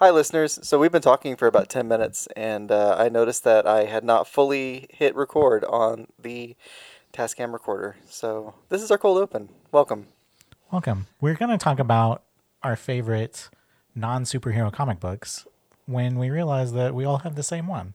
[0.00, 0.58] Hi, listeners.
[0.62, 4.02] So we've been talking for about 10 minutes, and uh, I noticed that I had
[4.02, 6.56] not fully hit record on the
[7.12, 7.96] Tascam recorder.
[8.08, 9.50] So this is our cold open.
[9.70, 10.06] Welcome.
[10.72, 11.06] Welcome.
[11.20, 12.22] We're going to talk about
[12.62, 13.50] our favorite
[13.94, 15.46] non superhero comic books
[15.84, 17.92] when we realize that we all have the same one.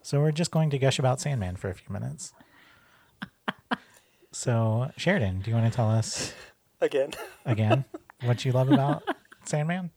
[0.00, 2.32] So we're just going to gush about Sandman for a few minutes.
[4.32, 6.32] so, Sheridan, do you want to tell us
[6.80, 7.10] Again.
[7.44, 7.84] again
[8.22, 9.02] what you love about
[9.44, 9.90] Sandman?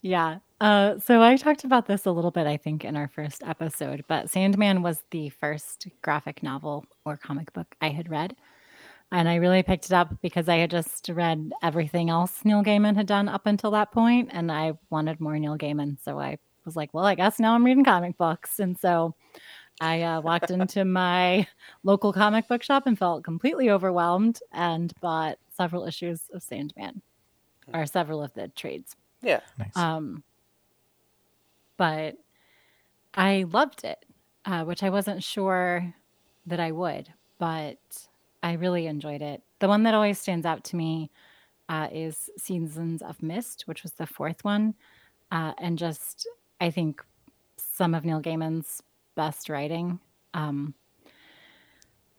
[0.00, 0.38] Yeah.
[0.60, 4.04] Uh, so I talked about this a little bit, I think, in our first episode,
[4.08, 8.36] but Sandman was the first graphic novel or comic book I had read.
[9.10, 12.96] And I really picked it up because I had just read everything else Neil Gaiman
[12.96, 15.98] had done up until that point, and I wanted more Neil Gaiman.
[16.02, 18.58] So I was like, well, I guess now I'm reading comic books.
[18.58, 19.14] And so
[19.80, 21.46] I uh, walked into my
[21.82, 27.02] local comic book shop and felt completely overwhelmed and bought several issues of Sandman
[27.74, 28.96] or several of the trades.
[29.22, 29.40] Yeah.
[29.58, 29.76] Nice.
[29.76, 30.22] Um,
[31.76, 32.16] but
[33.14, 34.04] I loved it,
[34.44, 35.94] uh, which I wasn't sure
[36.46, 37.78] that I would, but
[38.42, 39.42] I really enjoyed it.
[39.60, 41.10] The one that always stands out to me
[41.68, 44.74] uh, is Seasons of Mist, which was the fourth one.
[45.30, 46.26] Uh, and just,
[46.60, 47.02] I think,
[47.56, 48.82] some of Neil Gaiman's
[49.14, 49.98] best writing.
[50.34, 50.74] Um,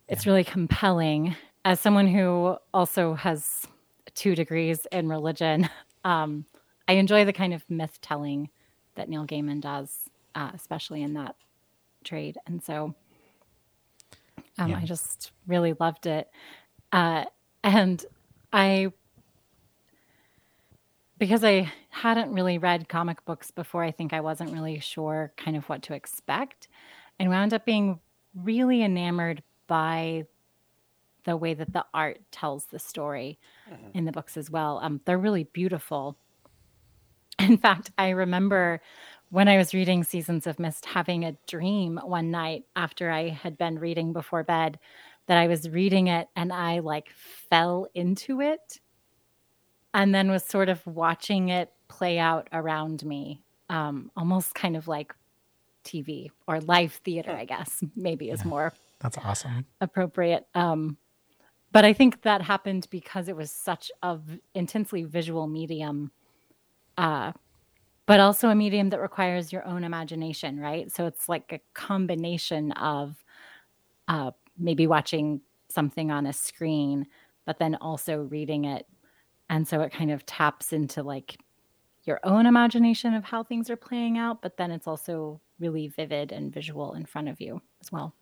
[0.08, 1.36] it's really compelling.
[1.64, 3.66] As someone who also has
[4.14, 5.68] two degrees in religion,
[6.04, 6.44] um,
[6.86, 8.50] I enjoy the kind of myth telling
[8.94, 11.36] that Neil Gaiman does, uh, especially in that
[12.04, 12.38] trade.
[12.46, 12.94] And so
[14.58, 14.78] um, Yeah.
[14.78, 16.30] I just really loved it.
[16.92, 17.24] Uh,
[17.62, 18.04] and
[18.52, 18.92] I,
[21.18, 25.56] because I hadn't really read comic books before, I think I wasn't really sure kind
[25.56, 26.68] of what to expect
[27.18, 28.00] and wound up being
[28.34, 30.26] really enamored by
[31.24, 33.38] the way that the art tells the story
[33.94, 34.78] in the books as well.
[34.82, 36.18] Um, they're really beautiful.
[37.48, 38.80] In fact, I remember
[39.30, 43.58] when I was reading Seasons of Mist having a dream one night after I had
[43.58, 44.78] been reading before bed
[45.26, 48.80] that I was reading it and I like fell into it
[49.92, 54.88] and then was sort of watching it play out around me, um, almost kind of
[54.88, 55.14] like
[55.84, 59.66] TV or live theater, I guess, maybe is more That's awesome.
[59.80, 60.46] appropriate.
[60.54, 60.96] Um,
[61.72, 66.12] but I think that happened because it was such a v- intensely visual medium,
[66.96, 67.32] uh,
[68.06, 70.92] but also a medium that requires your own imagination, right?
[70.92, 73.24] So it's like a combination of
[74.08, 77.06] uh, maybe watching something on a screen,
[77.46, 78.86] but then also reading it.
[79.48, 81.38] And so it kind of taps into like
[82.04, 86.32] your own imagination of how things are playing out, but then it's also really vivid
[86.32, 88.14] and visual in front of you as well.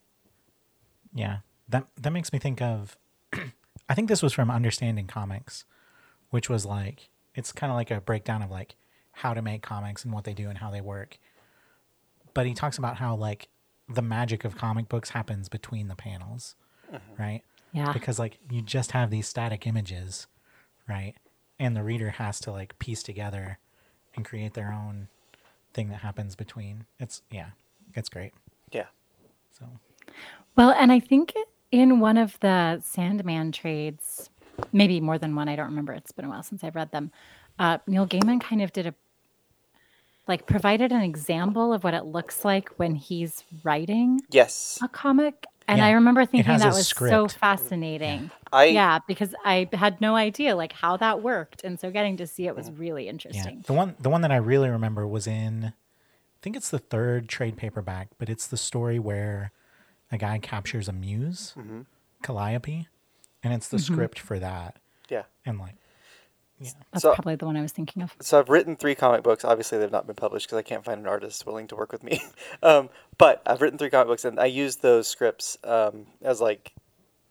[1.13, 1.39] Yeah.
[1.69, 2.97] That that makes me think of
[3.89, 5.65] I think this was from Understanding Comics,
[6.31, 8.77] which was like it's kind of like a breakdown of like
[9.13, 11.19] how to make comics and what they do and how they work.
[12.35, 13.49] But he talks about how like
[13.89, 16.55] the magic of comic books happens between the panels,
[16.93, 17.23] mm-hmm.
[17.23, 17.43] right?
[17.73, 17.93] Yeah.
[17.93, 20.27] Because like you just have these static images,
[20.89, 21.15] right?
[21.59, 23.59] And the reader has to like piece together
[24.15, 25.09] and create their own
[25.73, 26.87] thing that happens between.
[26.99, 27.51] It's yeah,
[27.95, 28.33] it's great.
[28.71, 28.87] Yeah.
[29.59, 29.67] So
[30.57, 31.35] Well, and I think
[31.71, 34.31] in one of the Sandman trades,
[34.73, 35.93] maybe more than one, I don't remember.
[35.93, 37.11] It's been a while since I've read them.
[37.59, 38.95] Uh, Neil Gaiman kind of did a
[40.29, 44.79] like provided an example of what it looks like when he's writing Yes.
[44.83, 45.47] a comic.
[45.69, 48.31] And Yeah, I remember thinking that a was so fascinating.
[48.53, 52.27] I yeah, because I had no idea like how that worked, and so getting to
[52.27, 53.65] see it was really interesting Yeah, interesting.
[53.67, 57.29] the one the one that I really remember was in, I think it's the third
[57.29, 59.53] trade paperback, but it's the story where
[60.11, 61.55] a guy captures a muse,
[62.23, 62.89] Calliope,
[63.43, 65.23] and it's the script for that, yeah.
[65.47, 65.75] and like,
[66.61, 68.15] yeah, That's So- probably the one I was thinking of.
[68.21, 69.45] So I've written three comic books.
[69.45, 72.03] Obviously, they've not been published because I can't find an artist willing to work with
[72.05, 72.21] me.
[72.63, 72.89] um,
[73.19, 76.73] but I've written three comic books, and I use those scripts um, as like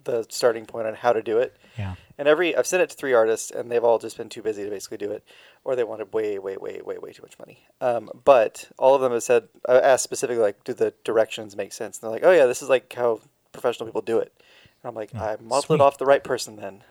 [0.04, 1.56] the starting point on how to do it.
[1.78, 4.42] yeah, And every I've sent it to three artists, and they've all just been too
[4.42, 5.24] busy to basically do it,
[5.64, 7.60] or they wanted way, way, way, way, way too much money.
[7.80, 11.72] Um, but all of them have said, I asked specifically, like, do the directions make
[11.72, 12.00] sense?
[12.00, 13.22] And they're like, oh yeah, this is like how
[13.52, 14.34] professional people do it.
[14.84, 15.76] And I'm like, I modeled sweet.
[15.76, 16.56] it off the right person.
[16.56, 16.84] Then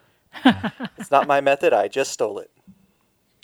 [0.98, 1.72] it's not my method.
[1.72, 2.50] I just stole it.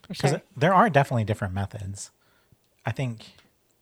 [0.08, 0.42] Because sure.
[0.56, 2.10] there are definitely different methods.
[2.84, 3.26] I think,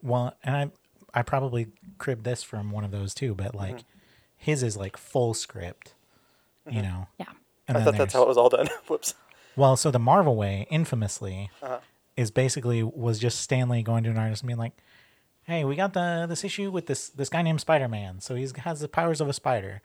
[0.02, 0.70] well, and I
[1.18, 1.68] I probably
[1.98, 3.84] cribbed this from one of those too, but like
[4.36, 5.94] his is like full script,
[6.70, 7.08] you know.
[7.18, 7.26] Yeah.
[7.68, 8.68] And I thought that's how it was all done.
[8.88, 9.14] Whoops.
[9.56, 11.78] Well, so the Marvel way, infamously, Uh-huh.
[12.16, 14.72] is basically was just Stan Lee going to an artist and being like,
[15.44, 18.20] "Hey, we got the this issue with this this guy named Spider Man.
[18.20, 19.82] So he has the powers of a spider,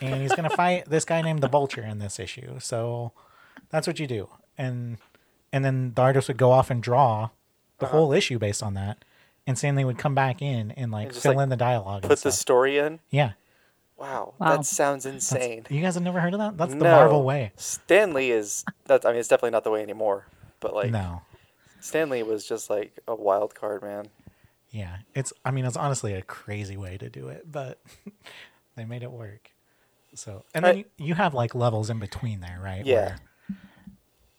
[0.00, 2.58] and he's gonna fight this guy named the Vulture in this issue.
[2.60, 3.12] So
[3.70, 4.98] that's what you do." And
[5.52, 7.30] and then the artist would go off and draw
[7.78, 7.96] the Uh-huh.
[7.96, 9.04] whole issue based on that.
[9.46, 11.56] And Stan Lee would come back in and like And just, fill like, in the
[11.56, 12.02] dialogue.
[12.02, 13.00] and Put the story in.
[13.10, 13.32] yeah.
[13.96, 14.56] Wow, Wow.
[14.58, 15.66] that sounds That's- insane.
[15.70, 16.56] You guys have never heard of that?
[16.56, 16.90] That's the No.
[16.90, 17.52] Marvel way.
[17.56, 20.26] Stan Lee is that's I mean it's definitely not the way anymore.
[20.60, 21.22] But like no.
[21.80, 24.08] Stan Lee was just like a wild card, man.
[24.70, 24.98] Yeah.
[25.14, 27.80] It's I mean it's honestly a crazy way to do it, but
[28.76, 29.50] they made it work.
[30.14, 32.84] So and then I- you, you have like levels in between there, right?
[32.84, 33.04] Yeah.
[33.06, 33.18] Where-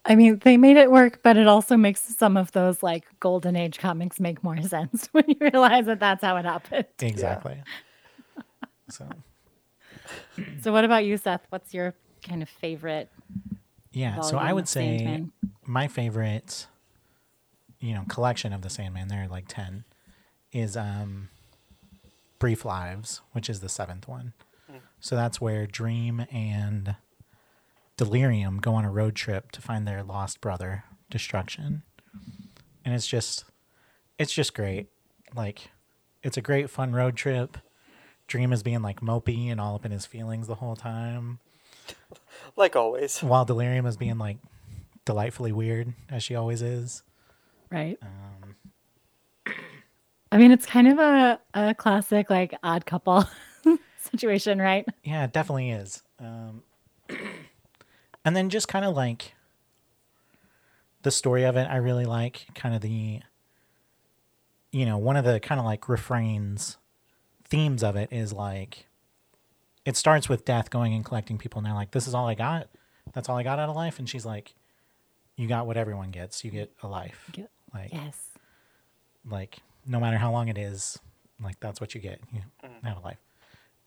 [0.06, 3.56] I mean, they made it work, but it also makes some of those like golden
[3.56, 6.86] age comics make more sense when you realize that that's how it happened.
[7.02, 7.62] exactly.
[8.90, 9.08] so
[10.62, 11.46] So, what about you, Seth?
[11.50, 11.94] What's your
[12.28, 13.10] kind of favorite?
[13.92, 15.32] yeah, so I would say Sandman?
[15.66, 16.68] my favorite
[17.80, 19.84] you know, collection of the Sandman, there are like ten,
[20.52, 21.30] is um
[22.40, 24.34] Brief Lives, which is the seventh one.
[25.00, 26.96] So that's where Dream and
[27.98, 31.84] Delirium go on a road trip to find their lost brother, Destruction.
[32.86, 33.46] And it's just
[34.18, 34.88] it's just great.
[35.36, 35.70] Like
[36.24, 37.58] it's a great fun road trip.
[38.28, 41.40] Dream is being like mopey and all up in his feelings the whole time.
[42.56, 43.20] Like always.
[43.20, 44.38] While Delirium is being like
[45.06, 47.04] delightfully weird, as she always is.
[47.72, 47.98] Right.
[48.02, 49.56] Um,
[50.32, 53.26] I mean, it's kind of a, a classic like odd couple
[54.12, 54.86] situation, right?
[55.04, 56.04] Yeah, it definitely is.
[56.20, 56.64] Um,
[58.26, 59.34] and then just kind of like
[61.04, 63.20] the story of it, I really like kind of the,
[64.72, 66.78] you know, one of the kind of like refrains,
[67.46, 68.86] themes of it is like,
[69.86, 72.36] it starts with death going and collecting people, and they're like, this is all I
[72.36, 72.68] got.
[73.14, 73.98] That's all I got out of life.
[73.98, 74.54] And she's like,
[75.36, 76.44] you got what everyone gets.
[76.44, 77.30] You get a life.
[77.32, 78.28] Get- Like, Yes.
[79.30, 81.00] like no matter how long it is
[81.42, 82.42] like that's what you get you
[82.84, 83.18] have a life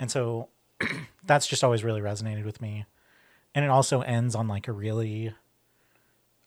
[0.02, 0.48] and so
[1.24, 2.84] that's just always really resonated with me.
[3.54, 5.32] And it also ends on like a really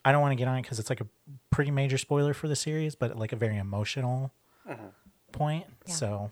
[0.03, 1.07] i don't want to get on it because it's like a
[1.49, 4.31] pretty major spoiler for the series but like a very emotional
[4.69, 4.87] mm-hmm.
[5.31, 5.65] point.
[5.87, 5.93] Yeah.
[5.93, 6.31] so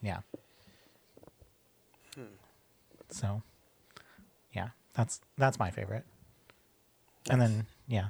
[0.00, 0.18] yeah.
[2.14, 2.22] Hmm.
[3.10, 3.42] So
[4.52, 6.04] yeah that's that's my favorite.
[7.28, 8.08] And then yeah.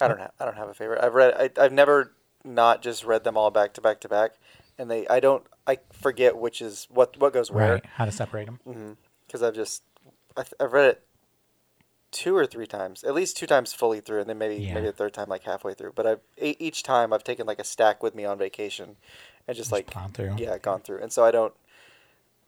[0.00, 1.02] I don't have I don't have a favorite.
[1.02, 2.12] I've read I, I've never
[2.44, 4.32] not just read them all back to back to back,
[4.82, 8.12] and they I don't I forget which is what what goes where right how to
[8.12, 9.82] separate them because mm-hmm, I've just
[10.36, 11.02] I, th- I've read it
[12.10, 14.74] two or three times, at least two times fully through, and then maybe Yeah.
[14.74, 15.92] maybe a third time like halfway through.
[15.94, 18.96] But I've e- each time I've taken like a stack with me on vacation,
[19.48, 20.34] and just, Just like gone through.
[20.36, 21.54] yeah gone through, and so I don't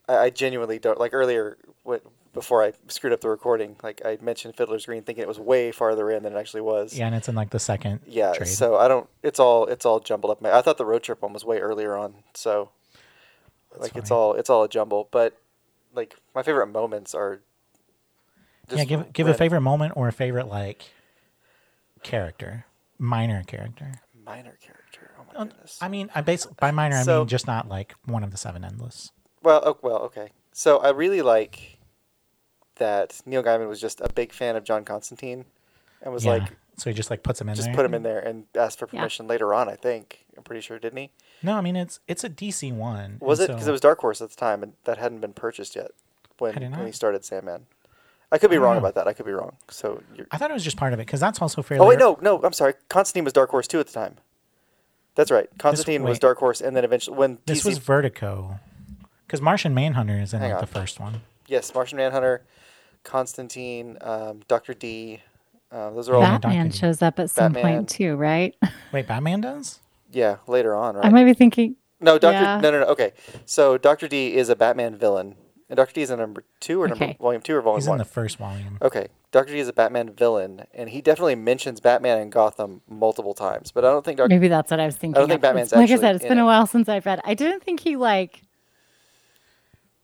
[0.08, 2.02] I, I genuinely don't like earlier what
[2.34, 5.72] before I screwed up the recording like I mentioned Fiddler's Green thinking it was way
[5.72, 6.92] farther in than it actually was.
[6.98, 8.48] yeah and it's in like the second Yeah, trade.
[8.48, 9.08] so I don't.
[9.22, 10.44] It's all it's all jumbled up.
[10.44, 12.70] I thought the road trip one was way earlier on, so
[13.78, 15.08] like it's all it's all a jumble.
[15.10, 15.36] But
[15.94, 17.40] like my favorite moments are.
[18.74, 20.90] yeah give give a favorite moment or a favorite like
[22.02, 22.66] character
[22.98, 25.10] minor character minor character.
[25.18, 25.78] Oh my Uh, goodness.
[25.80, 28.64] i mean i base by minor i mean just not like one of the seven
[28.64, 29.10] endless
[29.42, 30.28] Well, oh, well, okay.
[30.52, 31.78] So I really like
[32.76, 35.44] that Neil Gaiman was just a big fan of John Constantine,
[36.02, 37.94] and was yeah like so he just like puts him in just there put him
[37.94, 39.00] in there and asked for Yeah.
[39.00, 39.68] permission later on.
[39.68, 41.10] I think I'm pretty sure, didn't he?
[41.42, 43.98] no i mean it's it's a dc one Was it because so- it was Dark
[44.00, 45.90] Horse at the time, and that hadn't been purchased yet
[46.38, 47.66] when when he started Sandman.
[48.32, 48.78] I could be I wrong know.
[48.80, 49.06] about that.
[49.06, 49.56] I could be wrong.
[49.70, 51.88] So you're, i thought it was just part of it because that's also fairly Oh
[51.88, 52.42] wait, no, no.
[52.42, 52.74] I'm sorry.
[52.88, 54.16] Constantine was Dark Horse too at the time.
[55.14, 55.48] That's right.
[55.58, 56.18] Constantine was.
[56.18, 58.58] Dark Horse, and then eventually when this DC was vertigo
[59.26, 62.42] because martian manhunter is in Hang like the first one yes, Martian Manhunter,
[63.04, 65.20] Constantine, um, Doctor D.
[65.70, 67.76] Uh, those are all Batman Doctor- shows up at some Batman.
[67.78, 68.54] point too, right?
[68.92, 69.80] wait batman does
[70.12, 71.04] yeah later on, right?
[71.06, 71.76] I might be thinking.
[72.00, 72.40] no, Doctor.
[72.42, 72.60] yeah.
[72.60, 72.86] No, no, no.
[72.86, 73.12] Okay,
[73.44, 75.34] so Doctor D is a Batman villain,
[75.68, 77.16] and Doctor D is in number two or number Okay.
[77.20, 77.98] volume two or volume he's one.
[77.98, 81.34] He's in the first volume Okay, Doctor D is a Batman villain, and he definitely
[81.34, 83.72] mentions Batman and Gotham multiple times.
[83.72, 84.28] But I don't think Doctor.
[84.34, 85.16] Maybe that's what I was thinking.
[85.16, 85.40] I don't think.
[85.42, 87.20] Batman's It's- like I said, it's in been a while since I've read.
[87.24, 88.42] I didn't think he like.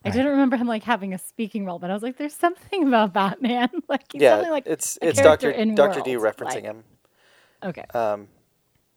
[0.03, 0.15] I Right.
[0.15, 3.13] didn't remember him like having a speaking role, but I was like, "There's something about
[3.13, 6.85] Batman." like he's yeah, something like it's a it's Doctor Doctor D referencing like- him.
[7.63, 8.29] Okay, Um,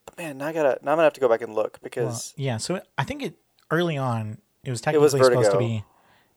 [0.05, 1.79] but man, now I gotta now I'm gonna have to go back and look Well,
[1.83, 3.33] because yeah, so it, I think it
[3.69, 5.83] early on it was It technically was supposed to be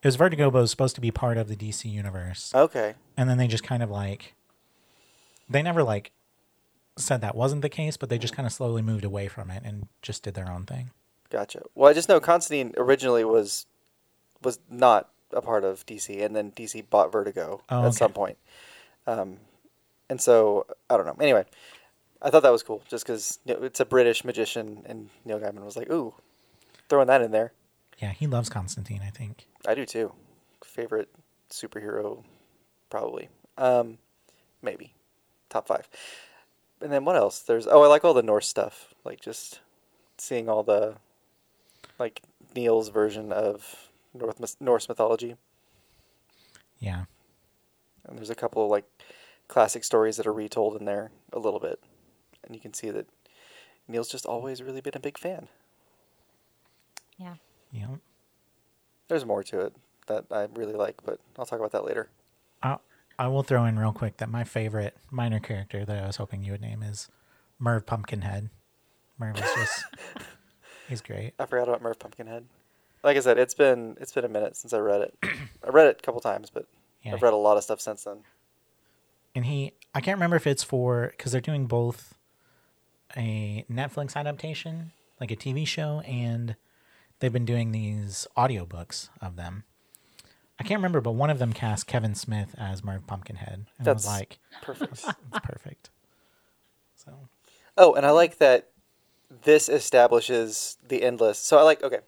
[0.03, 2.95] it was Vertigo, but it was supposed to be part of the DC universe, okay,
[3.17, 4.35] and then they just kind of like
[5.49, 6.11] they never like
[6.99, 9.63] said that wasn't the case, but they just kind of slowly moved away from it
[9.65, 10.91] and just did their own thing.
[11.31, 11.63] gotcha.
[11.77, 13.67] Well, I just know Constantine originally was
[14.47, 17.97] was not a part of DC, and then DC bought Vertigo Oh, at okay.
[17.97, 18.38] some point.
[19.07, 19.38] Um,
[20.09, 21.17] and so I don't know.
[21.21, 21.45] Anyway,
[22.23, 25.76] I thought that was cool, just because it's a British magician, and Neil Gaiman was
[25.76, 26.15] like, "Ooh,
[26.88, 27.53] throwing that in there."
[27.99, 29.03] Yeah, he loves Constantine.
[29.05, 29.47] I think.
[29.67, 30.12] I do too.
[30.65, 31.09] Favorite
[31.50, 32.23] superhero,
[32.91, 33.29] probably.
[33.59, 33.99] Um,
[34.62, 34.95] maybe
[35.50, 35.88] top five.
[36.81, 37.41] and then what else?
[37.41, 38.95] There's oh, I like all the Norse stuff.
[39.05, 39.61] Like just
[40.19, 40.97] seeing all the
[41.99, 42.23] like
[42.55, 45.37] Neil's version of North Norse mythology.
[46.79, 47.05] Yeah.
[48.07, 48.85] And there's a couple of like
[49.49, 51.81] classic stories that are retold in there a little bit,
[52.45, 53.09] and you can see that
[53.89, 55.49] Neil's just always really been a big fan.
[57.19, 57.35] Yeah.
[57.73, 57.97] Yeah.
[59.09, 59.75] There's more to it
[60.07, 62.09] that I really like, but I'll talk about that later.
[62.63, 62.79] I
[63.19, 66.45] I will throw in real quick that my favorite minor character that I was hoping
[66.45, 67.09] you would name is
[67.59, 68.51] Merv Pumpkinhead.
[69.19, 69.85] Merv is just
[70.89, 71.33] he's great.
[71.39, 72.45] I forgot about Merv Pumpkinhead.
[73.07, 75.15] Like I said, it's been it's been a minute since I read it.
[75.65, 76.67] I read it a couple times, but
[77.03, 77.15] Yeah.
[77.15, 78.19] I've read a lot of stuff since then.
[79.35, 82.15] and he I can't remember if it's for because they're doing both
[83.17, 86.57] a Netflix adaptation, like a TV show, and
[87.21, 89.63] they've been doing these audiobooks of them.
[90.59, 93.93] I can't remember, but one of them cast Kevin Smith as Merv Pumpkinhead, and I
[93.93, 94.93] was That's- like, Perfect.
[94.95, 95.07] "It's
[95.45, 95.91] perfect."
[96.97, 97.13] So
[97.79, 98.71] Oh, and I like that
[99.45, 101.39] this establishes the endless.
[101.39, 102.01] So I like okay.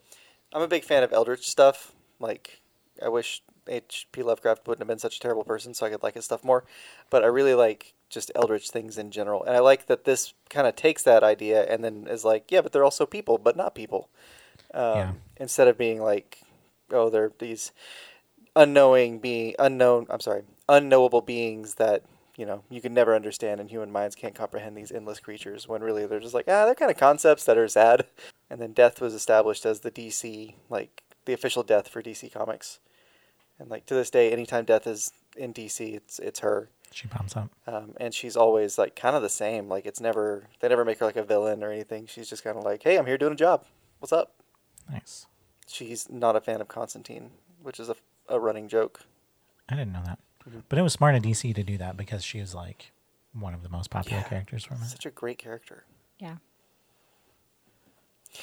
[0.52, 1.93] I'm a big fan of Eldritch stuff.
[2.21, 2.61] Like
[3.02, 4.23] I wish H.P.
[4.23, 6.64] Lovecraft wouldn't have been such a terrible person, so I could like his stuff more.
[7.11, 10.67] But I really like just Eldritch things in general, and I like that this kind
[10.67, 13.75] of takes that idea and then is like, yeah, but they're also people, but not
[13.75, 14.09] people.
[14.73, 15.12] Um, Yeah.
[15.37, 16.40] Instead of being like,
[16.90, 17.73] oh, they're these
[18.57, 20.07] unknowing being unknown.
[20.11, 22.02] I'm sorry, unknowable beings that
[22.38, 25.68] you know you can never understand, and human minds can't comprehend these endless creatures.
[25.68, 28.07] When really they're just like ah, they're kind of concepts that are sad.
[28.50, 32.78] And then death was established as the DC like the official death for DC Comics,
[33.59, 36.71] and like to this day, anytime death is in DC, it's it's her.
[36.90, 37.50] she pops up.
[37.66, 39.68] Um, and she's always like kind of the same.
[39.68, 42.07] Like it's never they never make her like a villain or anything.
[42.07, 43.66] She's just kind of like, hey, I'm here doing a job.
[43.99, 44.33] What's up?
[44.90, 45.26] Nice.
[45.66, 47.97] She's not a fan of Constantine, which is a,
[48.28, 49.00] a running joke.
[49.68, 50.18] I didn't know that,
[50.69, 52.93] But it was smart of DC to do that because she was like
[53.33, 54.28] one of the most popular Yeah.
[54.28, 54.87] characters from it.
[54.87, 55.85] Such a great character.
[56.19, 56.37] Yeah.
[58.35, 58.40] Do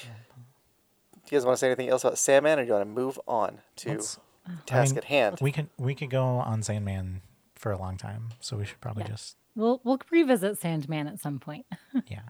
[1.31, 3.19] you guys want to say anything else about Sandman, or do you want to move
[3.27, 5.37] on to Let's- uh, task mean, at hand?
[5.41, 7.21] We could we could go on Sandman
[7.55, 9.09] for a long time, so we should probably Yeah.
[9.09, 11.65] just We'll we'll revisit Sandman at some point.
[12.07, 12.21] yeah.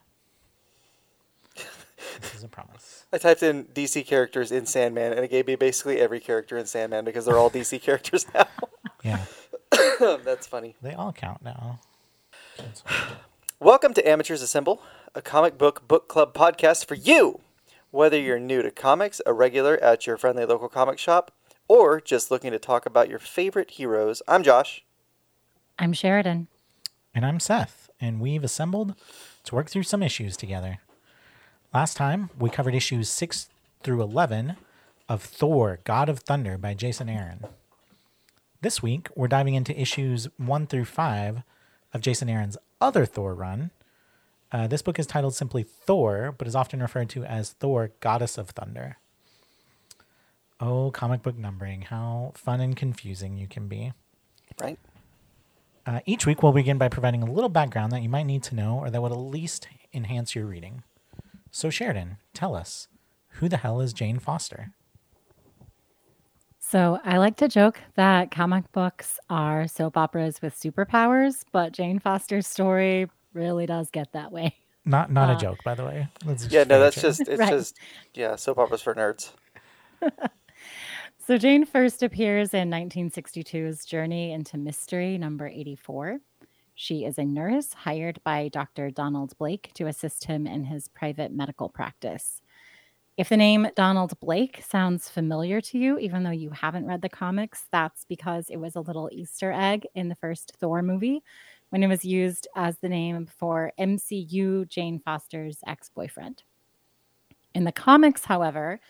[2.21, 3.05] this is a promise.
[3.13, 6.65] I typed in DC characters in Sandman, and it gave me basically every character in
[6.65, 8.47] Sandman because they're all DC characters now.
[9.03, 9.25] Yeah,
[9.99, 10.75] That's funny.
[10.81, 11.79] they all count now.
[13.59, 14.81] Welcome to Amateurs Assemble,
[15.13, 17.41] a comic book book club podcast for you.
[17.91, 21.31] Whether you're new to comics, a regular at your friendly local comic shop,
[21.67, 24.83] or just looking to talk about your favorite heroes, I'm Josh.
[25.79, 26.47] I'm Sheridan.
[27.13, 28.95] And I'm Seth, and we've assembled
[29.45, 30.79] to work through some issues together.
[31.73, 33.49] Last time, we covered issues 6
[33.83, 34.55] through 11
[35.09, 37.45] of Thor, God of Thunder by Jason Aaron.
[38.65, 41.43] This week, we're diving into issues 1 through 5
[41.93, 43.69] of Jason Aaron's other Thor run.
[44.51, 48.39] Uh, this book is titled simply Thor, but is often referred to as Thor, Goddess
[48.39, 48.97] of Thunder.
[50.59, 53.93] Oh, comic book numbering, how fun and confusing you can be.
[54.59, 54.79] Right?
[55.85, 58.55] Uh, each week, we'll begin by providing a little background that you might need to
[58.55, 60.81] know or that would at least enhance your reading.
[61.51, 62.87] So, Sheridan, tell us
[63.33, 64.71] who the hell is Jane Foster?
[66.67, 71.99] So I like to joke that comic books are soap operas with superpowers, but Jane
[71.99, 74.55] Foster's story really does get that way.
[74.83, 76.07] Not not Uh, a joke, by the way.
[76.25, 77.03] That's Yeah, no, that's true.
[77.03, 77.49] just it's Right.
[77.49, 77.77] just
[78.15, 79.31] yeah, soap operas for nerds.
[81.17, 86.19] So Jane first appears in 1962's Journey into Mystery, number 84.
[86.75, 88.91] She is a nurse hired by Dr.
[88.91, 92.41] Donald Blake to assist him in his private medical practice.
[93.17, 97.07] If the name Donald Blake sounds familiar to you, even though you haven't read the
[97.07, 101.23] comics, that's because it was a little Easter egg in the first Thor movie
[101.69, 106.43] when it was used as the name for MCU Jane Foster's ex boyfriend.
[107.53, 108.81] In the comics, however,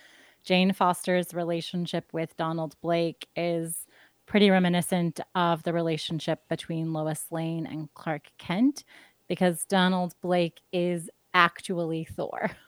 [0.44, 3.86] Jane Foster's relationship with Donald Blake is
[4.26, 8.86] pretty reminiscent of the relationship between Lois Lane and Clark Kent
[9.28, 12.50] because Donald Blake is actually Thor.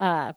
[0.00, 0.32] Uh,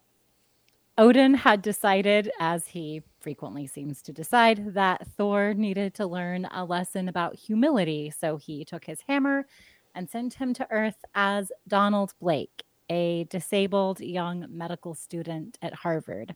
[0.98, 6.64] Odin had decided, as he frequently seems to decide, that Thor needed to learn a
[6.64, 8.10] lesson about humility.
[8.18, 9.46] So he took his hammer
[9.94, 16.36] and sent him to Earth as Donald Blake, a disabled young medical student at Harvard.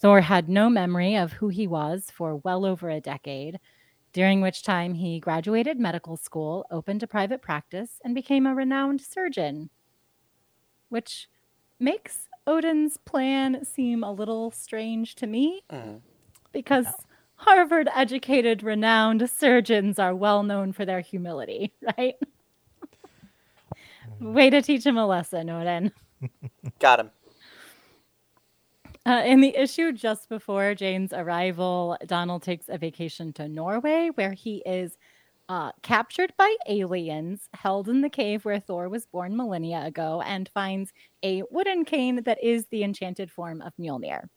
[0.00, 3.60] Thor had no memory of who he was for well over a decade,
[4.12, 9.00] during which time he graduated medical school, opened a private practice, and became a renowned
[9.00, 9.70] surgeon.
[10.88, 11.28] Which
[11.78, 16.00] makes Odin's plan seem a little strange to me Mhm.
[16.52, 16.86] because
[17.36, 22.16] Harvard educated renowned surgeons are well known for their humility, right?
[24.20, 25.92] Way to teach him a lesson, Odin.
[26.78, 27.10] Got him.
[29.04, 34.32] Uh, in the issue just before Jane's arrival, Donald takes a vacation to Norway, where
[34.32, 34.96] he is
[35.48, 40.48] uh, captured by aliens, held in the cave where Thor was born millennia ago, and
[40.48, 44.28] finds a wooden cane that is the enchanted form of Mjolnir.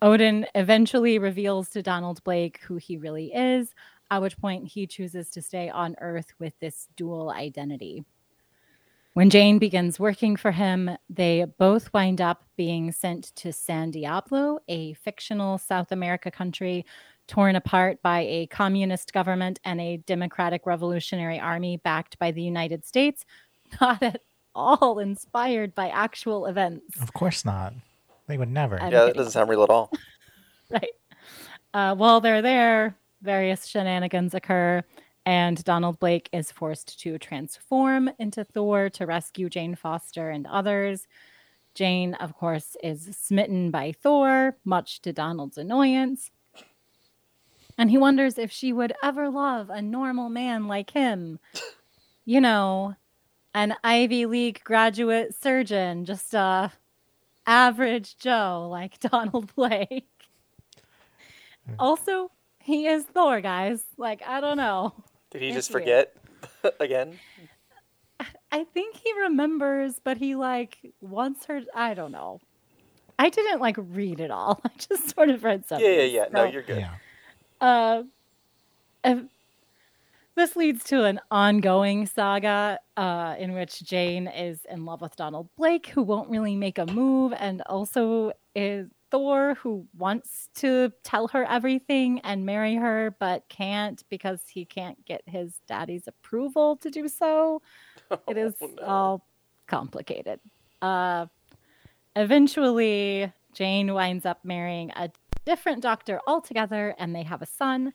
[0.00, 3.74] Odin eventually reveals to Donald Blake who he really is,
[4.10, 8.04] at which point he chooses to stay on Earth with this dual identity.
[9.14, 14.60] When Jane begins working for him, they both wind up being sent to San Diablo,
[14.68, 16.86] a fictional South America country
[17.28, 22.84] torn apart by a communist government and a democratic revolutionary army backed by the United
[22.84, 23.24] States,
[23.80, 24.22] not at
[24.54, 27.00] all inspired by actual events.
[27.00, 27.74] Of course not.
[28.26, 28.80] They would never.
[28.80, 29.92] I'm Yeah, that doesn't sound real at all.
[30.70, 30.90] Right.
[31.72, 34.84] Uh, while they're there, various shenanigans occur,
[35.24, 41.06] and Donald Blake is forced to transform into Thor to rescue Jane Foster and others.
[41.74, 46.30] Jane, of course, is smitten by Thor, much to Donald's annoyance.
[47.78, 51.38] And he wonders if she would ever love a normal man like him.
[52.24, 52.96] You know,
[53.54, 56.72] an Ivy League graduate surgeon, just a
[57.46, 60.08] average Joe like Donald Blake.
[61.66, 61.74] Hmm.
[61.78, 63.82] Also, he is Thor, guys.
[63.96, 64.92] Like, I don't know.
[65.30, 66.14] Did he It's just forget
[66.80, 67.18] again?
[68.50, 71.62] I think he remembers, but he like wants her.
[71.74, 72.40] I don't know.
[73.18, 74.60] I didn't like read it all.
[74.64, 75.80] I just sort of read some.
[75.80, 76.24] Yeah, yeah, yeah.
[76.32, 76.78] No, you're good.
[76.78, 76.94] Yeah.
[77.60, 78.02] Uh,
[80.34, 85.48] this leads to an ongoing saga uh, in which Jane is in love with Donald
[85.56, 91.28] Blake, who won't really make a move, and also is Thor, who wants to tell
[91.28, 96.90] her everything and marry her, but can't because he can't get his daddy's approval to
[96.90, 97.60] do so.
[98.28, 98.82] It is Oh, no.
[98.86, 99.26] all
[99.66, 100.40] complicated.
[100.80, 101.26] Uh,
[102.16, 105.10] eventually, Jane winds up marrying a
[105.48, 107.94] different doctor altogether, and they have a son.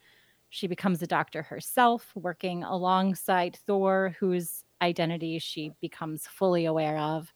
[0.49, 7.31] She becomes a doctor herself, working alongside Thor, whose identity she becomes fully aware of.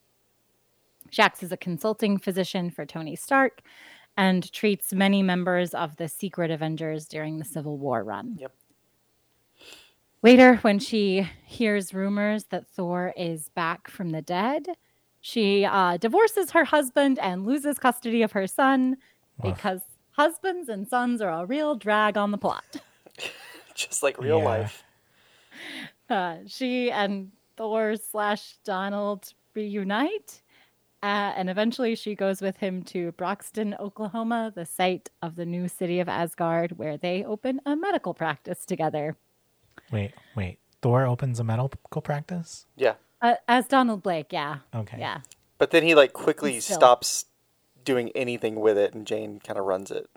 [1.12, 3.62] She acts as a consulting physician for Tony Stark
[4.18, 8.38] and treats many members of the Secret Avengers during the Civil War run.
[8.40, 8.52] Yep.
[10.24, 14.66] Later, when she hears rumors that Thor is back from the dead,
[15.22, 18.98] she uh, divorces her husband and loses custody of her son
[19.38, 19.56] Woof.
[19.56, 19.82] because
[20.18, 22.78] husbands and sons are a real drag on the plot.
[23.76, 24.46] Just like real Yeah.
[24.46, 24.84] life.
[26.10, 30.42] Uh, she and Thor slash Donald reunite,
[31.04, 35.68] uh, and eventually she goes with him to Broxton, Oklahoma, the site of the new
[35.68, 39.16] city of Asgard, where they open a medical practice together.
[39.92, 40.60] Wait, wait.
[40.82, 42.66] Thor opens a medical practice?
[42.76, 42.96] Yeah.
[43.22, 44.98] Uh, as Donald Blake, yeah, Okay.
[45.00, 45.22] yeah,
[45.58, 46.76] But then he like quickly Still.
[46.78, 47.26] stops
[47.88, 50.08] doing anything with it, and Jane kind of runs it.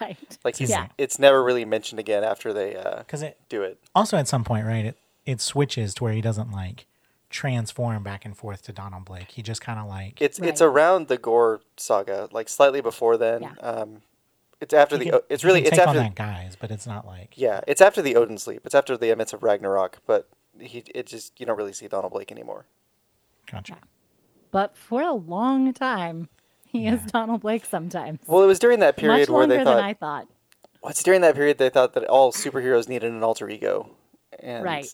[0.00, 0.38] right.
[0.44, 0.88] Like he's, Yeah.
[0.96, 3.78] it's never really mentioned again after they uh, Because it do it.
[3.94, 4.84] also at some point, right?
[4.86, 6.86] It it switches to where he doesn't like
[7.30, 9.30] transform back and forth to Donald Blake.
[9.32, 13.42] He just kind of like It's it's around the Gorr saga, like slightly before then.
[13.42, 13.54] Yeah.
[13.60, 14.02] Um,
[14.60, 15.10] it's after he the.
[15.10, 15.90] can- it's really it's after.
[15.90, 18.62] on that guys, but it's not like Yeah, it's after the Odin sleep.
[18.64, 20.28] It's after the Emits of Ragnarok, but
[20.58, 22.64] he it just you don't really see Donald Blake anymore.
[23.50, 23.76] Gotcha.
[24.50, 26.28] But for a long time,
[26.82, 28.20] he is Donald Blake sometimes.
[28.26, 29.78] Well, it was during that period Much where longer they than.
[29.78, 30.28] I thought.
[30.82, 33.90] Well, it's during that period they thought that all superheroes needed an alter ego,
[34.38, 34.86] and right.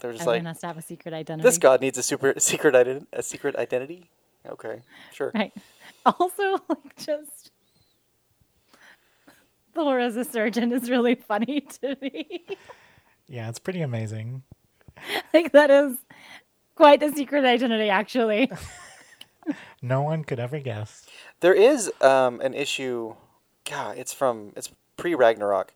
[0.00, 1.48] they're just Everyone like, has to have a secret identity.
[1.48, 4.10] this god needs a super secret ident- a secret identity.
[4.48, 4.80] Okay,
[5.12, 5.30] sure.
[5.34, 5.52] Right.
[6.04, 7.52] Also, like just
[9.72, 12.44] Thor as a surgeon is really funny to me.
[13.28, 14.42] Yeah, it's pretty amazing.
[15.32, 15.96] like that is
[16.74, 18.50] quite the secret identity, actually.
[19.80, 21.06] No one could ever guess.
[21.40, 23.16] There is um, an issue.
[23.68, 25.74] God, it's from it's pre Ragnarok,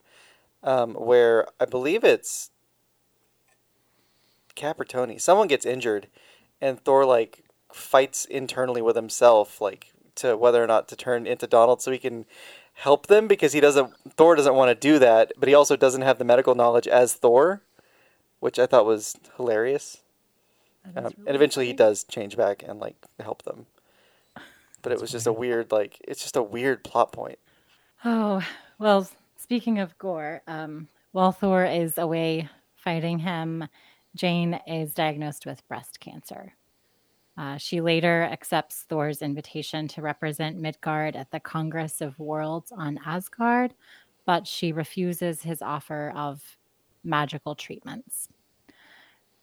[0.62, 2.50] um, where I believe it's
[4.54, 5.18] Cap or Tony.
[5.18, 6.08] Someone gets injured,
[6.60, 11.46] and Thor like fights internally with himself, like to whether or not to turn into
[11.46, 12.24] Donald so he can
[12.74, 13.92] help them because he doesn't.
[14.16, 17.14] Thor doesn't want to do that, but he also doesn't have the medical knowledge as
[17.14, 17.62] Thor,
[18.40, 19.98] which I thought was hilarious.
[20.94, 23.66] Um, is and really eventually he does change back and like help them.
[24.82, 27.40] But it was just a weird like it's just a weird plot point.
[28.04, 28.40] Oh,
[28.78, 33.66] well, speaking of Gorr, um, while Thor is away fighting him,
[34.14, 36.54] Jane is diagnosed with breast cancer.
[37.36, 42.98] Uh, she later accepts Thor's invitation to represent Midgard at the Congress of Worlds on
[43.04, 43.74] Asgard,
[44.24, 46.58] but she refuses his offer of
[47.04, 48.28] magical treatments.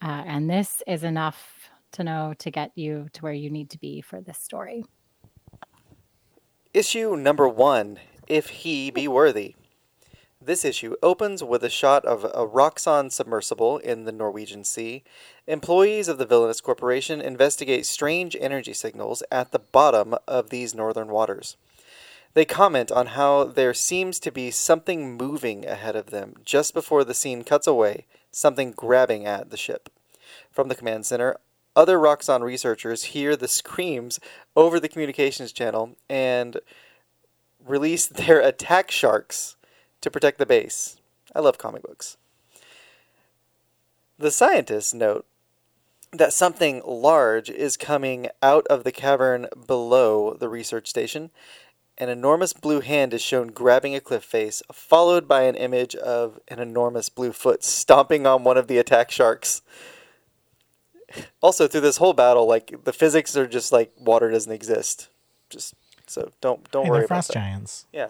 [0.03, 3.79] Uh, and this is enough to know to get you to where you need to
[3.79, 4.83] be for this story.
[6.73, 9.55] Issue number one If He Be Worthy.
[10.41, 15.03] This issue opens with a shot of a Roxxon submersible in the Norwegian Sea.
[15.47, 21.07] Employees of the villainous corporation investigate strange energy signals at the bottom of these northern
[21.07, 21.55] waters.
[22.33, 27.05] They comment on how there seems to be something moving ahead of them just before
[27.05, 29.89] the scene cuts away, something grabbing at the ship.
[30.51, 31.37] From the command center,
[31.75, 34.19] other Roxxon researchers hear the screams
[34.55, 36.59] over the communications channel and
[37.65, 39.55] release their attack sharks
[40.01, 40.97] to protect the base.
[41.35, 42.17] I love comic books.
[44.19, 45.25] The scientists note
[46.11, 51.31] that something large is coming out of the cavern below the research station.
[51.97, 56.39] An enormous blue hand is shown grabbing a cliff face, followed by an image of
[56.47, 59.61] an enormous blue foot stomping on one of the attack sharks.
[61.43, 65.09] Also, through this whole battle, like the physics are just like water doesn't exist.
[65.51, 65.75] Just
[66.07, 67.33] so don't don't Hey, worry they're about frost that.
[67.35, 67.85] giants.
[67.93, 68.07] Yeah.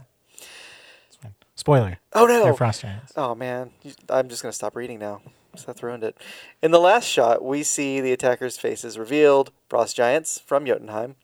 [1.56, 1.98] Spoiler.
[2.14, 2.46] Oh no!
[2.46, 3.12] They're frost giants.
[3.18, 3.72] Oh man,
[4.10, 5.22] I'm just gonna stop reading now.
[5.56, 6.18] Seth ruined it.
[6.62, 9.52] In the last shot, we see the attackers' faces revealed.
[9.68, 11.16] Frost giants from Jotunheim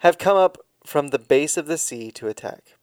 [0.00, 2.76] have come up from the base of the sea to attack.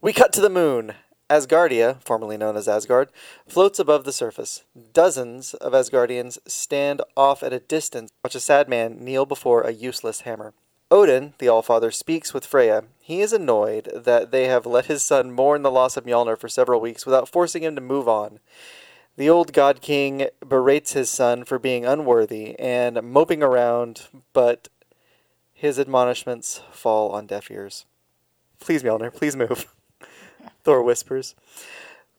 [0.00, 0.94] We cut to the moon.
[1.30, 3.08] Asgardia, formerly known as Asgard,
[3.46, 4.64] floats above the surface.
[4.92, 9.72] Dozens of Asgardians stand off at a distance, watch a sad man kneel before a
[9.72, 10.52] useless hammer.
[10.90, 12.84] Odin, the Allfather, speaks with Freya.
[13.00, 16.48] He is annoyed that they have let his son mourn the loss of Mjolnir for
[16.48, 18.40] several weeks without forcing him to move on.
[19.16, 24.68] The old god king berates his son for being unworthy and moping around, but
[25.62, 27.86] his admonishments fall on deaf ears.
[28.58, 29.72] Please, Mjolnir, please move.
[30.64, 31.36] Thor whispers.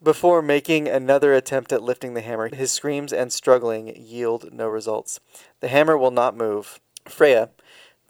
[0.02, 5.20] Before making another attempt at lifting the hammer, his screams and struggling yield no results.
[5.60, 6.80] The hammer will not move.
[7.04, 7.50] Freya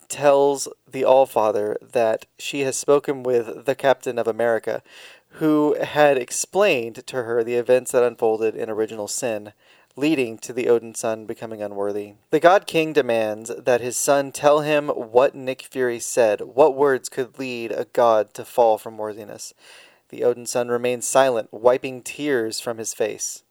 [0.08, 4.84] tells the Allfather that she has spoken with the Captain of America,
[5.40, 9.54] who had explained to her the events that unfolded in Original Sin,
[9.96, 12.14] leading to the Odinson becoming unworthy.
[12.32, 17.10] The God King demands that his son tell him what Nick Fury said, what words
[17.10, 19.54] could lead a god to fall from worthiness.
[20.10, 23.44] The Odinson remains silent, wiping tears from his face.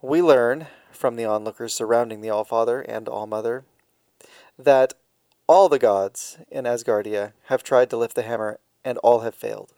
[0.00, 3.64] We learn from the onlookers surrounding the Allfather and Allmother
[4.58, 4.94] that
[5.48, 9.74] all the gods in Asgardia have tried to lift the hammer, and all have failed.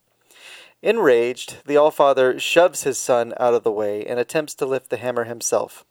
[0.85, 4.99] Enraged, the Allfather shoves his son out of the way and attempts to lift the
[4.99, 5.83] hammer himself.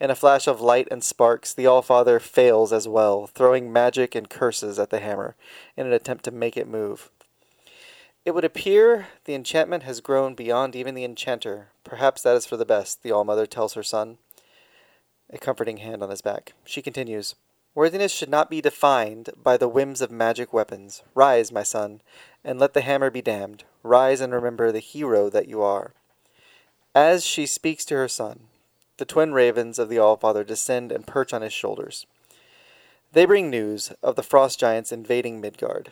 [0.00, 4.30] In a flash of light and sparks, the Allfather fails as well, throwing magic and
[4.30, 5.36] curses at the hammer
[5.76, 7.10] in an attempt to make it move.
[8.24, 11.68] It would appear the enchantment has grown beyond even the enchanter.
[11.84, 14.16] Perhaps that is for the best, the Allmother tells her son,
[15.28, 16.54] a comforting hand on his back.
[16.64, 17.34] She continues,
[17.74, 21.02] Worthiness should not be defined by the whims of magic weapons.
[21.14, 22.00] Rise, my son,
[22.42, 23.64] and let the hammer be damned.
[23.82, 25.92] Rise and remember the hero that you are.
[26.94, 28.40] As she speaks to her son,
[28.96, 32.06] the twin ravens of the Allfather descend and perch on his shoulders.
[33.12, 35.90] They bring news of the frost giants invading Midgard.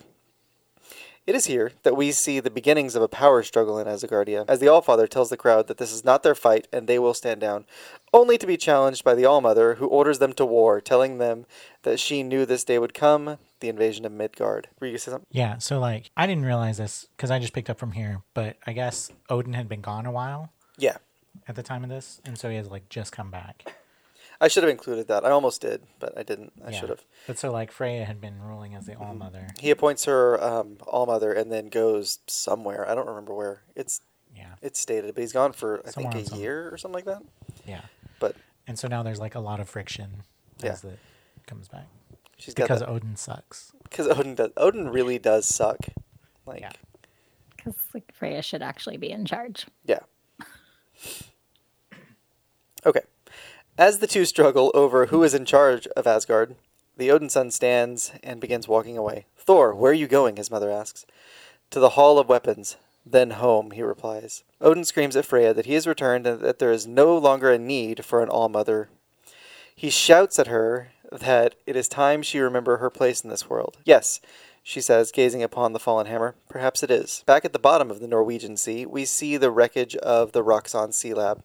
[1.26, 4.60] It is here that we see the beginnings of a power struggle in Asgardia, as
[4.60, 7.40] the Allfather tells the crowd that this is not their fight and they will stand
[7.40, 7.64] down,
[8.12, 11.44] only to be challenged by the Allmother, who orders them to war, telling them
[11.82, 14.68] that she knew this day would come, the invasion of Midgard.
[14.80, 15.26] Were you gonna say something?
[15.30, 18.56] Yeah, so like I didn't realize this because I just picked up from here, but
[18.66, 20.96] I guess Odin had been gone a while Yeah.
[21.48, 23.72] at the time of this, and so he has like just come back.
[24.38, 25.24] I should have included that.
[25.24, 26.52] I almost did, but I didn't.
[26.62, 26.78] I yeah.
[26.80, 27.02] should have.
[27.26, 29.46] But so like Freya had been ruling as the All Mother.
[29.58, 32.86] He appoints her um, Allmother and then goes somewhere.
[32.86, 33.62] I don't remember where.
[33.74, 34.02] It's
[34.36, 37.06] Yeah, it's stated, but he's gone for I Somewhere think a year or something like
[37.06, 37.22] that.
[37.66, 37.80] yeah.
[38.20, 40.24] But And so now there's like a lot of friction
[40.62, 40.72] Yeah.
[40.72, 40.98] as it
[41.46, 41.86] comes back
[42.36, 42.82] she's got because.
[42.82, 43.72] Odin sucks.
[43.82, 44.50] because Odin does.
[44.56, 45.78] Odin really does suck.
[46.46, 46.72] Like Yeah.
[47.56, 49.66] Because like Freya should actually be in charge.
[49.84, 50.00] Yeah.
[52.84, 53.00] Okay.
[53.76, 56.54] As the two struggle over who is in charge of Asgard,
[56.96, 59.26] the Odinson stands and begins walking away.
[59.36, 60.36] Thor, where are you going?
[60.36, 61.04] his mother asks.
[61.70, 64.44] To the Hall of Weapons, then home, he replies.
[64.60, 67.58] Odin screams at Freya that he has returned and that there is no longer a
[67.58, 68.88] need for an All Mother.
[69.74, 73.78] He shouts at her that it is time she remember her place in this world.
[73.84, 74.20] Yes,
[74.62, 76.34] she says, gazing upon the fallen hammer.
[76.48, 77.22] Perhaps it is.
[77.26, 80.92] Back at the bottom of the Norwegian Sea, we see the wreckage of the Roxxon
[80.92, 81.44] Sea Lab.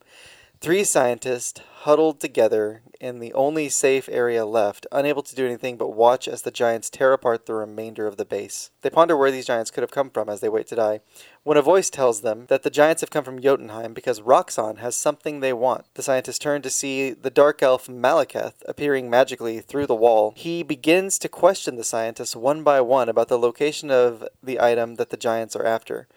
[0.61, 5.95] Three scientists huddled together in the only safe area left, unable to do anything but
[5.95, 8.69] watch as the giants tear apart the remainder of the base.
[8.83, 10.99] They ponder where these giants could have come from as they wait to die,
[11.41, 14.95] when a voice tells them that the giants have come from Jotunheim because Roxxon has
[14.95, 15.85] something they want.
[15.95, 20.35] The scientists turn to see the dark elf Malekith appearing magically through the wall.
[20.37, 24.97] He begins to question the scientists one by one about the location of the item
[24.97, 26.07] that the giants are after.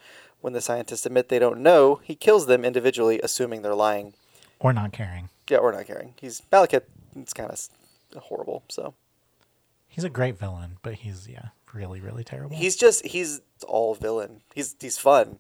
[0.43, 4.13] When the scientists admit they don't know, he kills them individually, assuming they're lying.
[4.61, 5.29] Or not caring.
[5.49, 6.15] Yeah, we're not caring.
[6.21, 6.83] He's Malekith.
[7.17, 7.69] It's kind of
[8.23, 8.63] horrible.
[8.69, 8.95] So
[9.89, 12.57] He's a great villain, but he's yeah, really, really terrible.
[12.57, 14.41] he's just he's all villain.
[14.55, 15.39] He's he's fun.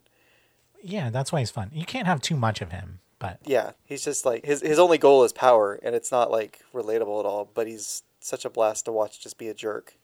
[0.82, 1.70] yeah, that's why he's fun.
[1.72, 4.98] You can't have too much of him, but Yeah, he's just like his his only
[4.98, 7.50] goal is power, and it's not like relatable at all.
[7.52, 9.94] But he's such a blast to watch just be a jerk.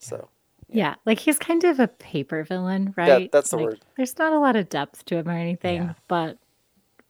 [0.00, 0.28] So
[0.68, 3.30] Yeah, like he's kind of a paper villain, right?
[3.30, 3.80] that's the Like, word.
[3.96, 5.92] There's not a lot of depth to him or anything, Yeah.
[6.08, 6.38] but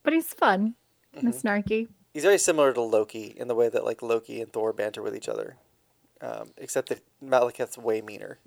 [0.03, 0.75] but he's fun
[1.17, 1.27] Mm-hmm.
[1.27, 1.89] and snarky.
[2.13, 5.15] he's very similar to Loki in the way that like Loki and Thor banter with
[5.17, 5.57] each other,
[6.21, 8.39] um, except that Malekith's way meaner.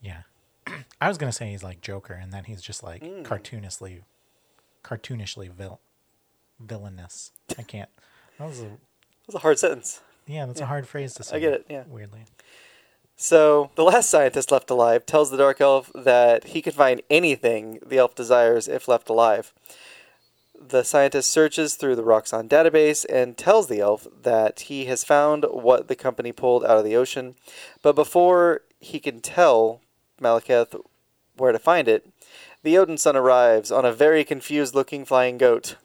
[0.00, 0.22] yeah.
[1.00, 3.22] I was gonna say he's like Joker, and then he's just like Mm.
[3.24, 4.02] cartoonishly,
[4.82, 5.80] cartoonishly vil-
[6.60, 7.32] villainous.
[7.58, 7.90] I can't.
[8.38, 8.70] That was a
[9.26, 10.00] That's a hard sentence.
[10.26, 10.46] yeah.
[10.46, 11.36] That's a hard phrase to say.
[11.36, 11.84] I get it, yeah.
[11.88, 12.24] Weirdly.
[13.16, 17.78] So the last scientist left alive tells the dark elf that he can find anything
[17.86, 19.52] the elf desires if left alive.
[20.66, 25.44] The scientist searches through the Roxxon database and tells the elf that he has found
[25.50, 27.34] what the company pulled out of the ocean,
[27.82, 29.82] but before he can tell
[30.18, 30.80] Malekith
[31.36, 32.08] where to find it,
[32.62, 35.76] the Odinson arrives on a very confused-looking flying goat.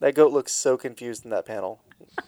[0.00, 1.80] That goat looks so confused in that panel.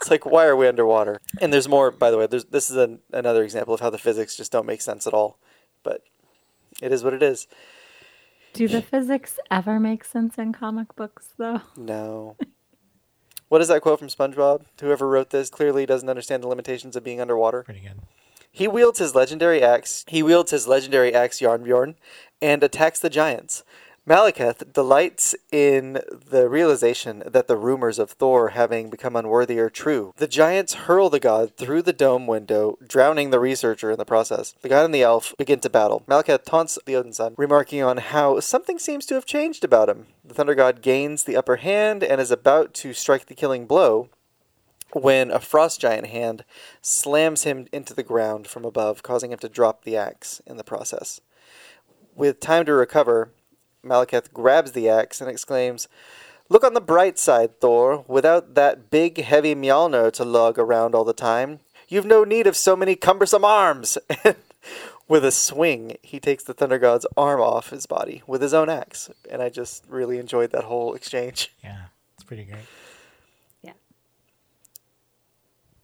[0.00, 1.18] It's like, why are we underwater?
[1.40, 2.26] And there's more, by the way.
[2.26, 5.14] There's this is an, another example of how the physics just don't make sense at
[5.14, 5.38] all.
[5.82, 6.02] But
[6.82, 7.46] it is what it is.
[8.54, 11.62] Do the physics ever make sense in comic books, though?
[11.76, 12.36] No.
[13.48, 14.62] what is that quote from SpongeBob?
[14.80, 17.64] Whoever wrote this clearly doesn't understand the limitations of being underwater.
[17.64, 18.00] Pretty good.
[18.52, 20.04] He wields his legendary axe.
[20.06, 21.96] He wields his legendary axe Jarnbjorn
[22.40, 23.64] and attacks the giants.
[24.06, 30.12] Malekith delights in the realization that the rumors of Thor having become unworthy are true.
[30.18, 34.54] The giants hurl the god through the dome window, drowning the researcher in the process.
[34.60, 36.02] The god and the elf begin to battle.
[36.06, 40.08] Malekith taunts the Odinson, remarking on how something seems to have changed about him.
[40.22, 44.10] The thunder god gains the upper hand and is about to strike the killing blow
[44.92, 46.44] when a frost giant hand
[46.82, 50.62] slams him into the ground from above, causing him to drop the axe in the
[50.62, 51.22] process.
[52.14, 53.32] With time to recover,
[53.84, 55.88] Malekith grabs the axe and exclaims,
[56.48, 58.04] Look on the bright side, Thor.
[58.06, 62.56] Without that big, heavy Mjolnir to lug around all the time, you've no need of
[62.56, 63.96] so many cumbersome arms.
[65.08, 68.68] with a swing, he takes the Thunder God's arm off his body with his own
[68.68, 69.10] axe.
[69.30, 71.52] And I just really enjoyed that whole exchange.
[71.62, 72.64] Yeah, it's pretty great.
[73.62, 73.72] Yeah.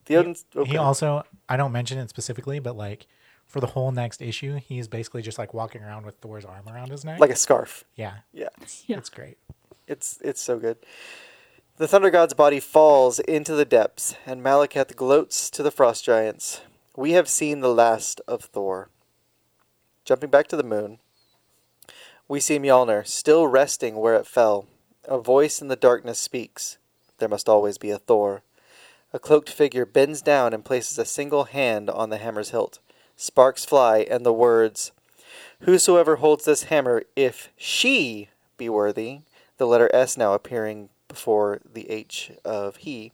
[0.05, 0.45] The Odin's.
[0.65, 3.07] He also, I don't mention it specifically, but like
[3.51, 6.89] for the whole next issue, he's basically just like walking around with Thor's arm around
[6.89, 7.19] his neck.
[7.19, 7.83] like a scarf.
[7.95, 8.49] yeah, Yeah.
[8.87, 8.97] Yeah.
[8.97, 9.37] it's great.
[9.87, 10.77] It's it's so good.
[11.77, 16.61] The Thunder God's body falls into the depths, and Malekith gloats to the Frost Giants.
[16.95, 18.89] We have seen the last of Thor.
[20.05, 20.99] Jumping back to the moon,
[22.27, 24.67] we see Mjolnir still resting where it fell.
[25.05, 26.77] A voice in the darkness speaks.
[27.17, 28.43] There must always be a Thor.
[29.13, 32.79] A cloaked figure bends down and places a single hand on the hammer's hilt.
[33.21, 34.91] Sparks fly, and the words,
[35.59, 39.19] Whosoever holds this hammer, if she be worthy,
[39.57, 43.11] the letter S now appearing before the H of he,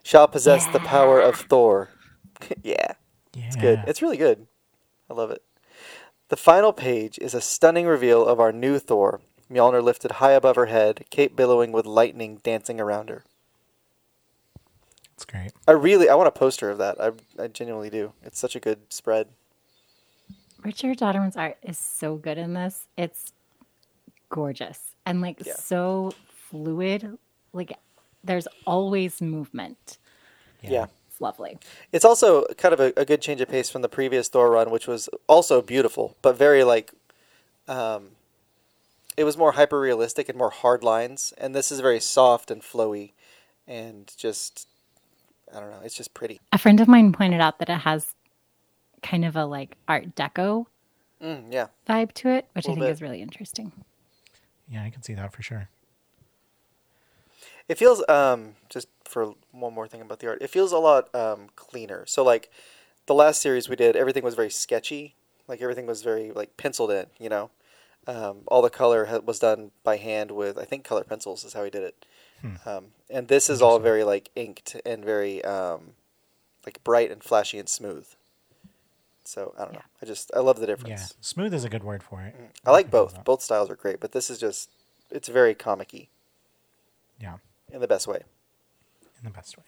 [0.00, 1.88] shall possess the power of Thor.
[2.62, 2.92] yeah,
[3.34, 3.82] Yeah, it's good.
[3.88, 4.46] It's really good.
[5.10, 5.42] I love it.
[6.28, 10.54] The final page is a stunning reveal of our new Thor, Mjolnir lifted high above
[10.54, 13.24] her head, cape billowing with lightning dancing around her.
[15.22, 15.52] It's great.
[15.68, 17.00] I really, I want a poster of that.
[17.00, 18.12] I, I genuinely do.
[18.24, 19.28] It's such a good spread.
[20.64, 22.86] Richard Dauterman's art is so good in this.
[22.96, 23.32] It's
[24.28, 25.54] gorgeous and like Yeah.
[25.54, 26.12] so
[26.50, 27.18] fluid.
[27.52, 27.78] Like
[28.24, 29.98] there's always movement.
[30.60, 30.86] yeah.
[31.08, 31.58] It's lovely.
[31.92, 34.70] It's also kind of a, a good change of pace from the previous Thor run,
[34.70, 36.92] which was also beautiful, but very like,
[37.68, 38.12] um,
[39.16, 42.62] it was more hyper realistic and more hard lines, and this is very soft and
[42.62, 43.12] flowy,
[43.68, 44.66] and just,
[45.54, 46.40] I don't know, it's just pretty.
[46.52, 48.14] A friend of mine pointed out that it has
[49.02, 50.66] kind of a like art deco
[51.22, 52.90] Mm, yeah, vibe to it, which I think bit.
[52.90, 53.70] is really interesting.
[54.68, 55.68] Yeah, I can see that for sure.
[57.68, 61.14] it feels um just for one more thing about the art, it feels a lot
[61.14, 62.04] um cleaner.
[62.06, 62.50] So like,
[63.06, 65.14] the last series we did, everything was very sketchy,
[65.48, 67.50] like everything was very like penciled in, you know.
[68.06, 71.52] Um, all the color ha- was done by hand with I think color pencils is
[71.52, 72.04] how he did it.
[72.66, 75.92] Um, and this is all very like inked and very um,
[76.66, 78.06] like bright and flashy and smooth.
[79.24, 79.82] So I don't know.
[80.02, 80.88] I just I love the difference.
[80.88, 81.16] Yeah, difference.
[81.20, 82.34] smooth is a good word for it.
[82.66, 83.14] I like both.
[83.14, 83.22] goes.
[83.24, 84.70] Both styles are great, but this is just
[85.10, 86.08] it's very comic-y
[87.20, 87.36] Yeah,
[87.70, 88.22] in the best way.
[89.18, 89.64] in the best way.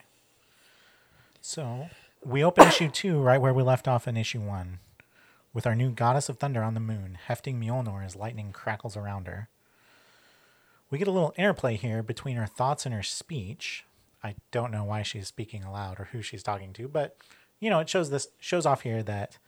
[1.40, 1.88] So
[2.24, 4.78] we open issue two right where we left off in issue one,
[5.52, 9.26] with our new goddess of thunder on the moon, hefting Mjolnir as lightning crackles around
[9.26, 9.48] her.
[10.90, 13.84] We get a little interplay here between her thoughts and her speech.
[14.22, 17.16] I don't know why she's speaking aloud or who she's talking to, but
[17.60, 19.38] you know, it shows this shows off here that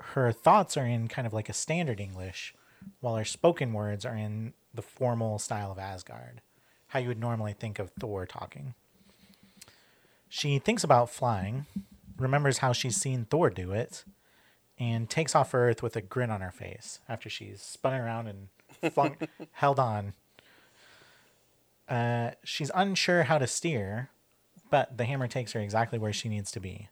[0.00, 2.54] her thoughts are in kind of like a standard English,
[3.00, 6.40] while her spoken words are in the formal style of Asgard,
[6.88, 8.74] how you would normally think of Thor talking.
[10.28, 11.66] She thinks about flying,
[12.16, 14.04] remembers how she's seen Thor do it,
[14.78, 18.92] and takes off Earth with a grin on her face after she's spun around and
[18.92, 19.16] flung,
[19.52, 20.14] held on.
[21.90, 24.10] Uh, she's unsure how to steer,
[24.70, 26.88] but the hammer takes her exactly where she needs to be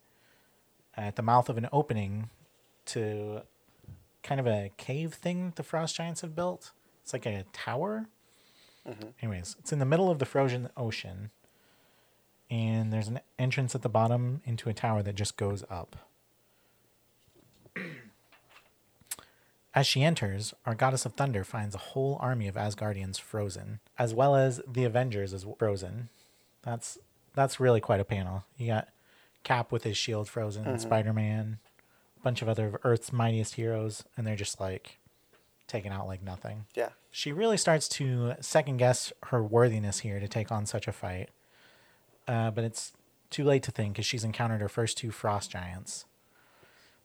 [0.97, 2.29] at the mouth of an opening
[2.85, 3.43] to
[4.25, 6.73] kind of a cave thing the frost giants have built.
[7.03, 8.07] It's like a tower.
[9.23, 11.31] Anyways, it's in the middle of the frozen ocean,
[12.51, 15.95] and there's an entrance at the bottom into a tower that just goes up.
[19.75, 24.15] As she enters, our goddess of thunder finds a whole army of Asgardians frozen, as
[24.15, 26.09] well as the Avengers is frozen.
[26.63, 26.99] That's
[27.35, 28.45] that's really quite a panel.
[28.57, 28.89] You got
[29.45, 31.59] Cap with his shield frozen, Spider Man,
[32.19, 34.99] a bunch of other Earth's mightiest heroes, and they're just like
[35.69, 36.65] taken out like nothing.
[36.75, 36.89] Yeah.
[37.11, 41.31] She really starts to second guess her worthiness here to take on such a fight.
[42.27, 42.93] Uh, but it's
[43.31, 46.05] too late to think because she's encountered her first two frost giants.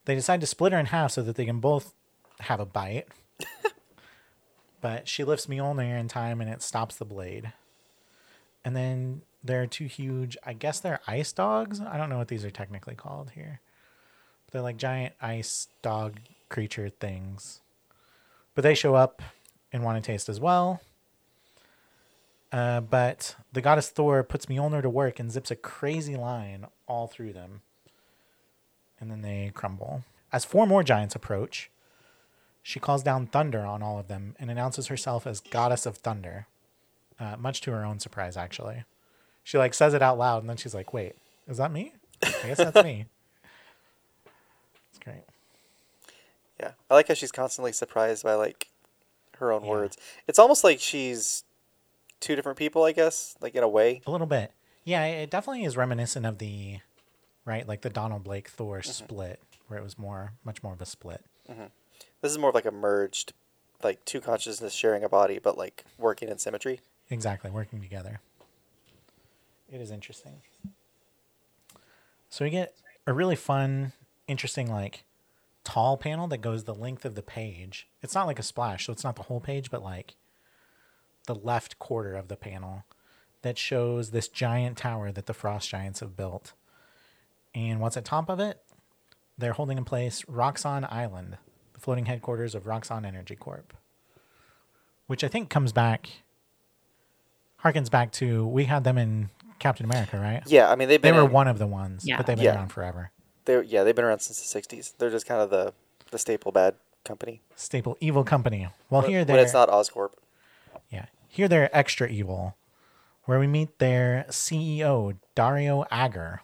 [0.06, 1.93] They decide to split her in half so that they can both
[2.39, 3.08] have a bite.
[4.82, 7.54] but she lifts Mjolnir in time and it stops the blade.
[8.65, 11.82] And then there are two huge, I guess they're ice dogs.
[11.82, 13.60] I don't know what these are technically called here.
[14.52, 16.19] They're like giant ice dog
[16.50, 17.62] creature things.
[18.56, 19.22] But they show up
[19.72, 20.82] and want to taste as well.
[22.52, 27.08] Uh, but the goddess Thor puts Mjolnir to work and zips a crazy line all
[27.08, 27.62] through them.
[29.00, 30.04] And then they crumble.
[30.32, 31.72] As four more giants approach,
[32.63, 36.47] she calls down thunder on all of them and announces herself as goddess of thunder.
[37.19, 38.84] Uh, much to her own surprise, actually.
[39.43, 41.15] She like says it out loud and then she's like, "Wait,
[41.47, 41.93] is that me?
[42.23, 43.06] I guess that's me."
[44.89, 45.23] It's great.
[46.60, 46.71] Yeah.
[46.89, 48.69] I like how she's constantly surprised by like
[49.38, 49.69] her own Yeah.
[49.71, 49.97] words.
[50.28, 51.43] It's almost like she's
[52.19, 54.02] two different people, I guess, like in a way.
[54.06, 54.52] A little bit.
[54.84, 56.80] Yeah, it definitely is reminiscent of the
[57.45, 58.91] right, like the Donald Blake Thor Mm-hmm.
[58.91, 61.23] split, where it was more much more of a split.
[62.24, 63.34] This is more of like a merged
[63.84, 66.80] like two consciousness sharing a body but like working in symmetry.
[67.10, 68.22] Exactly, working together.
[69.70, 70.42] It is interesting.
[72.30, 73.92] So we get a really fun,
[74.26, 75.04] interesting, like
[75.66, 77.90] tall panel that goes the length of the page.
[78.02, 80.16] It's not like a splash, so it's not the whole page, but like
[81.28, 82.86] the left quarter of the panel
[83.42, 86.54] that shows this giant tower that the frost giants have built.
[87.54, 88.62] And what's at top of it?
[89.38, 91.38] They're holding in place Roxxon Island,
[91.84, 93.74] floating headquarters of Roxxon Energy Corp.
[95.08, 96.10] Which I think comes back
[97.63, 100.41] harkens back to we had them in Captain America, right?
[100.48, 102.17] Yeah, I mean they've They were in- one of the ones, Yeah.
[102.17, 102.56] but they've been Yeah.
[102.56, 103.12] around forever.
[103.46, 104.93] They're yeah, they've been around since the '60s.
[104.98, 105.74] They're just kind of the
[106.12, 107.41] the staple bad company.
[107.56, 108.69] Staple evil company.
[108.89, 110.12] Well, When- here they're it's not Oscorp.
[110.89, 112.56] yeah, here they're extra evil,
[113.26, 116.41] where we meet their CEO Dario Agger,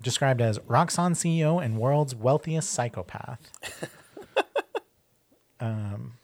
[0.00, 3.52] described as Roxxon CEO and world's wealthiest psychopath.
[5.60, 6.14] um,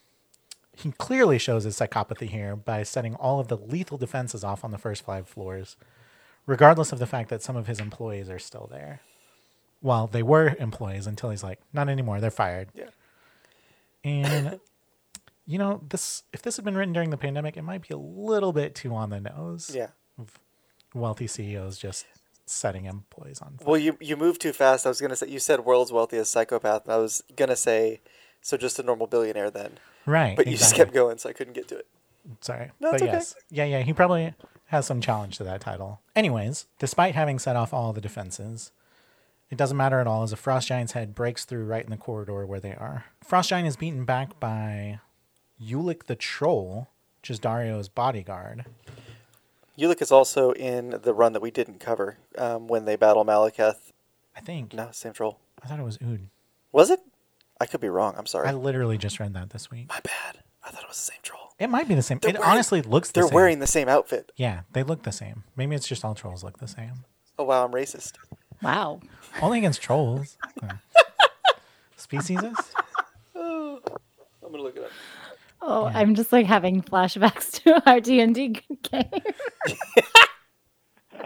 [0.76, 4.70] he clearly shows his psychopathy here by setting all of the lethal defenses off on
[4.70, 5.76] the first five floors,
[6.46, 9.00] regardless of the fact that some of his employees are still there.
[9.82, 12.68] Well, they were employees until he's like, not anymore, they're fired.
[12.74, 12.90] Yeah.
[14.02, 14.60] And
[15.46, 17.98] you know, this if this had been written during the pandemic, it might be a
[17.98, 19.70] little bit too on the nose.
[19.74, 19.88] Yeah.
[20.94, 22.06] Wealthy CEOs just
[22.46, 23.68] setting employees on fire.
[23.68, 24.86] Well, you you moved too fast.
[24.86, 28.00] I was gonna say you said world's wealthiest psychopath, I was gonna say
[28.44, 29.78] so just a normal billionaire then.
[30.04, 30.36] Right.
[30.36, 31.86] But you just kept going, so I couldn't get to it.
[32.42, 32.72] Sorry.
[32.78, 33.12] No, it's but okay.
[33.12, 33.34] yes.
[33.50, 33.80] Yeah, yeah.
[33.80, 34.34] He probably
[34.66, 36.00] has some challenge to that title.
[36.14, 38.70] Anyways, despite having set off all the defenses,
[39.50, 41.96] it doesn't matter at all as a Frost Giant's head breaks through right in the
[41.96, 43.06] corridor where they are.
[43.22, 45.00] Frost Giant is beaten back by
[45.58, 46.88] Ulik the Troll,
[47.22, 48.66] which is Dario's bodyguard.
[49.78, 53.90] Ulik is also in the run that we didn't cover um, when they battle Malekith.
[54.36, 54.74] I think.
[54.74, 55.38] No, same troll.
[55.62, 56.28] I thought it was Ud.
[56.72, 57.00] Was it?
[57.60, 58.14] I could be wrong.
[58.16, 58.48] I'm sorry.
[58.48, 59.88] I literally just read that this week.
[59.88, 60.40] My bad.
[60.64, 61.52] I thought it was the same troll.
[61.58, 62.18] It might be the same.
[62.18, 63.22] They're it wearing- honestly looks the same.
[63.22, 63.34] They're same.
[63.34, 64.32] wearing the same outfit.
[64.36, 65.44] Yeah, they look the same.
[65.56, 67.04] Maybe it's just all trolls look the same.
[67.38, 68.14] Oh wow, I'm racist.
[68.62, 69.00] Wow.
[69.42, 70.36] Only against trolls.
[70.62, 70.74] Uh,
[71.96, 72.38] Species?
[73.36, 73.80] I'm
[74.42, 74.90] gonna look it up.
[75.62, 79.04] Oh, I'm just like having flashbacks to our D and D game.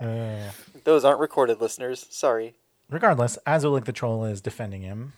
[0.00, 0.50] Uh,
[0.84, 2.06] Those aren't recorded, listeners.
[2.08, 2.54] Sorry.
[2.90, 5.12] Regardless, as Azulik the troll is defending him.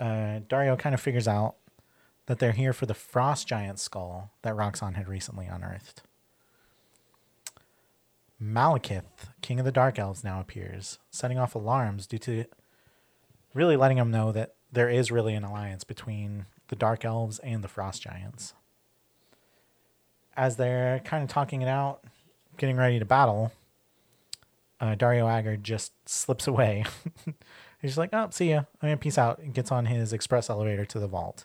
[0.00, 1.56] Uh, Dario kind of figures out
[2.26, 6.02] that they're here for the frost giant skull that Roxxon had recently unearthed.
[8.42, 12.46] Malekith, king of the dark elves, now appears, setting off alarms due to
[13.52, 17.62] really letting them know that there is really an alliance between the dark elves and
[17.62, 18.54] the frost giants.
[20.36, 22.02] As they're kind of talking it out,
[22.56, 23.52] getting ready to battle,
[24.80, 26.84] uh, Dario Agger just slips away.
[27.82, 28.62] He's like, "Oh, see ya.
[28.82, 31.44] I mean, peace out." And gets on his express elevator to the vault.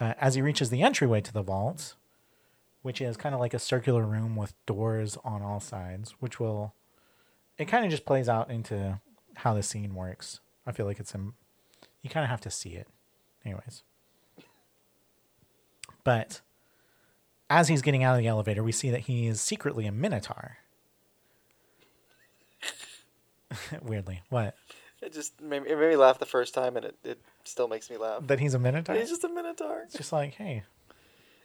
[0.00, 1.94] Uh, as he reaches the entryway to the vault,
[2.82, 6.74] which is kind of like a circular room with doors on all sides, which will,
[7.56, 9.00] it kind of just plays out into
[9.36, 10.40] how the scene works.
[10.66, 11.34] I feel like it's in,
[12.02, 12.88] you kind of have to see it,
[13.44, 13.84] anyways.
[16.04, 16.40] But
[17.48, 20.58] as he's getting out of the elevator, we see that he is secretly a minotaur.
[23.82, 24.54] Weirdly, what?
[25.00, 27.90] It just made, it made me laugh the first time, and it, it still makes
[27.90, 28.26] me laugh.
[28.26, 28.94] That he's a minotaur?
[28.94, 29.82] He's just a minotaur.
[29.84, 30.62] It's just like, hey,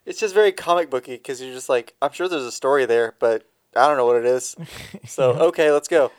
[0.05, 3.15] It's just very comic booky because you're just like, I'm sure there's a story there,
[3.19, 4.55] but I don't know what it is.
[5.07, 6.11] So okay, let's go.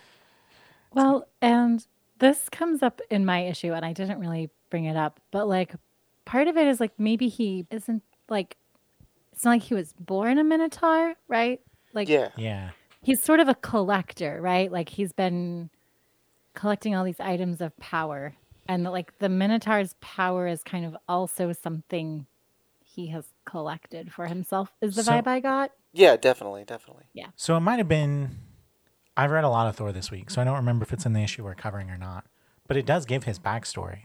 [0.92, 1.86] Well, and
[2.18, 5.74] this comes up in my issue, and I didn't really bring it up, but like
[6.24, 8.56] part of it is like maybe he isn't like
[9.32, 11.60] it's not like he was born a minotaur, right?
[11.94, 12.30] Like Yeah.
[12.36, 12.70] yeah,
[13.02, 14.70] he's sort of a collector, right?
[14.72, 15.70] Like he's been
[16.58, 18.34] collecting all these items of power,
[18.66, 22.26] and like the minotaur's power is kind of also something
[22.82, 24.74] he has collected for himself.
[24.80, 25.70] Is the So- vibe I got?
[25.92, 27.04] Yeah, definitely, definitely.
[27.14, 28.38] Yeah so it might have been.
[29.16, 31.12] I've read a lot of Thor this week, so I don't remember if it's in
[31.12, 32.24] the issue we're covering or not.
[32.68, 34.00] But it does give his backstory,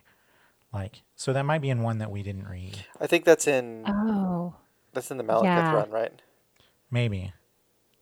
[0.74, 2.86] like so that might be in one that we didn't read.
[3.02, 4.56] I think that's in Oh,
[4.94, 5.74] that's in the Malekith Yeah.
[5.74, 6.22] run, right?
[6.90, 7.34] Maybe.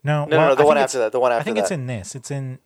[0.04, 1.12] No, No, well, no, I the one after that.
[1.12, 1.62] The one after that I think that.
[1.64, 2.16] it's in this.
[2.16, 2.60] It's in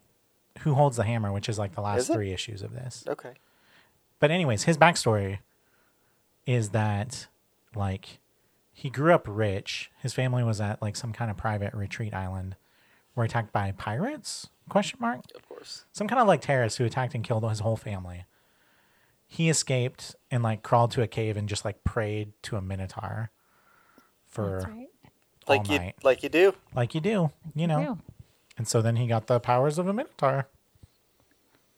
[0.59, 2.13] Who Holds the Hammer, which is like the last Is it?
[2.13, 3.03] three issues of this.
[3.07, 3.33] Okay.
[4.19, 5.39] But anyways, his backstory
[6.45, 7.27] is that
[7.75, 8.19] like
[8.71, 9.91] he grew up rich.
[10.01, 12.55] His family was at like some kind of private retreat island.
[13.15, 14.49] Were attacked by pirates?
[14.67, 15.21] Question mark.
[15.35, 15.85] Of course.
[15.93, 18.25] Some kind of like terrorists who attacked and killed his whole family.
[19.27, 23.31] He escaped and like crawled to a cave and just like prayed to a minotaur
[24.27, 24.87] for right.
[25.47, 26.53] all Like you like you do.
[26.75, 27.99] like you do, you know.
[28.55, 28.59] Yeah.
[28.59, 30.47] And so then he got the powers of a minotaur.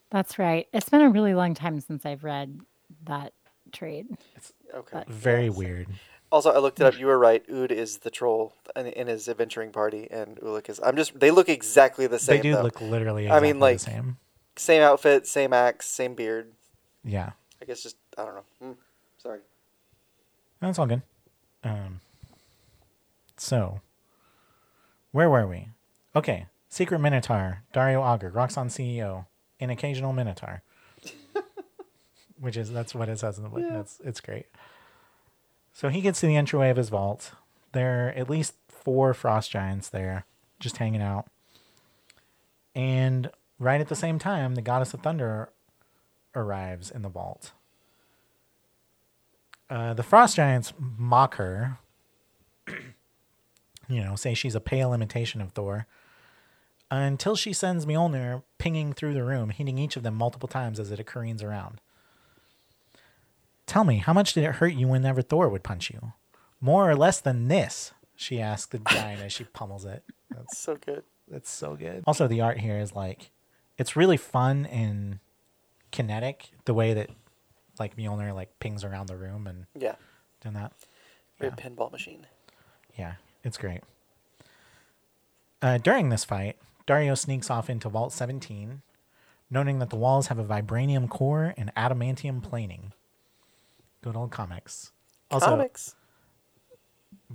[0.10, 0.68] That's right.
[0.74, 2.62] It's been a really long time since I've read
[3.06, 3.34] that
[3.72, 4.08] trade.
[4.74, 4.90] Okay.
[5.00, 5.88] But- Very weird.
[6.30, 7.00] Also, I looked it up.
[7.00, 7.42] You were right.
[7.50, 10.78] Ud is the troll in, in his adventuring party, and Ulik is.
[10.84, 11.18] I'm just.
[11.18, 12.38] They look exactly the same.
[12.38, 12.64] they do though.
[12.64, 14.18] look literally I mean, like- the same.
[14.58, 16.52] same outfit, same axe, same beard.
[17.02, 17.32] Yeah.
[17.62, 18.44] I guess just I don't know.
[18.62, 18.76] Mm,
[19.20, 19.40] sorry.
[20.60, 21.02] That's all good.
[21.64, 22.02] Um,
[23.38, 23.80] so,
[25.14, 25.70] where were we?
[26.14, 26.46] Okay.
[26.78, 29.26] Secret Minotaur, Dario Agger, Roxxon CEO,
[29.60, 30.62] an occasional Minotaur.
[32.40, 33.64] Which is, that's what it says in the book.
[33.68, 34.46] That's, it's great.
[35.74, 37.32] So he gets to the entryway of his vault.
[37.72, 40.28] There are at least four frost giants there,
[40.60, 41.26] just hanging out.
[42.76, 45.50] And right at the same time, the goddess of thunder
[46.36, 47.54] arrives in the vault.
[49.68, 51.80] Uh, the frost giants mock her.
[52.68, 55.88] you know, say she's a pale imitation of Thor.
[56.90, 60.90] Until she sends Mjolnir pinging through the room, hitting each of them multiple times as
[60.92, 61.82] it careens around.
[63.66, 66.14] Tell me, how much did it hurt you whenever Thor would punch you?
[66.62, 67.92] More or less than this?
[68.16, 70.04] She asked the giant as she pummels it.
[70.32, 71.04] That's So good.
[71.28, 72.04] that's so good.
[72.08, 73.32] Also, the art here is like,
[73.78, 75.20] it's really fun and
[75.92, 76.52] kinetic.
[76.66, 77.10] The way that,
[77.80, 79.96] like Mjolnir like pings around the room and Yeah.
[80.42, 80.72] doing that.
[81.40, 82.26] Great pinball machine.
[82.98, 83.82] Yeah, it's great.
[85.62, 86.58] Uh, during this fight,
[86.88, 88.82] Dario sneaks off into Vault 17,
[89.52, 92.94] noting that the walls have a vibranium core and adamantium planing.
[94.02, 94.94] Good old comics.
[95.30, 95.96] Also, Comics.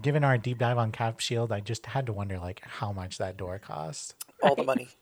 [0.01, 3.19] given our deep dive on Cap Shield, I just had to wonder like how much
[3.19, 4.15] that door cost.
[4.43, 4.89] All the money.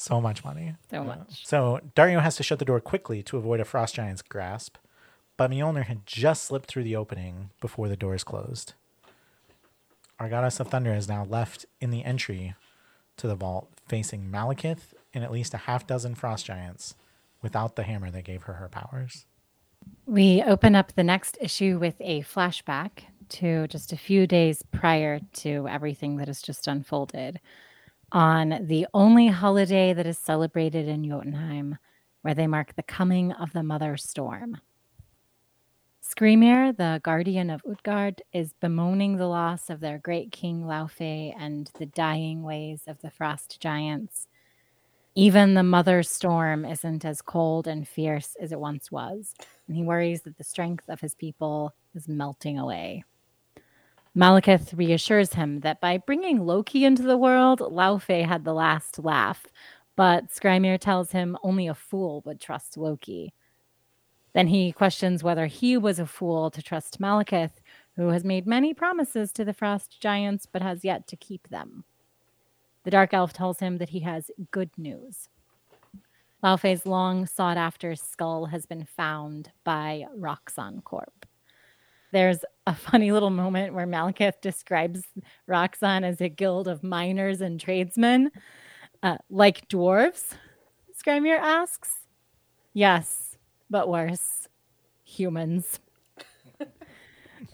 [0.00, 0.74] So much money.
[0.92, 1.44] So much.
[1.44, 4.76] So Dario has to shut the door quickly to avoid a frost giant's grasp,
[5.36, 8.74] but Mjolnir had just slipped through the opening before the doors closed.
[10.20, 12.54] Our goddess of thunder is now left in the entry
[13.18, 16.94] to the vault, facing Malekith and at least a half dozen frost giants
[17.42, 19.26] without the hammer that gave her her powers.
[20.06, 25.20] We open up the next issue with a flashback to just a few days prior
[25.34, 27.40] to everything that has just unfolded
[28.10, 31.76] on the only holiday that is celebrated in Jotunheim,
[32.22, 34.60] where they mark the coming of the Mother Storm.
[36.18, 41.70] Skrymir, the guardian of Utgard, is bemoaning the loss of their great king Laufey and
[41.78, 44.26] the dying ways of the frost giants.
[45.14, 49.32] Even the mother storm isn't as cold and fierce as it once was,
[49.68, 53.04] and he worries that the strength of his people is melting away.
[54.16, 59.46] Malekith reassures him that by bringing Loki into the world, Laufey had the last laugh,
[59.94, 63.32] but Skrymir tells him only a fool would trust Loki.
[64.38, 67.54] Then he questions whether he was a fool to trust Malekith,
[67.96, 71.82] who has made many promises to the frost giants but has yet to keep them.
[72.84, 75.28] The dark elf tells him that he has good news.
[76.44, 81.26] Laufey's long sought after skull has been found by Roxxon Corp.
[82.12, 85.02] There's a funny little moment where Malekith describes
[85.50, 88.30] Roxxon as a guild of miners and tradesmen,
[89.02, 90.34] uh, like dwarves.
[90.96, 91.90] Skrymir asks.
[92.72, 93.27] Yes,
[93.70, 94.48] but worse
[95.04, 95.80] humans.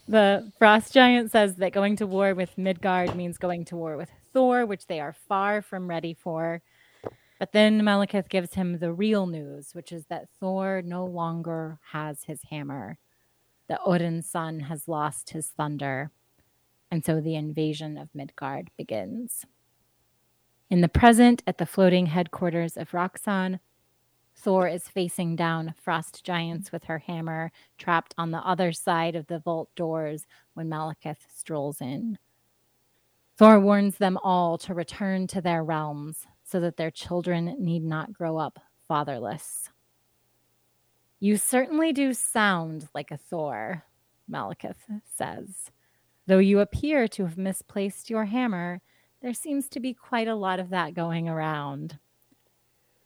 [0.09, 4.11] the frost giant says that going to war with Midgard means going to war with
[4.33, 6.62] Thor, which they are far from ready for.
[7.39, 12.25] But then Malekith gives him the real news, which is that Thor no longer has
[12.25, 12.99] his hammer,
[13.69, 16.11] The Odin's son has lost his thunder,
[16.91, 19.45] and so the invasion of Midgard begins.
[20.71, 23.61] In the present, at the floating headquarters of Roxxon,
[24.45, 29.26] Thor is facing down frost giants with her hammer, trapped on the other side of
[29.26, 32.18] the vault doors when Malekith strolls in.
[33.38, 38.12] Thor warns them all to return to their realms so that their children need not
[38.12, 39.70] grow up fatherless.
[41.20, 43.84] You certainly do sound like a Thor,
[44.30, 45.70] Malekith says.
[46.26, 48.82] Though you appear to have misplaced your hammer,
[49.22, 51.99] there seems to be quite a lot of that going around.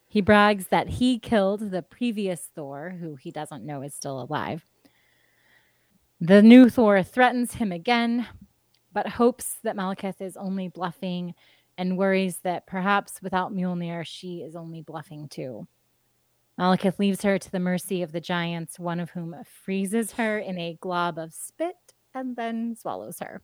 [0.08, 4.64] He brags that he killed the previous Thor, who he doesn't know is still alive.
[6.20, 8.26] The new Thor threatens him again,
[8.92, 11.34] but hopes that Malekith is only bluffing
[11.76, 15.68] and worries that perhaps without Mjolnir, she is only bluffing too.
[16.58, 20.58] Malekith leaves her to the mercy of the giants, one of whom freezes her in
[20.58, 21.76] a glob of spit
[22.14, 23.40] and then swallows her.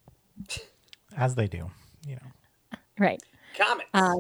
[1.16, 1.70] As they do,
[2.06, 2.78] you know.
[2.98, 3.22] Right.
[3.56, 3.88] Comics.
[3.94, 4.16] Uh,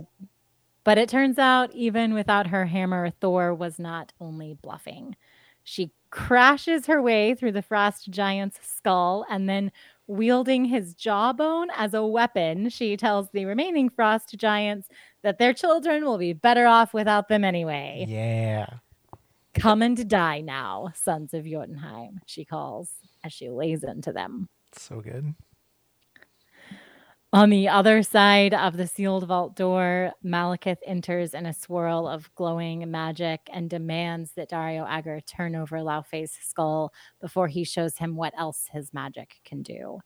[0.84, 5.16] but it turns out, even without her hammer, Thor was not only bluffing.
[5.62, 9.72] She crashes her way through the frost giant's skull and then,
[10.06, 14.88] wielding his jawbone as a weapon, she tells the remaining frost giants
[15.22, 18.04] that their children will be better off without them anyway.
[18.06, 18.66] Yeah.
[19.54, 22.90] Come and die now, sons of Jotunheim, she calls
[23.24, 24.48] as she lays into them.
[24.72, 25.34] So good.
[27.34, 32.32] On the other side of the sealed vault door, Malekith enters in a swirl of
[32.36, 38.14] glowing magic and demands that Dario Agger turn over Laufey's skull before he shows him
[38.14, 39.98] what else his magic can do.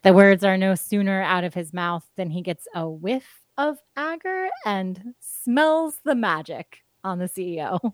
[0.00, 3.76] The words are no sooner out of his mouth than he gets a whiff of
[3.94, 7.92] Agger and smells the magic on the CEO.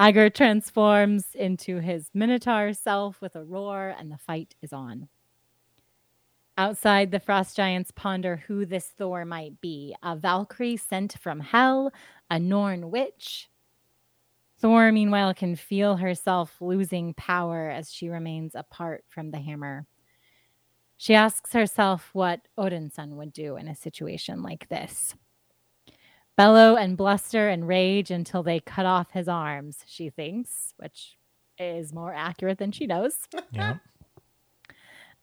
[0.00, 5.08] Agger transforms into his Minotaur self with a roar, and the fight is on.
[6.56, 11.90] Outside, the frost giants ponder who this Thor might be a Valkyrie sent from hell,
[12.30, 13.48] a Norn witch.
[14.58, 19.86] Thor, meanwhile, can feel herself losing power as she remains apart from the hammer.
[20.96, 25.16] She asks herself what Odinson would do in a situation like this.
[26.36, 31.16] Bellow and bluster and rage until they cut off his arms, she thinks, which
[31.58, 33.28] is more accurate than she knows.
[33.50, 33.78] Yeah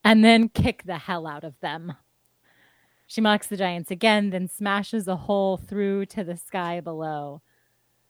[0.03, 1.93] and then kick the hell out of them.
[3.07, 7.41] She mocks the giants again, then smashes a hole through to the sky below.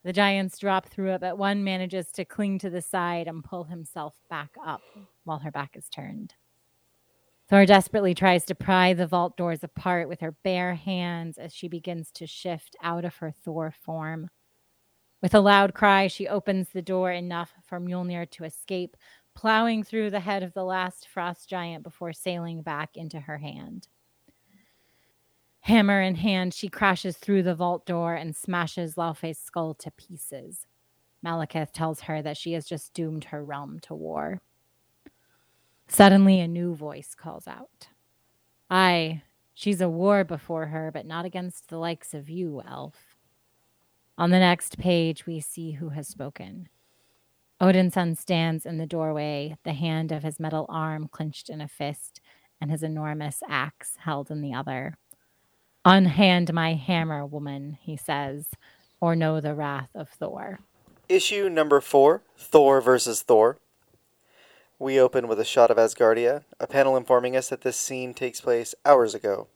[0.04, 3.66] The giants drop through it, but one manages to cling to the side and pull
[3.66, 4.82] himself back up
[5.24, 6.36] while her back is turned.
[7.50, 11.68] Thor desperately tries to pry the vault doors apart with her bare hands as she
[11.68, 14.30] begins to shift out of her Thor form.
[15.22, 18.96] With a loud cry, she opens the door enough for Mjolnir to escape,
[19.34, 23.88] plowing through the head of the last frost giant before sailing back into her hand.
[25.62, 30.66] Hammer in hand, she crashes through the vault door and smashes Laufey's skull to pieces.
[31.24, 34.42] Malekith tells her that she has just doomed her realm to war.
[35.88, 37.90] Suddenly, a new voice calls out.
[38.70, 39.22] Aye,
[39.54, 42.96] she's a war before her, but not against the likes of you, elf.
[44.18, 46.70] On the next page, we see who has spoken.
[47.62, 51.68] Odin's son stands in the doorway, the hand of his metal arm clenched in a
[51.68, 52.20] fist,
[52.60, 54.98] and his enormous axe held in the other.
[55.86, 58.48] Unhand my hammer, woman, he says,
[59.00, 60.60] or know the wrath of Thor.
[61.08, 63.60] Issue number four Thor versus Thor.
[64.80, 68.42] We open with a shot of Asgardia, a panel informing us that this scene takes
[68.42, 69.50] place hours ago.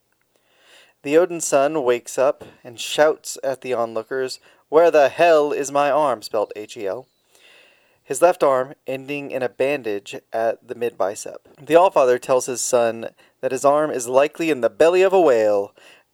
[1.02, 4.40] The Odin son wakes up and shouts at the onlookers,
[4.70, 6.22] Where the hell is my arm?
[6.22, 7.08] spelled H E L.
[8.06, 11.48] His left arm ending in a bandage at the mid bicep.
[11.60, 13.10] The Allfather tells his son
[13.42, 15.74] that his arm is likely in the belly of a whale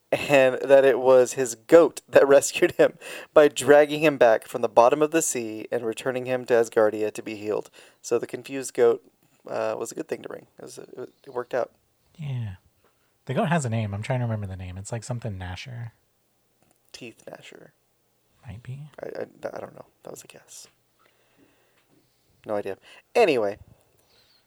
[0.10, 2.98] and that it was his goat that rescued him
[3.34, 7.12] by dragging him back from the bottom of the sea and returning him to Asgardia
[7.12, 7.70] to be healed.
[8.02, 9.04] So the confused goat
[9.46, 10.48] uh, was a good thing to bring.
[10.60, 11.72] It, was, it worked out.
[12.18, 12.56] Yeah.
[13.26, 13.94] The goat has a name.
[13.94, 14.78] I'm trying to remember the name.
[14.78, 15.92] It's like something Nasher.
[16.94, 17.70] Teeth Gnasher.
[18.48, 18.80] Might be.
[19.02, 19.26] I, I,
[19.56, 19.86] I don't know.
[20.04, 20.68] That was a guess.
[22.46, 22.78] No idea.
[23.16, 23.58] Anyway,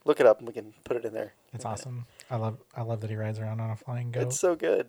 [0.05, 1.34] look it up and we can put it in there.
[1.53, 2.07] It's awesome.
[2.30, 4.24] I love I love that he rides around on a flying goat.
[4.24, 4.88] It's so good.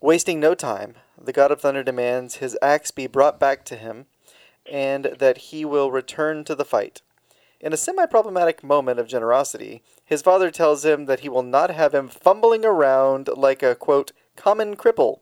[0.00, 4.06] Wasting no time, the God of Thunder demands his axe be brought back to him
[4.70, 7.00] and that he will return to the fight.
[7.60, 11.70] In a semi problematic moment of generosity, his father tells him that he will not
[11.70, 15.20] have him fumbling around like a, quote, common cripple.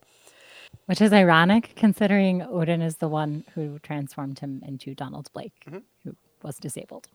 [0.92, 5.54] Which is ironic considering Odin is the one who transformed him into Donald Blake,
[6.04, 7.08] who was disabled.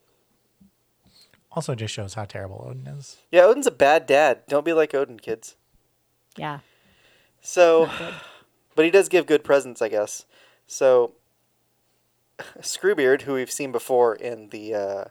[1.51, 3.17] also just shows how terrible Odin is.
[3.31, 4.39] Yeah, Odin's a bad dad.
[4.47, 5.57] Don't be like Odin, kids.
[6.35, 6.61] Yeah.
[7.39, 7.87] So,
[8.73, 10.25] but he does give good presents, I guess.
[10.65, 11.11] So,
[12.61, 15.03] Screwbeard, who we've seen before in the uh,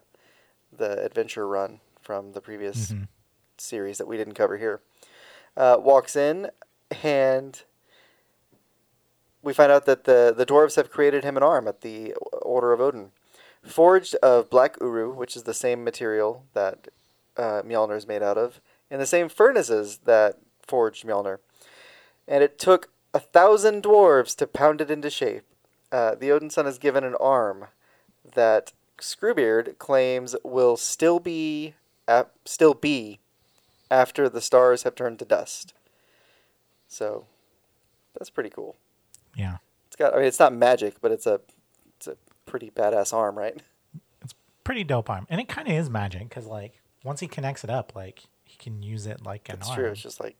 [0.76, 3.06] the adventure run from the previous Mhm.
[3.58, 4.80] series that we didn't cover here,
[5.56, 6.50] uh, walks in,
[7.04, 7.62] and
[9.46, 12.72] we find out that the the dwarves have created him an arm at the order
[12.72, 13.12] of Odin,
[13.62, 16.88] forged of black uru, which is the same material that
[17.36, 21.38] uh, Mjolnir is made out of, and the same furnaces that forged Mjolnir
[22.28, 25.44] and it took a thousand dwarves to pound it into shape.
[25.92, 27.66] Uh, the Odin son is given an arm
[28.34, 31.74] that Screwbeard claims will still be
[32.08, 33.20] ap- still be
[33.90, 35.74] after the stars have turned to dust.
[36.88, 37.26] So
[38.14, 38.76] that's pretty cool.
[39.36, 39.58] Yeah.
[39.86, 41.40] It's got I mean it's not magic, but it's a
[41.96, 42.16] it's a
[42.46, 43.62] pretty badass arm, right?
[44.22, 44.34] It's
[44.64, 45.26] pretty dope arm.
[45.30, 48.56] And it kind of is magic because, like, once he connects it up, like, he
[48.58, 49.76] can use it like an It's arm.
[49.78, 49.90] true.
[49.90, 50.36] It's just like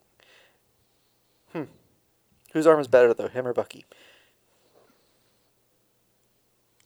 [1.53, 1.65] hmm.
[2.53, 3.85] Whose arm is better though, him or Bucky?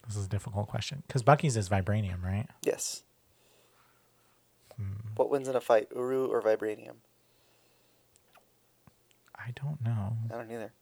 [0.06, 2.46] This is a difficult question because Bucky's is vibranium, right?
[2.62, 3.04] Yes.
[4.76, 4.94] Hmm.
[5.14, 6.96] What wins in a fight, Uru or Vibranium?
[9.36, 10.16] I don't know.
[10.32, 10.72] I don't either.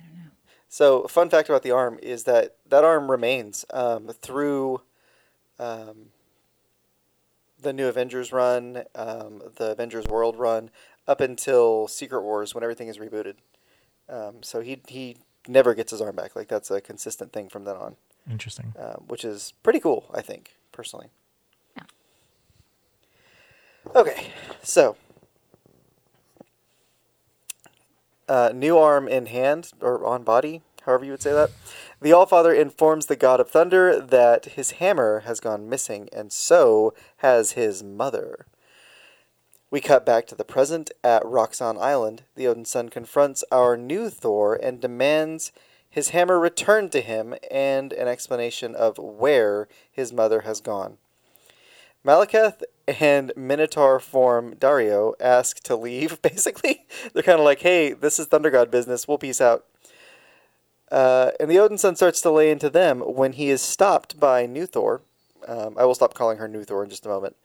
[0.00, 0.30] I don't know.
[0.68, 4.82] So, fun fact about the arm is that that arm remains um, through
[5.58, 6.06] um,
[7.60, 10.70] the new Avengers run, um, the Avengers World run,
[11.06, 13.34] up until Secret Wars when everything is rebooted.
[14.08, 16.34] Um, so he he never gets his arm back.
[16.36, 17.96] Like that's a consistent thing from then on,
[18.30, 18.72] Interesting.
[18.78, 20.10] um, which is pretty cool.
[20.14, 21.08] I think personally.
[21.76, 21.82] Yeah.
[23.94, 24.28] Okay,
[24.62, 24.96] so
[28.30, 31.50] uh, new arm in hand or on body, however you would say that.
[32.00, 36.94] The Allfather informs the God of Thunder that his hammer has gone missing, and so
[37.18, 38.46] has his mother.
[39.68, 42.22] We cut back to the present at Roxxon Island.
[42.36, 45.50] The Odin son confronts our new Thor and demands
[45.88, 50.98] his hammer returned to him and an explanation of where his mother has gone.
[52.04, 56.86] Malekith and Minotaur form Dario ask to leave, basically.
[57.12, 59.06] They're kind of like, hey, this is Thunder God business.
[59.06, 59.64] We'll peace out.
[60.90, 64.46] Uh, and the Odin son starts to lay into them when he is stopped by
[64.46, 65.02] New Thor.
[65.46, 67.36] Um, I will stop calling her New Thor in just a moment.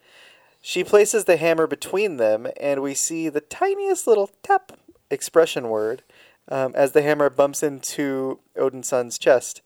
[0.60, 4.72] She places the hammer between them, and we see the tiniest little tap
[5.10, 6.02] expression word
[6.48, 9.62] um, as the hammer bumps into Odin's son's chest.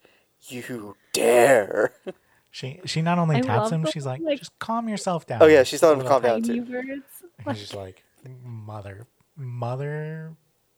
[0.48, 1.92] You dare!
[2.50, 5.42] She she not only I taps him, the, she's like, like- just calm yourself down.
[5.42, 6.72] Oh, yeah, she's telling him to Little calm down, too.
[6.72, 7.02] words.
[7.46, 8.02] And he's like,
[8.44, 10.34] mother, mother,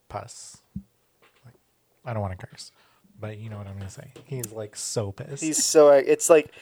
[0.08, 0.58] puss.
[1.44, 1.54] Like,
[2.04, 2.70] I don't want to curse,
[3.18, 4.12] but you know what I'm gonna say.
[4.26, 5.42] He's like so pissed.
[5.42, 5.88] He's so.
[5.90, 6.52] It's like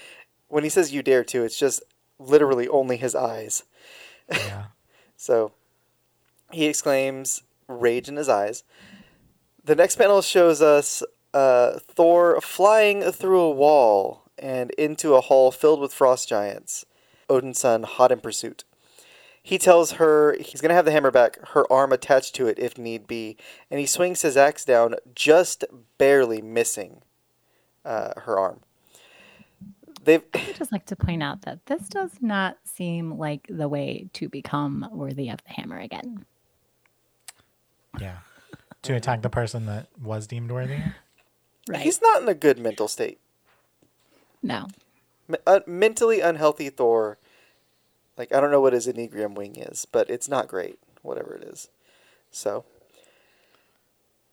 [0.49, 1.83] when he says "you dare" to, it's just
[2.19, 3.65] literally only his eyes.
[4.31, 4.65] yeah.
[5.17, 5.53] So
[6.51, 8.65] he exclaims, rage in his eyes.
[9.63, 11.03] The next panel shows us
[11.35, 16.85] uh, Thor flying through a wall and into a hall filled with frost giants.
[17.29, 18.65] Odin's son, hot in pursuit.
[19.43, 22.59] He tells her he's going to have the hammer back, her arm attached to it
[22.59, 23.37] if need be,
[23.71, 25.65] and he swings his axe down, just
[25.97, 27.03] barely missing
[27.85, 28.61] uh, her arm.
[30.05, 34.09] they've I'd just like to point out that this does not seem like the way
[34.15, 36.25] to become worthy of the hammer again.
[37.99, 38.19] Yeah.
[38.83, 40.79] to attack the person that was deemed worthy.
[41.69, 41.83] Right.
[41.83, 43.21] he's not in a good mental state.
[44.43, 44.69] No.
[45.47, 47.19] Uh, mentally unhealthy Thor.
[48.17, 50.79] Like I don't know what his enneagram wing is, but it's not great.
[51.03, 51.69] Whatever it is,
[52.31, 52.65] so.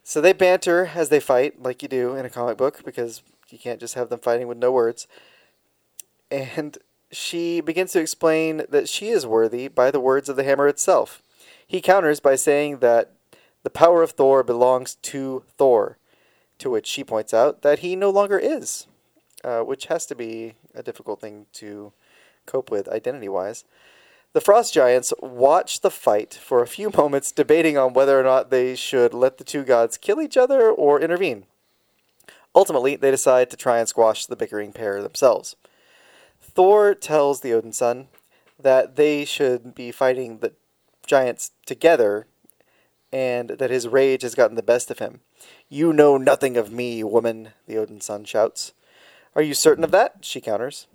[0.03, 3.57] So they banter as they fight, like you do in a comic book, because you
[3.57, 5.07] can't just have them fighting with no words.
[6.31, 6.77] And
[7.11, 11.21] she begins to explain that she is worthy by the words of the hammer itself.
[11.65, 13.11] He counters by saying that
[13.63, 15.97] the power of Thor belongs to Thor,
[16.59, 18.87] to which she points out that he no longer is
[19.43, 21.93] uh, which has to be a difficult thing to
[22.45, 23.63] cope with identity wise.
[24.33, 28.49] The Frost Giants watch the fight for a few moments, debating on whether or not
[28.49, 31.45] they should let the two gods kill each other or intervene.
[32.55, 35.55] Ultimately, they decide to try and squash the bickering pair themselves.
[36.41, 38.07] Thor tells the Odin son
[38.59, 40.53] that they should be fighting the
[41.05, 42.25] giants together
[43.11, 45.21] and that his rage has gotten the best of him.
[45.69, 48.73] You know nothing of me, woman, the Odin son shouts.
[49.37, 50.15] Are you certain of that?
[50.21, 50.87] She counters.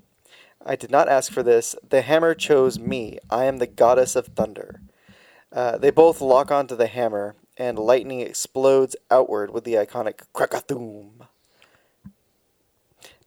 [0.66, 1.76] I did not ask for this.
[1.88, 3.18] The hammer chose me.
[3.30, 4.80] I am the goddess of thunder.
[5.52, 11.28] Uh, they both lock onto the hammer, and lightning explodes outward with the iconic Krakathoom.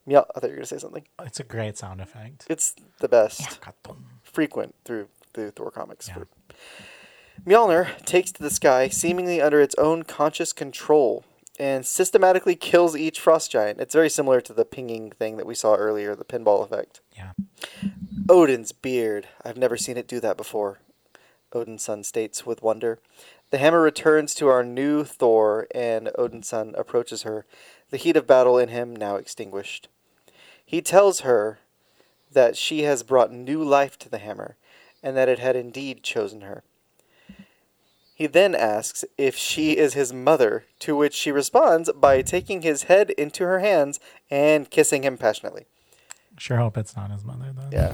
[0.05, 1.05] Yeah, I thought you were going to say something.
[1.21, 2.45] It's a great sound effect.
[2.49, 3.59] It's the best.
[4.21, 6.09] Frequent through the Thor comics.
[6.09, 6.23] Yeah.
[7.45, 11.23] Mjolnir takes to the sky, seemingly under its own conscious control,
[11.59, 13.79] and systematically kills each frost giant.
[13.79, 17.01] It's very similar to the pinging thing that we saw earlier, the pinball effect.
[17.15, 17.31] Yeah.
[18.29, 19.27] Odin's beard.
[19.43, 20.79] I've never seen it do that before.
[21.53, 22.99] Odin's son states with wonder.
[23.51, 27.45] The hammer returns to our new Thor, and Odin's son approaches her,
[27.91, 29.87] the heat of battle in him now extinguished.
[30.65, 31.59] He tells her
[32.31, 34.57] that she has brought new life to the hammer,
[35.01, 36.63] and that it had indeed chosen her.
[38.15, 42.83] He then asks if she is his mother, to which she responds by taking his
[42.83, 43.99] head into her hands
[44.31, 45.65] and kissing him passionately.
[46.37, 47.67] Sure hope it's not his mother though.
[47.71, 47.93] Yeah.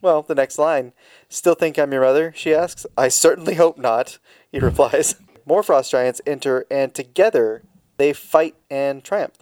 [0.00, 0.92] Well, the next line.
[1.28, 2.32] Still think I'm your mother?
[2.34, 2.86] She asks.
[2.96, 4.18] I certainly hope not,
[4.52, 5.16] he replies.
[5.44, 7.64] More frost giants enter, and together
[7.96, 9.34] they fight and triumph.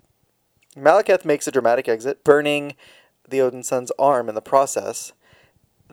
[0.74, 2.74] Malekith makes a dramatic exit, burning
[3.28, 5.12] the Odin son's arm in the process.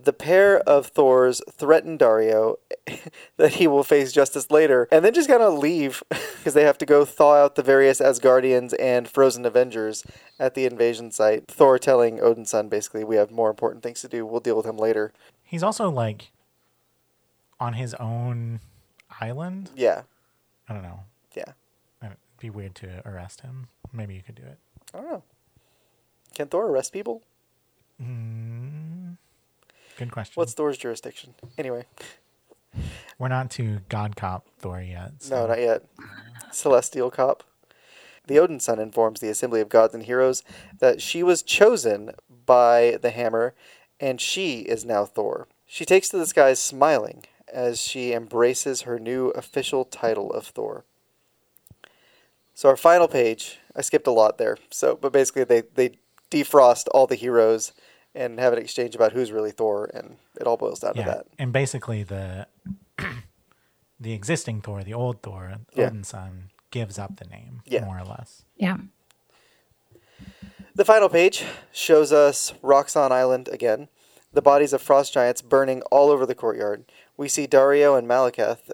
[0.02, 2.58] The pair of Thors threaten Dario
[3.38, 6.78] that he will face justice later, and then just kind of leave because they have
[6.80, 10.04] to go thaw out the various Asgardians and frozen Avengers
[10.38, 11.48] at the invasion site.
[11.48, 14.26] Thor telling Odin's son basically, "We have more important things to do.
[14.26, 16.32] We'll deal with him later." He's also like
[17.60, 18.60] on his own
[19.22, 19.72] island.
[19.76, 20.02] Yeah,
[20.68, 21.00] I don't know.
[21.36, 21.54] yeah.
[22.04, 23.70] It'd be weird to arrest him.
[23.94, 24.60] Maybe you could do it.
[24.94, 25.24] I don't know.
[26.36, 27.24] Can Thor arrest people?
[28.02, 28.65] Mm,
[29.98, 30.34] good question.
[30.36, 31.34] What's Thor's jurisdiction?
[31.58, 31.86] Anyway,
[33.18, 35.12] We're not to God Cop Thor yet.
[35.30, 35.84] no, not yet.
[36.52, 37.44] Celestial cop.
[38.28, 40.44] The Odin son informs the assembly of gods and heroes
[40.80, 42.12] that she was chosen
[42.46, 43.54] by the hammer,
[44.00, 45.48] and she is now Thor.
[45.68, 50.86] She takes to the skies smiling as she embraces her new official title of Thor.
[52.54, 54.58] So our final page, I skipped a lot there.
[54.72, 55.98] So, but basically they they
[56.32, 57.74] defrost all the heroes
[58.16, 61.10] and have an exchange about who's really Thor, and it all boils down Yeah, to
[61.12, 61.26] that.
[61.38, 62.48] and basically the
[64.00, 65.88] the existing Thor, the old Thor, Yeah.
[65.88, 67.86] Odin's son, gives up the name Yeah.
[67.86, 68.46] more or less.
[68.58, 68.78] Yeah.
[70.74, 73.88] The final page shows us Roxxon Island again,
[74.34, 76.84] the bodies of frost giants burning all over the courtyard.
[77.16, 78.72] We see Dario and Malekith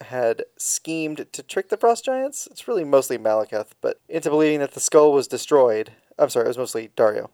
[0.00, 2.48] had schemed to trick the frost giants.
[2.50, 5.92] It's really mostly Malekith, but into believing that the skull was destroyed.
[6.18, 7.30] I'm sorry, it was mostly Dario.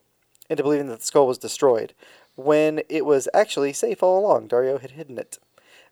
[0.48, 1.92] Into believing that the skull was destroyed
[2.36, 4.46] when it was actually safe all along.
[4.48, 5.38] Dario had hidden it.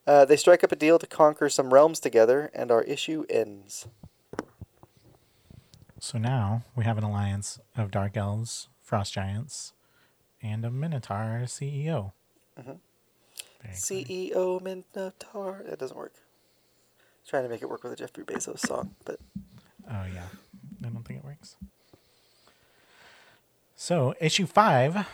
[0.06, 3.88] Uh, they strike up a deal to conquer some realms together, and our issue ends.
[5.98, 9.72] So now we have an alliance of Dark Elves, Frost Giants,
[10.42, 12.12] and a Minotaur CEO.
[12.60, 12.78] Mhm.
[13.72, 15.62] CEO Minotaur.
[15.64, 16.12] That doesn't work.
[17.26, 19.18] Trying to make it work with a Jeffrey Bezos song, but.
[19.88, 20.28] Oh yeah,
[20.84, 21.56] I don't think it works.
[23.84, 25.06] So issue five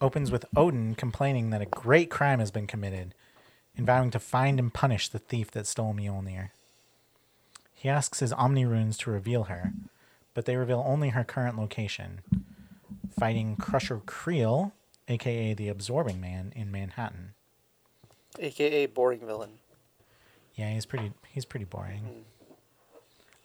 [0.00, 3.14] opens with Odin complaining that a great crime has been committed,
[3.76, 6.48] and vowing to find and punish the thief that stole Mjolnir.
[7.74, 9.74] He asks his Omni runes to reveal her,
[10.32, 12.22] but they reveal only her current location,
[13.10, 14.72] fighting Crusher Creel,
[15.06, 17.34] aka the Absorbing Man, in Manhattan.
[18.38, 19.58] AKA boring villain.
[20.54, 21.98] Yeah, he's pretty he's pretty boring.
[21.98, 22.22] Hmm.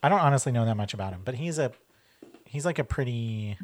[0.01, 1.73] I don't honestly know that much about him, but he's a
[2.45, 3.57] he's like a pretty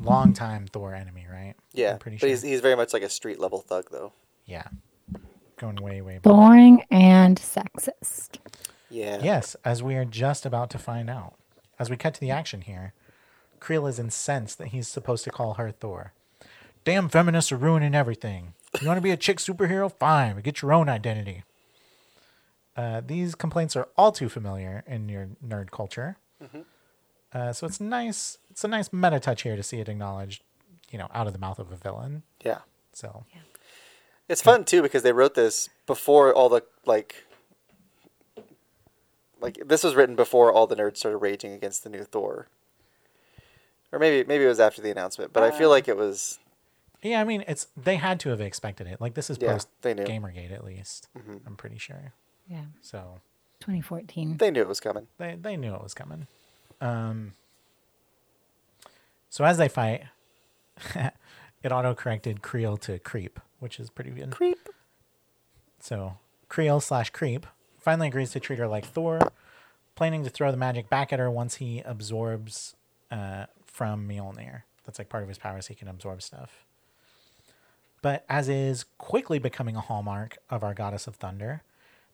[0.00, 1.54] longtime Thor enemy, right?
[1.72, 2.28] Yeah, I'm pretty but sure.
[2.30, 4.12] he's he's very much like a street level thug though.
[4.46, 4.64] yeah,
[5.58, 6.22] going way way back.
[6.22, 8.38] Boring and sexist.
[8.88, 9.20] Yeah.
[9.22, 11.34] Yes, as we are just about to find out.
[11.78, 12.92] As we cut to the action here,
[13.60, 16.12] Creel is incensed that he's supposed to call her Thor.
[16.84, 18.54] Damn feminists are ruining everything.
[18.80, 19.90] You want to be a chick superhero?
[19.92, 21.44] Fine, but get your own identity.
[22.76, 26.16] Uh, these complaints are all too familiar in your nerd culture.
[27.32, 28.38] Uh, so it's nice.
[28.50, 30.42] It's a nice meta touch here to see it acknowledged,
[30.90, 32.22] you know, out of the mouth of a villain.
[32.44, 32.58] Yeah.
[32.92, 33.24] So
[34.28, 37.24] It's fun too because they wrote this before all the like
[39.40, 42.48] like this was written before all the nerds started raging against the new Thor.
[43.92, 46.38] Or maybe maybe it was after the announcement, but I feel like it was
[47.02, 49.00] yeah, I mean, it's they had to have expected it.
[49.00, 50.04] Like this is Yeah, post they knew.
[50.04, 51.08] GamerGate at least.
[51.46, 52.12] I'm pretty sure.
[52.46, 52.64] Yeah.
[52.82, 53.20] So
[53.60, 54.36] 2014.
[54.36, 55.06] they knew it was coming.
[55.18, 56.26] they they knew it was coming.
[56.80, 57.32] Um,
[59.30, 60.02] so as they fight,
[61.62, 64.32] it auto corrected Creel to Creep, which is pretty good.
[64.32, 64.68] Creep.
[65.78, 66.18] So
[66.48, 67.46] Creel slash Creep
[67.78, 69.20] finally agrees to treat her like Thor,
[69.94, 72.74] planning to throw the magic back at her once he absorbs
[73.10, 74.62] uh, from Mjolnir.
[74.84, 76.64] That's like part of his powers; he can absorb stuff.
[78.02, 81.62] But as is quickly becoming a hallmark of our goddess of thunder,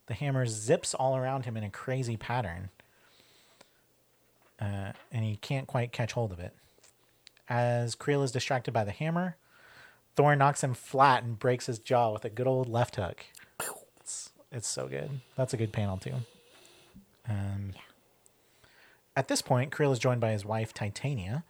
[0.07, 2.71] the hammer zips all around him in a crazy pattern,
[4.61, 6.53] uh, and he can't quite catch hold of it.
[7.49, 9.37] As Creel is distracted by the hammer,
[10.17, 13.25] Thor knocks him flat and breaks his jaw with a good old left hook.
[14.01, 15.21] It's, it's so good.
[15.37, 16.15] That's a good panel too.
[17.29, 17.75] Um,
[19.15, 21.45] At this point, Creel is joined by his wife Titania.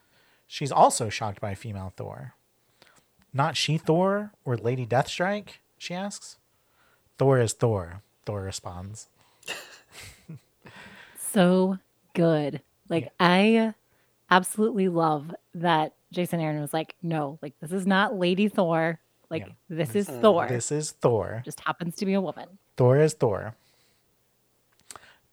[0.47, 2.35] She's also shocked by female Thor.
[3.33, 5.59] Not she Thor or Lady Deathstrike?
[5.79, 6.37] She asks.
[7.19, 8.03] Thor is Thor.
[8.25, 9.09] Thor responds.
[11.19, 11.79] so
[12.15, 12.61] good.
[12.89, 13.75] Like I
[14.31, 19.01] absolutely love that Jason Aaron was like, no, like this is not Lady Thor.
[19.31, 19.53] Like Yeah.
[19.69, 20.21] this is mm-hmm.
[20.21, 20.47] Thor.
[20.49, 21.43] This is Thor.
[21.45, 22.59] Just happens to be a woman.
[22.77, 23.55] Thor is Thor.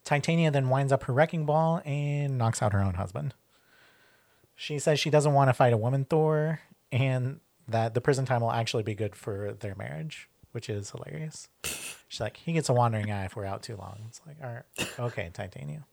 [0.04, 3.34] Titania then winds up her wrecking ball and knocks out her own husband.
[4.54, 6.60] She says she doesn't want to fight a woman Thor
[6.92, 11.48] and that the prison time will actually be good for their marriage, which is hilarious.
[12.08, 14.04] She's like, he gets a wandering eye if we're out too long.
[14.08, 15.84] It's like, all right, okay, Titania.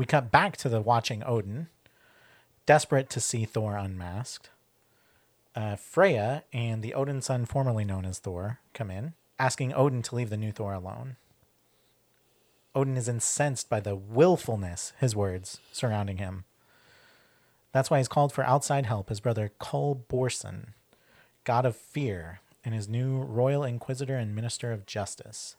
[0.00, 1.68] We cut back to the watching Odin,
[2.64, 4.48] desperate to see Thor unmasked.
[5.54, 10.14] Uh, Freya and the Odin son, formerly known as Thor, come in, asking Odin to
[10.14, 11.16] leave the new Thor alone.
[12.74, 16.44] Odin is incensed by the willfulness, his words, surrounding him.
[17.72, 20.68] That's why he's called for outside help his brother Cul Borson,
[21.44, 25.56] god of fear, and his new royal inquisitor and minister of justice.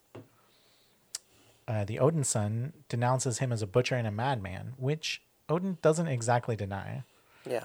[1.71, 6.07] Uh, the Odin son denounces him as a butcher and a madman, which Odin doesn't
[6.07, 7.03] exactly deny.
[7.49, 7.63] Yeah.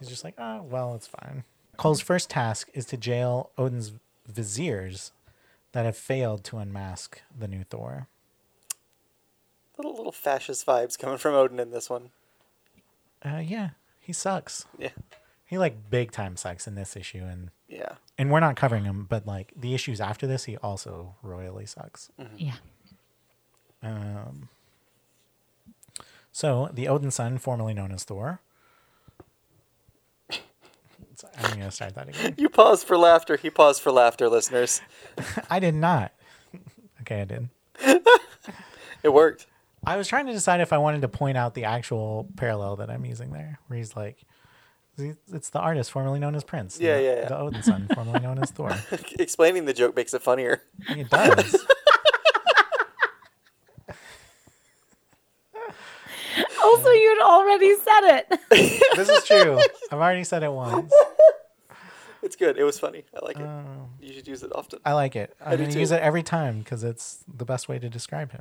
[0.00, 1.44] He's just like, oh, well, it's fine.
[1.78, 3.92] Cul's first task is to jail Odin's
[4.26, 5.12] viziers
[5.70, 8.08] that have failed to unmask the new Thor.
[9.76, 12.10] Little little fascist vibes coming from Odin in this one.
[13.24, 14.66] Uh, yeah, he sucks.
[14.78, 14.90] Yeah.
[15.46, 17.94] He like big time sucks in this issue, and Yeah.
[18.18, 22.10] and we're not covering him, but like the issues after this, he also royally sucks.
[22.36, 22.56] Yeah.
[23.84, 24.48] Um,
[26.32, 28.40] so the Odin son, formerly known as Thor.
[30.30, 30.38] I'm
[31.50, 32.34] gonna start that again.
[32.38, 33.36] You paused for laughter.
[33.36, 34.80] He paused for laughter, listeners.
[35.50, 36.12] I did not.
[37.02, 37.48] okay, I did.
[39.02, 39.46] It worked.
[39.86, 42.90] I was trying to decide if I wanted to point out the actual parallel that
[42.90, 44.24] I'm using there, where he's like,
[44.96, 46.78] it's the artist formerly known as Prince.
[46.80, 47.28] Yeah, the, yeah, yeah.
[47.28, 48.74] The Odin son, formerly known as Thor.
[49.18, 50.62] Explaining the joke makes it funnier.
[50.88, 51.66] It does.
[56.64, 58.40] Also, you'd already said it.
[58.96, 59.58] this is true.
[59.92, 60.92] I've already said it once.
[62.22, 62.56] It's good.
[62.56, 63.04] It was funny.
[63.14, 63.44] I like it.
[63.44, 63.86] Oh.
[64.00, 64.78] You should use it often.
[64.82, 65.36] I like it.
[65.44, 68.40] I'm going to use it every time because it's the best way to describe him.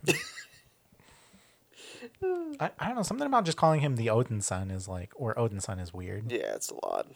[2.61, 3.03] I, I don't know.
[3.03, 6.31] Something about just calling him the Odin son is like, or Odin son is weird.
[6.31, 7.07] Yeah, it's a lot.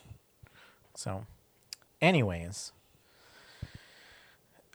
[0.94, 1.26] So,
[2.02, 2.74] anyways,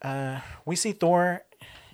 [0.00, 1.42] uh, we see Thor,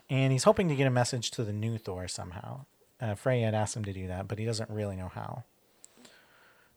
[0.09, 2.67] and he's hoping to get a message to the new Thor somehow.
[3.01, 5.45] Uh, Freya had asked him to do that, but he doesn't really know how.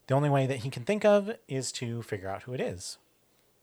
[0.08, 2.98] The only way that he can think of is to figure out who it is.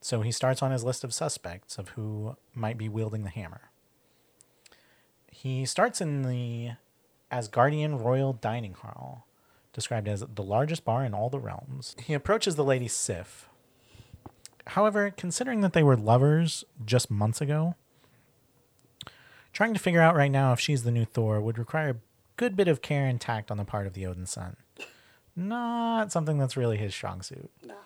[0.00, 3.70] So he starts on his list of suspects of who might be wielding the hammer.
[5.30, 6.72] He starts in the
[7.30, 9.26] Asgardian Royal Dining Hall,
[9.72, 11.94] described as the largest bar in all the realms.
[12.02, 13.48] He approaches the lady Sif.
[14.68, 17.74] However, considering that they were lovers just months ago,
[19.52, 21.98] trying to figure out right now if she's the new Thor would require
[22.38, 24.56] good bit of care and tact on the part of the Odin son.
[25.36, 27.50] not something that's really his strong suit.
[27.62, 27.74] No.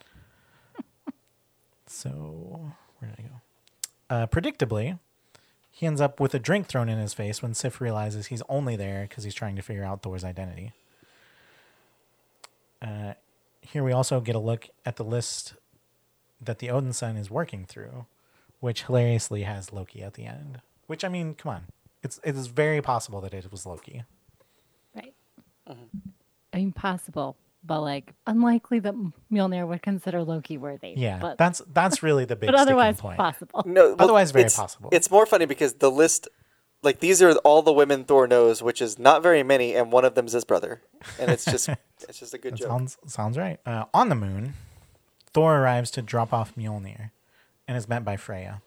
[1.88, 3.34] So, where did I go?
[4.09, 4.98] Uh, predictably,
[5.70, 8.76] he ends up with a drink thrown in his face when Sif realizes he's only
[8.76, 10.72] there because he's trying to figure out Thor's identity.
[12.80, 13.12] Uh,
[13.61, 15.55] here we also get a look at the list
[16.40, 18.07] that the Odin Son is working through,
[18.61, 20.61] which hilariously has Loki at the end.
[20.86, 21.64] Which I mean, come on,
[22.03, 24.05] it's it is very possible that it was Loki.
[25.68, 25.76] Right.
[26.52, 28.94] I mean, possible, but like unlikely that
[29.30, 30.94] Mjolnir would consider Loki worthy.
[30.96, 32.46] Yeah, but, that's that's really the big.
[32.48, 33.18] but otherwise sticking point.
[33.18, 33.62] possible.
[33.66, 34.88] No, well, Otherwise very it's- possible.
[34.92, 36.28] It's more funny because the list,
[36.82, 40.04] like these are all the women Thor knows, which is not very many, and one
[40.04, 40.82] of them's his brother,
[41.18, 41.68] and it's just
[42.08, 42.68] it's just a good That joke.
[42.68, 43.58] sounds sounds right.
[43.64, 44.54] Uh, on the moon,
[45.32, 47.10] Thor arrives to drop off Mjolnir,
[47.68, 48.60] and is met by Freya.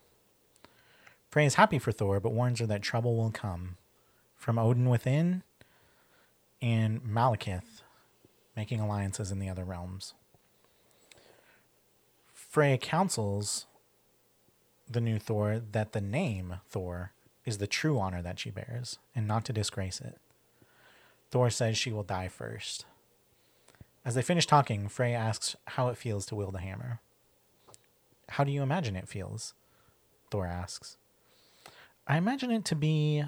[1.29, 3.75] Freya is happy for Thor, but warns her that trouble will come
[4.37, 5.43] from Odin within
[6.61, 7.81] and Malekith
[8.55, 10.13] making alliances in the other realms.
[12.33, 13.65] Freya counsels
[14.89, 17.11] the new Thor that the name Thor
[17.45, 20.17] is the true honor that she bears, and not to disgrace it.
[21.29, 22.85] Thor says she will die first.
[24.03, 27.01] As they finish talking, Freya asks how it feels to wield a hammer.
[28.29, 29.53] How do you imagine it feels?
[30.31, 30.97] Thor asks.
[32.07, 33.23] I imagine it to be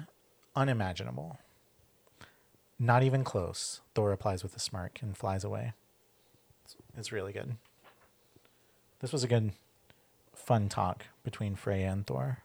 [0.54, 1.38] unimaginable.
[2.78, 5.72] Not even close, Thor replies with a smirk and flies away.
[6.64, 7.56] It's, it's really good.
[9.00, 9.52] This was a good,
[10.34, 12.38] fun talk between Freya and Thor.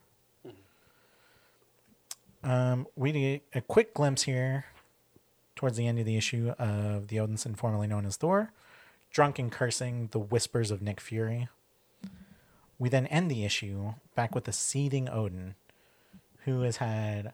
[2.44, 4.66] Um, we get a quick glimpse here
[5.56, 8.52] towards the end of the issue of the Odinson formerly known as Thor,
[9.12, 11.48] drunk and cursing the whispers of Nick Fury.
[12.78, 15.56] We then end the issue back with the seething Odin,
[16.46, 17.32] who has had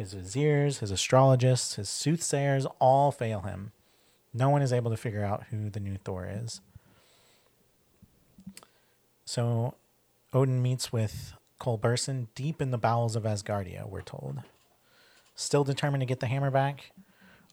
[0.00, 3.72] his viziers, his astrologists, his soothsayers all fail him.
[4.32, 6.60] No one is able to figure out who the new Thor is.
[9.24, 9.74] So
[10.32, 14.42] Odin meets with Cul Borson deep in the bowels of Asgardia, we're told.
[15.34, 16.92] Still determined to get the hammer back,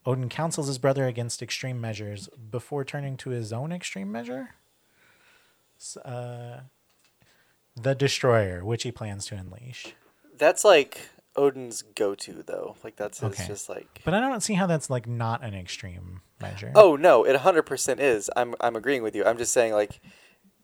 [0.06, 4.52] Odin counsels his brother against extreme measures before turning to his own extreme measure.
[6.04, 6.62] Uh,
[7.76, 9.94] the Destroyer, which he plans to unleash.
[10.38, 12.76] That's like Odin's go-to though.
[12.84, 13.46] Like that's Okay.
[13.48, 14.02] just like.
[14.04, 16.72] But I don't see how that's like not an extreme measure.
[16.76, 18.30] Oh no, it hundred percent is.
[18.36, 19.24] I'm I'm agreeing with you.
[19.26, 20.00] I'm just saying like.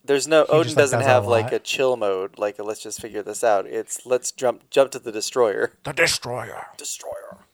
[0.06, 2.64] There's no He Odin just, like, doesn't does have like a chill mode, like a
[2.64, 3.66] let's just figure this out.
[3.66, 5.72] It's let's jump jump to the destroyer.
[5.86, 6.66] the Destroyer.
[6.76, 7.46] Destroyer.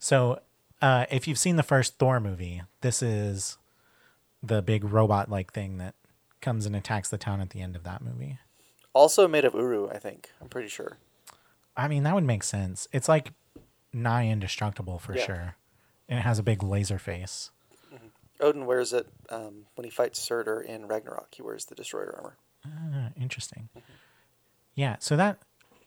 [0.00, 0.40] So,
[0.82, 3.58] uh, if you've seen the first Thor movie, this is
[4.42, 5.94] the big robot like thing that
[6.40, 8.38] comes and attacks the town at the end of that movie.
[8.92, 10.30] Also made of Uru, I think.
[10.40, 10.96] I'm pretty sure.
[11.78, 12.88] I mean, that would make sense.
[12.92, 13.32] It's like
[13.92, 15.24] nigh indestructible for Yeah.
[15.24, 15.56] sure.
[16.08, 17.50] And it has a big laser face.
[18.40, 21.34] Odin wears it um, when he fights Surtur in Ragnarok.
[21.34, 22.36] He wears the destroyer armor.
[22.66, 23.68] Ah, interesting.
[24.74, 25.38] Yeah, so that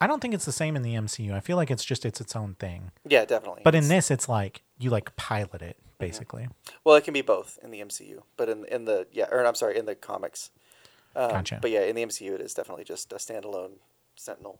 [0.01, 1.31] I don't think it's the same in the MCU.
[1.33, 2.91] I feel like it's just it's its own thing.
[3.07, 3.61] Yeah, definitely.
[3.63, 6.47] But in It's- this it's like you like pilot it basically.
[6.83, 9.55] well, it can be both in the MCU, but in in the yeah, or I'm
[9.55, 10.49] sorry, in the comics.
[11.15, 11.59] Um, Gotcha.
[11.61, 13.73] But yeah, in the MCU, it is definitely just a standalone
[14.15, 14.59] Sentinel.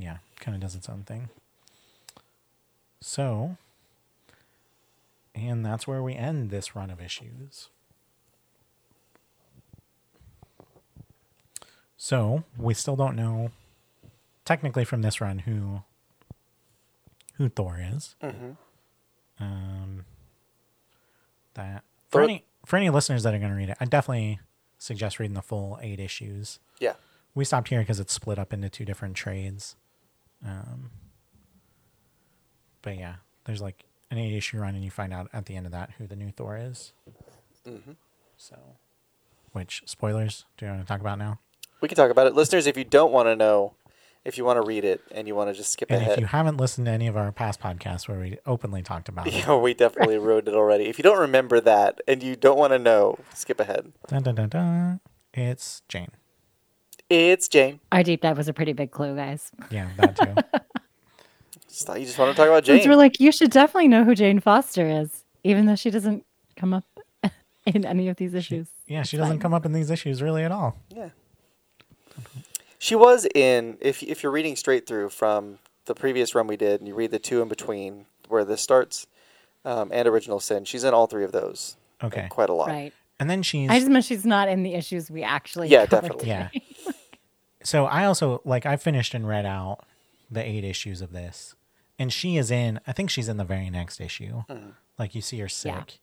[0.00, 1.28] Yeah, kind of does its own thing.
[3.00, 3.56] So,
[5.34, 7.68] and that's where we end this run of issues.
[11.96, 13.50] So, we still don't know
[14.44, 15.82] technically from this run who
[17.34, 18.16] who Thor is.
[18.22, 18.56] Mhm.
[19.38, 20.04] Um
[21.54, 24.40] that for Thor- any for any listeners that are going to read it, I definitely
[24.78, 26.94] suggest reading the full 8 issues Yeah,
[27.34, 29.76] we stopped here because it's split up into two different trades.
[30.44, 30.90] Um,
[32.82, 35.66] but yeah, there's like an eight issue run, and you find out at the end
[35.66, 36.92] of that who the new Thor is.
[37.66, 37.96] Mhm.
[38.36, 38.56] So,
[39.52, 41.38] which spoilers do you want to talk about now?
[41.82, 42.66] we can talk about it, listeners.
[42.66, 43.72] If you don't want to know,
[44.22, 46.20] if you want to read it and you want to just skip And ahead, if
[46.20, 49.32] you haven't listened to any of our past podcasts where we openly talked about it,
[49.46, 50.84] Yeah, we definitely wrote it already.
[50.88, 53.92] If you don't remember that and you don't want to know, skip ahead.
[54.08, 55.00] dun, dun, dun, dun,
[55.32, 56.10] it's Jane.
[57.10, 57.80] It's Jane.
[57.92, 59.50] Our deep dive was a pretty big clue, guys.
[59.70, 60.34] Yeah, that too.
[61.68, 62.78] Just thought you just want to talk about Jane.
[62.78, 66.24] Since we're like, you should definitely know who Jane Foster is, even though she doesn't
[66.56, 66.84] come up
[67.66, 68.66] in any of these issues.
[68.86, 69.40] yeah, she It's doesn't fine.
[69.40, 70.76] come up in these issues really at all.
[70.94, 71.10] yeah.
[72.78, 76.80] She was in if if you're reading straight through from the previous run we did
[76.80, 79.06] and you read the two in between where this starts
[79.64, 81.76] um, and original sin, she's in all three of those.
[82.02, 82.26] Okay.
[82.30, 82.68] Quite a lot.
[82.68, 82.92] Right.
[83.18, 85.68] And then she's I just meant she's not in the issues we actually.
[85.68, 86.28] Yeah, covered definitely.
[86.28, 86.48] Yeah.
[87.60, 87.66] Today.
[87.68, 89.84] So I also like I finished and read out
[90.30, 91.54] the eight issues of this,
[91.98, 92.80] and she is in.
[92.86, 94.42] I think she's in the very next issue.
[94.98, 96.00] Like you see her sick,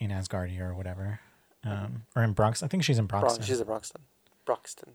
[0.00, 1.20] in Asgardia or whatever,
[1.64, 2.62] um, or in Bronx.
[2.62, 3.36] I think she's in Broxton.
[3.36, 4.00] Bronx, she's in Broxton.
[4.44, 4.92] Broxton,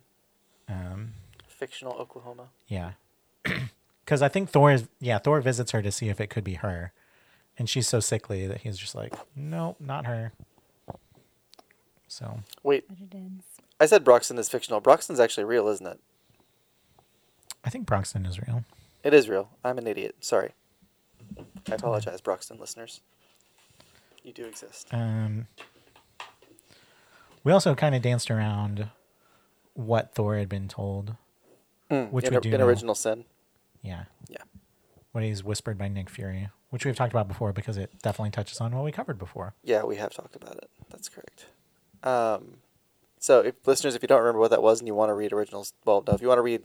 [0.68, 1.14] um,
[1.48, 2.50] fictional Oklahoma.
[2.68, 2.92] yeah,
[4.06, 6.56] because I think Thor is yeah Thor visits her to see if it could be
[6.56, 6.92] her,
[7.58, 10.34] and she's so sickly that he's just like, nope, not her.
[12.08, 13.44] So Wait, But it is.
[13.80, 14.82] I said Broxton is fictional.
[14.82, 16.00] Broxton's actually real, isn't it?
[17.64, 18.66] I think Broxton is real.
[19.04, 19.50] It is real.
[19.64, 20.16] I'm an idiot.
[20.20, 20.52] Sorry.
[21.70, 23.02] I apologize, Broxton listeners.
[24.24, 24.94] You do exist.
[24.94, 25.48] Um,
[27.44, 28.90] we also kind of danced around
[29.74, 31.16] what Thor had been told.
[31.90, 32.66] Mm, which in, we do in know.
[32.66, 33.26] original sin.
[33.82, 34.04] Yeah.
[34.28, 34.44] Yeah.
[35.12, 38.62] What he's whispered by Nick Fury, which we've talked about before because it definitely touches
[38.62, 39.54] on what we covered before.
[39.64, 40.70] Yeah, we have talked about it.
[40.90, 41.46] That's correct.
[42.04, 42.58] Um,
[43.20, 45.34] so, if listeners, if you don't remember what that was and you want to read
[45.34, 46.64] originals, well, no, if you want to read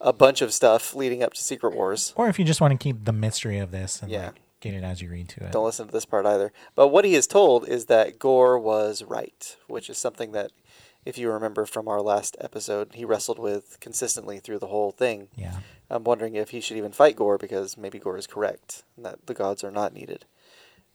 [0.00, 2.78] a bunch of stuff leading up to Secret Wars, Or if you just want to
[2.82, 4.26] keep the mystery of this and Yeah.
[4.26, 5.52] like, get it as you read to it.
[5.52, 6.52] don't listen to this part either.
[6.74, 10.50] But what he is told is that Gorr was right, which is something that,
[11.04, 15.28] if you remember from our last episode, he wrestled with consistently through the whole thing.
[15.36, 15.58] Yeah.
[15.90, 19.26] I'm wondering if he should even fight Gorr because maybe Gorr is correct and that
[19.26, 20.26] the gods are not needed.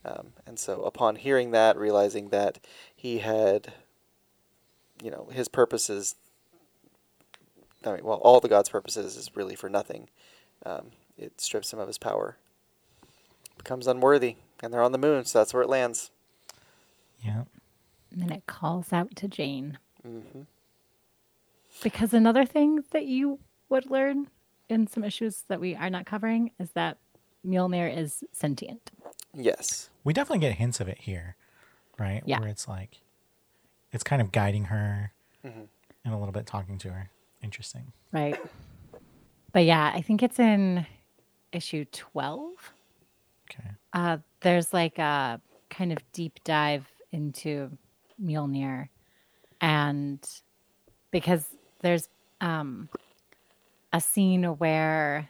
[0.06, 2.60] Um, and so, upon hearing that, realizing that
[2.94, 3.74] he had,
[5.04, 6.16] you know, his purposes,
[7.86, 10.08] I mean, well, all the gods' purposes is really for nothing.
[10.66, 12.38] Um, it strips him of his power.
[13.58, 16.10] Becomes unworthy, and they're on the moon, so that's where it lands.
[17.20, 17.44] Yeah.
[18.12, 19.78] And then it calls out to Jane.
[20.08, 20.42] Mm-hmm.
[21.82, 23.40] Because another thing that you
[23.70, 24.28] would learn
[24.70, 26.98] in some issues that we are not covering is that
[27.46, 28.92] Mjolnir is sentient.
[29.34, 29.90] Yes.
[30.04, 31.36] We definitely get hints of it here,
[32.00, 32.22] right?
[32.26, 32.40] Yeah.
[32.40, 33.02] Where it's like,
[33.94, 35.14] it's kind of guiding her
[35.46, 35.68] Mhm.
[36.04, 37.10] and a little bit talking to her.
[37.42, 37.94] Interesting.
[38.12, 38.40] Right.
[39.52, 40.86] But yeah, I think it's in
[41.52, 42.74] issue 12.
[43.52, 43.70] Okay.
[43.94, 45.40] Uh, there's like a
[45.70, 47.78] kind of deep dive into
[48.22, 48.90] Mjolnir.
[49.62, 50.20] And
[51.12, 51.46] because
[51.80, 52.10] there's
[52.42, 52.90] um,
[53.94, 55.30] a scene where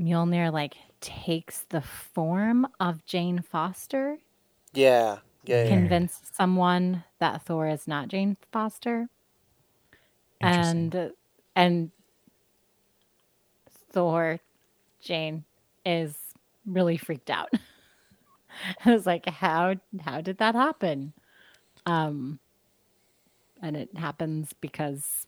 [0.00, 4.18] Mjolnir like takes the form of Jane Foster,
[4.72, 5.18] Yeah.
[5.44, 5.64] Yeah.
[5.64, 5.68] yeah.
[5.68, 9.08] convince someone that Thor is not Jane Foster.
[10.40, 11.12] And
[11.56, 11.90] and
[13.92, 14.40] Thor,
[15.00, 15.44] Jane
[15.86, 16.16] is
[16.66, 17.50] really freaked out.
[18.84, 21.12] I was like, how how did that happen?
[21.86, 22.38] Um,
[23.62, 25.26] and it happens because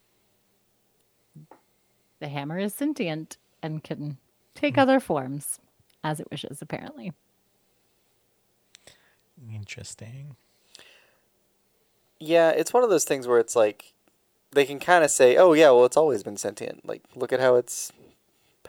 [2.21, 4.19] the hammer is sentient and can
[4.55, 5.61] take other forms
[6.03, 6.61] as it wishes.
[6.61, 7.12] Apparently,
[9.53, 10.37] Interesting.
[12.18, 13.93] Yeah, it's one of those things where it's like
[14.53, 16.87] they can kind of say, "Oh yeah, well it's always been sentient.
[16.87, 17.93] Like look at how it's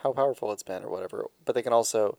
[0.03, 2.17] how powerful it's been or whatever." But they can also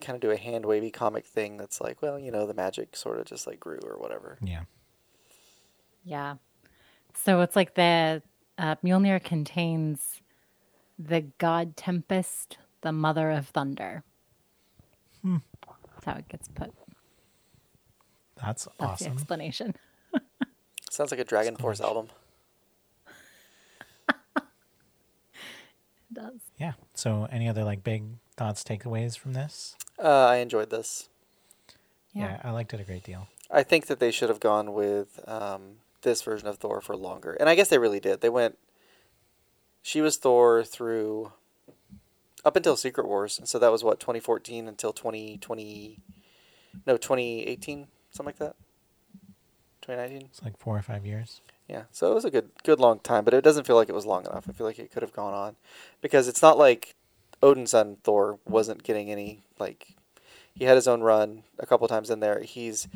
[0.00, 2.96] kind of do a hand wavy comic thing that's like, "Well, you know, the magic
[2.96, 4.64] sort of just like grew or whatever." Yeah.
[6.04, 6.34] yeah.
[7.14, 8.22] So it's like the
[8.58, 10.20] uh, Mjolnir contains
[10.98, 14.02] the god Tempest, the mother of thunder.
[15.24, 16.72] That's how it gets put.
[18.42, 19.12] That's, That's the awesome.
[19.12, 19.76] explanation.
[20.90, 22.08] Sounds like a DragonForce album.
[26.10, 26.40] It does.
[26.58, 26.72] Yeah.
[26.94, 28.04] So, any other like big
[28.36, 29.74] thoughts, takeaways from this?
[29.98, 31.08] Uh, I enjoyed this.
[32.12, 32.40] Yeah.
[32.44, 33.26] I liked it a great deal.
[33.50, 37.32] I think that they should have gone with um, this version of Thor for longer,
[37.34, 38.20] and I guess they really did.
[38.20, 38.58] They went.
[39.82, 41.32] She was Thor through
[42.44, 45.98] up until Secret Wars, and so that was what 2014 until 2020,
[46.86, 48.56] no 2018, something like that.
[49.82, 50.28] 2019.
[50.30, 51.40] It's like four or five years.
[51.68, 53.94] Yeah, so it was a good, good long time, but it doesn't feel like it
[53.94, 54.46] was long enough.
[54.48, 55.56] I feel like it could have gone on,
[56.00, 56.94] because it's not like
[57.42, 59.88] Odin's son Thor wasn't getting any like.
[60.54, 62.40] He had his own run a couple times in there.
[62.40, 62.86] He's,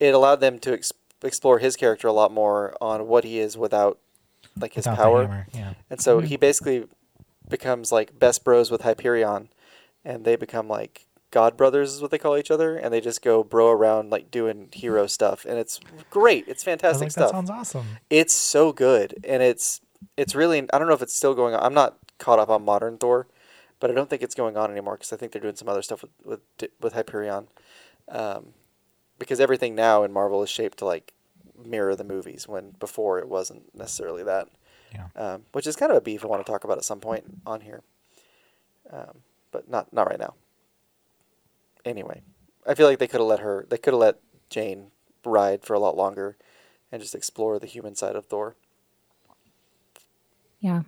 [0.00, 0.92] it allowed them to ex-
[1.22, 3.98] explore his character a lot more on what he is without,
[4.58, 5.22] like his Without the power.
[5.26, 5.74] hammer, Yeah.
[5.90, 6.40] And so he mm-hmm.
[6.40, 6.84] basically
[7.46, 9.50] becomes like best bros with Hyperion,
[10.02, 13.20] and they become like god brothers is what they call each other, and they just
[13.20, 16.46] go bro around like doing hero stuff, and it's great.
[16.46, 17.32] It's fantastic like, stuff.
[17.32, 17.86] that sounds awesome.
[18.08, 19.80] It's so good, and it's
[20.16, 20.60] it's really.
[20.72, 21.60] I don't know if it's still going on.
[21.60, 23.26] I'm not caught up on modern Thor,
[23.80, 25.82] but I don't think it's going on anymore because I think they're doing some other
[25.82, 26.40] stuff with with
[26.80, 27.48] with Hyperion,
[28.08, 28.54] um,
[29.18, 31.12] because everything now in Marvel is shaped to like
[31.64, 34.46] mirror the movies when before it wasn't necessarily that,
[34.94, 35.06] Yeah.
[35.16, 37.24] um, which is kind of a beef I want to talk about at some point
[37.44, 37.82] on here,
[38.92, 40.34] um, but not not right now.
[41.84, 42.22] Anyway,
[42.66, 43.66] I feel like they could have let her.
[43.68, 44.20] They could have let
[44.50, 44.90] Jane
[45.24, 46.36] ride for a lot longer,
[46.90, 48.56] and just explore the human side of Thor.
[50.60, 50.82] Yeah.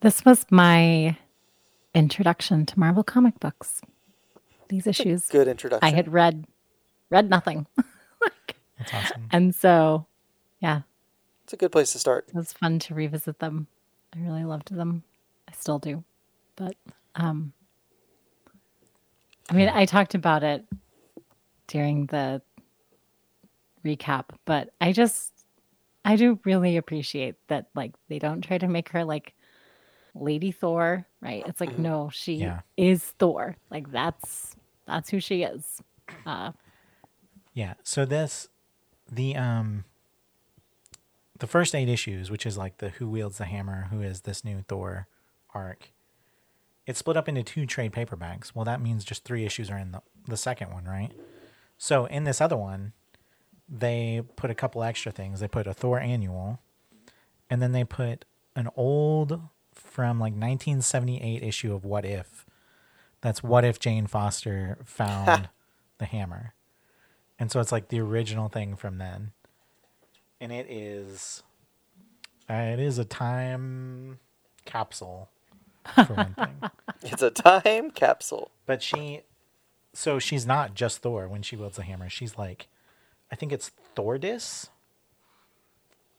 [0.00, 1.16] This was my
[1.94, 3.82] introduction to Marvel comic books.
[4.68, 5.26] these issues.
[5.28, 5.86] Good introduction.
[5.86, 6.46] I had read
[7.10, 7.66] read nothing.
[8.78, 9.28] That's awesome.
[9.30, 10.06] And so
[10.60, 10.82] yeah,
[11.44, 12.26] It's a good place to start.
[12.28, 13.66] it was fun to revisit them.
[14.14, 15.02] I really loved them.
[15.48, 16.04] I still do.
[16.56, 16.76] But
[17.14, 17.52] um
[19.50, 20.64] I mean, I talked about it
[21.66, 22.40] during the
[23.84, 25.32] recap, but I just
[26.04, 29.34] I do really appreciate that like they don't try to make her like
[30.14, 31.42] Lady Thor, right?
[31.46, 32.60] It's like no, she Yeah.
[32.76, 33.56] is Thor.
[33.70, 34.54] Like that's
[34.86, 35.82] that's who she is.
[36.24, 36.52] Uh
[37.52, 37.74] Yeah.
[37.82, 38.48] So this,
[39.10, 39.84] the um,
[41.38, 44.44] the first eight issues, which is like the who wields the hammer, who is this
[44.44, 45.08] new Thor
[45.54, 45.90] arc.
[46.86, 48.52] It's split up into two trade paperbacks.
[48.54, 51.10] Well, that means just three issues are in the the second one, right?
[51.78, 52.92] So in this other one,
[53.68, 55.40] they put a couple extra things.
[55.40, 56.60] They put a Thor annual,
[57.48, 58.24] and then they put
[58.56, 59.40] an old
[59.72, 62.46] from like 1978 issue of What If.
[63.20, 65.48] That's What If Jane Foster found
[65.98, 66.54] the hammer.
[67.38, 69.32] And so it's like the original thing from then.
[70.40, 71.42] And it is
[72.48, 74.18] uh, it is a time
[74.64, 75.28] capsule
[75.94, 76.70] for one thing.
[77.02, 78.50] It's a time capsule.
[78.66, 79.22] But she
[79.94, 82.08] so she's not just Thor when she wields the hammer.
[82.10, 82.68] She's like
[83.32, 84.68] I think it's Thordis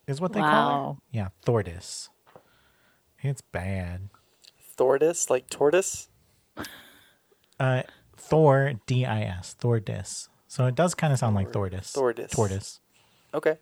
[0.08, 0.56] is what they call her.
[0.56, 0.98] Wow.
[1.12, 2.10] Yeah, Thordis.
[3.22, 4.10] It's bad.
[4.76, 6.10] Thordis, like tortoise.
[7.60, 7.84] Uh
[8.18, 9.56] Thor D I S.
[9.60, 10.30] Thordis.
[10.48, 11.94] So it does kind of sound like Thordis.
[11.94, 12.32] Thordis.
[12.32, 12.80] Tortoise.
[13.34, 13.58] Okay.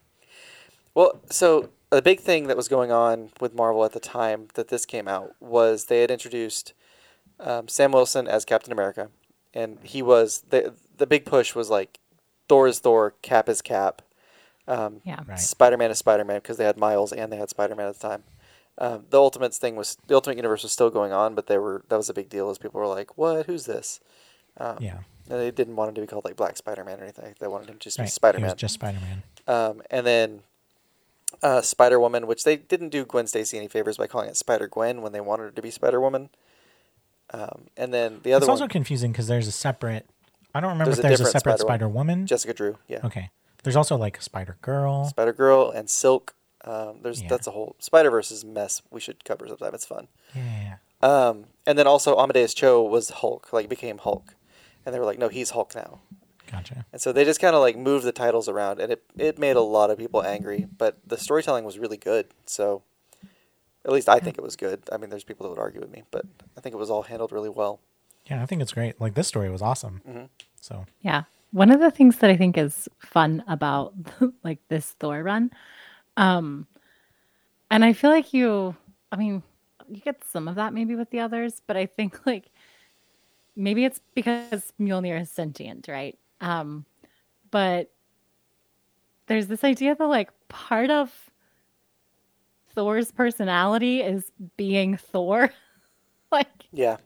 [0.95, 4.67] Well, so a big thing that was going on with Marvel at the time that
[4.67, 6.73] this came out was they had introduced
[7.39, 9.09] um, Sam Wilson as Captain America,
[9.53, 11.99] and he was the the big push was like
[12.47, 14.01] Thor is Thor, Cap is Cap,
[14.67, 15.21] um, yeah.
[15.27, 15.39] Right.
[15.39, 17.97] Spider Man is Spider Man because they had Miles and they had Spider Man at
[17.99, 18.23] the time.
[18.77, 21.83] Um, the Ultimates thing was the Ultimate Universe was still going on, but they were
[21.89, 23.45] that was a big deal as people were like, "What?
[23.47, 23.99] Who's this?"
[24.57, 24.99] Um, Yeah.
[25.31, 27.35] And they didn't want him to be called like Black Spider Man or anything.
[27.39, 28.05] They wanted him to just Right.
[28.05, 29.23] be Spider Man, just Spider Man.
[29.47, 30.41] Um, and then
[31.41, 34.67] uh, Spider Woman, which they didn't do Gwen Stacy any favors by calling it Spider
[34.67, 36.29] Gwen when they wanted her to be Spider Woman.
[37.31, 40.07] Um, and then the other It's one, also confusing because there's a separate.
[40.53, 42.25] I don't remember There's if a there's a different separate Spider-Woman.
[42.25, 43.29] Jessica Drew, yeah, Okay.
[43.63, 45.05] There's also like a Spider Girl.
[45.05, 46.33] Spider Girl and Silk.
[46.63, 47.27] Um, there's Yeah.
[47.29, 48.81] that's a whole Spider Verse mess.
[48.89, 49.73] We should cover sometime.
[49.75, 50.07] It's fun.
[50.33, 50.77] Yeah.
[51.01, 54.33] Um, and then also Amadeus Cho was Hulk, like became Hulk,
[54.85, 55.99] and they were like, no, he's Hulk now.
[56.51, 56.85] Gotcha.
[56.91, 59.55] And so they just kind of like moved the titles around, and it it made
[59.55, 60.67] a lot of people angry.
[60.77, 62.83] But the storytelling was really good, so
[63.85, 64.81] at least I think it was good.
[64.91, 66.25] I mean, there's people that would argue with me, but
[66.57, 67.79] I think it was all handled really well.
[68.25, 68.99] Yeah, I think it's great.
[68.99, 70.01] Like this story was awesome.
[70.07, 70.25] Mm-hmm.
[70.59, 71.23] So Yeah.
[71.51, 73.93] One of the things that I think is fun about
[74.43, 75.51] like this Thor run,
[76.15, 76.67] um,
[77.71, 78.75] and I feel like you,
[79.11, 79.41] I mean,
[79.89, 82.51] you get some of that maybe with the others, but I think like
[83.55, 86.17] maybe it's because Mjolnir is sentient, right?
[86.41, 86.85] Um,
[87.51, 87.91] but
[89.27, 91.11] there's this idea that like part of
[92.73, 95.51] Thor's personality is being Thor.
[96.31, 96.97] like Yeah,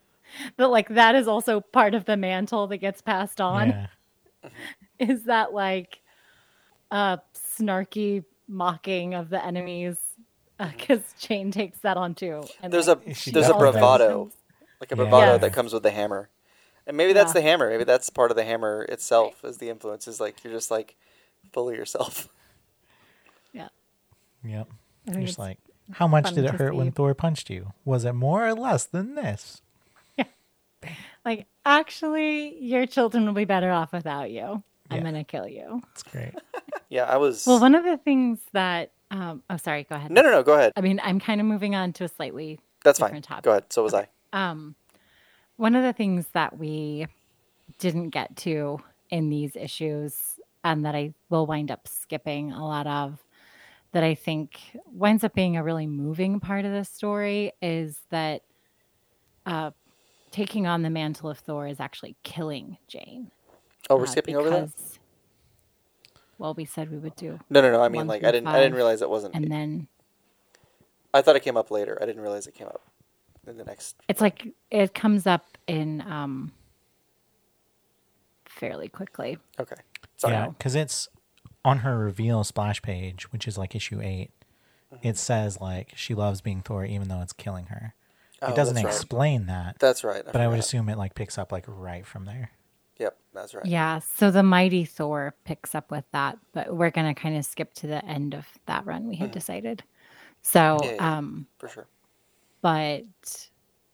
[0.58, 4.50] But like that is also part of the mantle that gets passed on yeah.
[5.00, 6.02] is that like
[6.92, 9.98] a snarky mocking of the enemies
[10.60, 12.44] because Jane takes that on too.
[12.62, 13.58] And there's like, a there's a does that.
[13.58, 14.32] bravado,
[14.80, 15.42] like a bravado Yes.
[15.42, 16.30] that comes with the hammer,
[16.88, 17.70] and maybe that's the hammer.
[17.70, 20.08] Maybe that's part of the hammer itself as the influence.
[20.08, 20.96] Is like you're just like
[21.52, 22.30] full of yourself.
[23.54, 23.70] yeah,
[24.44, 24.68] Yep.
[25.08, 25.60] I You're just like,
[25.92, 26.92] how much did it to hurt when.
[26.92, 27.74] Thor punched you?
[27.86, 29.62] Was it more or less than this?
[30.18, 30.26] Yeah.
[31.26, 34.64] like actually your children will be better off without you.
[34.90, 35.82] I'm gonna kill you.
[35.94, 36.34] It's great.
[36.90, 37.48] Yeah, I was.
[37.48, 40.12] Well, one of the things that um oh sorry, go ahead.
[40.12, 40.44] no, no, no.
[40.44, 40.74] Go ahead.
[40.76, 43.08] I mean, I'm kind of moving on to a slightly That's fine.
[43.08, 43.46] different topic.
[43.46, 43.66] Go ahead.
[43.74, 44.10] So was I.
[44.32, 44.76] Um,
[45.58, 47.08] one of the things that we
[47.80, 52.88] didn't get to in these issues, and that I will wind up skipping a lot
[52.88, 53.24] of,
[53.92, 54.60] that I think
[54.92, 58.42] winds up being a really moving part of this story, is that
[59.46, 59.72] uh,
[60.32, 63.32] taking on the mantle of Thor is actually killing Jane.
[63.90, 64.70] Oh, we're uh, skipping over that.
[66.40, 67.82] Well, we said we would do, No, no, no.
[67.82, 68.48] I mean, like I didn't.
[68.48, 69.36] I didn't realize it wasn't.
[69.36, 69.88] and then
[71.14, 71.98] I thought it came up later.
[72.02, 72.82] I didn't realize it came up
[73.48, 73.96] in the next.
[74.08, 76.52] it's like it comes up in um,
[78.46, 79.38] fairly quickly.
[79.60, 79.76] Okay.
[80.18, 80.34] Sorry.
[80.34, 81.10] Yeah, because it's
[81.66, 84.30] on her reveal splash page, which is like issue 8
[84.94, 85.08] Mm-hmm.
[85.08, 87.96] It says like she loves being Thor even though it's killing her.
[88.44, 88.94] Oh, it doesn't that's right.
[88.94, 90.22] explain that, That's right.
[90.24, 90.66] but I would forgot.
[90.66, 92.52] assume it like picks up like right from there.
[93.00, 93.66] Yep, that's right.
[93.66, 97.74] Yeah, so the mighty Thor picks up with that, but we're gonna kind of skip
[97.76, 99.82] to the end of that run we had decided.
[100.44, 100.86] So, Mm-hmm.
[100.90, 101.18] Yeah, yeah.
[101.18, 101.88] um, For sure.
[102.64, 103.04] But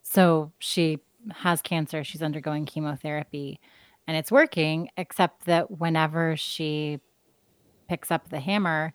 [0.01, 0.99] so she
[1.33, 2.05] has cancer.
[2.05, 3.59] She's undergoing chemotherapy
[4.07, 6.99] and it's working, except that whenever she
[7.89, 8.93] picks up the hammer,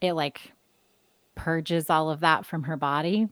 [0.00, 0.52] it like
[1.34, 3.28] purges all of that from her body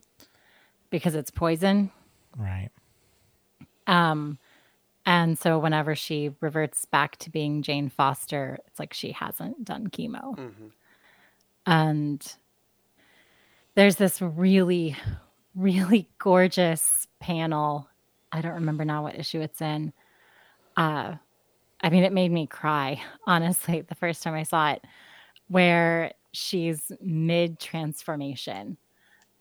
[0.89, 1.91] because it's poison.
[2.37, 2.69] Right.
[3.87, 4.37] Um,
[5.05, 9.87] and so whenever she reverts back to being Jane Foster, it's like she hasn't done
[9.87, 10.37] chemo.
[10.37, 10.67] Mm-hmm.
[11.65, 12.35] And
[13.75, 14.95] there's this really,
[15.55, 17.87] really gorgeous panel.
[18.31, 19.93] I don't remember now what issue it's in.
[20.77, 21.15] Uh,
[21.81, 24.83] I mean, it made me cry, honestly, the first time I saw it,
[25.47, 28.77] where she's mid transformation.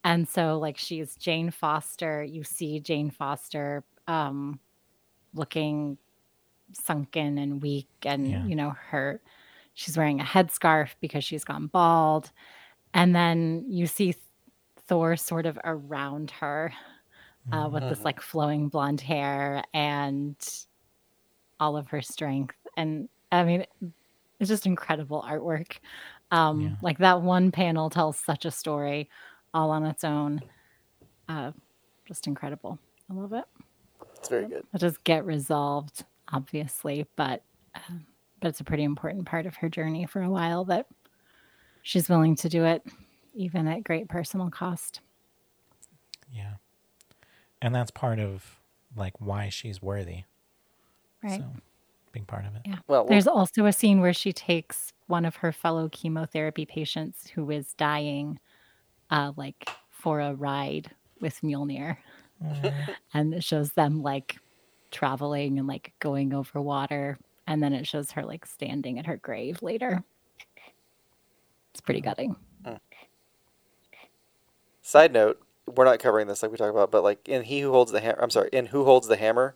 [0.02, 2.22] And so, like, she's Jane Foster.
[2.24, 4.58] You see Jane Foster um,
[5.34, 5.98] looking
[6.72, 8.44] sunken and weak, and, Yeah.
[8.46, 9.20] you know, her,
[9.74, 12.30] she's wearing a headscarf because she's gone bald.
[12.94, 14.14] And then you see
[14.90, 16.72] Thor sort of around her
[17.52, 20.36] uh, with this like flowing blonde hair and
[21.60, 22.56] all of her strength.
[22.76, 23.64] And I mean,
[24.40, 25.78] it's just incredible artwork.
[26.32, 26.70] Um, Yeah.
[26.82, 29.08] Like that one panel tells such a story
[29.54, 30.40] all on its own.
[31.28, 31.52] Uh,
[32.06, 32.76] just incredible.
[33.08, 33.44] I love it.
[34.16, 34.64] It's very good.
[34.74, 37.42] It does get resolved, obviously, but
[37.76, 38.04] um,
[38.40, 40.86] but it's a pretty important part of her journey for a while that
[41.82, 42.82] she's willing to do it,
[43.40, 45.00] even at great personal cost.
[46.30, 46.54] Yeah.
[47.62, 48.60] And that's part of
[48.94, 50.24] like why she's worthy.
[51.22, 51.40] Right.
[51.40, 51.46] So
[52.12, 52.62] big part of it.
[52.66, 52.78] Yeah.
[52.86, 57.50] Well, There's also a scene where she takes one of her fellow chemotherapy patients who
[57.50, 58.38] is dying,
[59.10, 60.90] uh, like for a ride
[61.20, 61.96] with Mjolnir.
[63.14, 64.36] and it shows them like
[64.90, 67.18] traveling and like going over water.
[67.46, 70.04] And then it shows her like standing at her grave later.
[71.72, 72.36] It's pretty gutting.
[74.90, 75.40] Side note:
[75.72, 78.00] We're not covering this like we talked about, but like in He Who Holds the
[78.00, 79.54] Hammer, I'm sorry, in Who Holds the Hammer,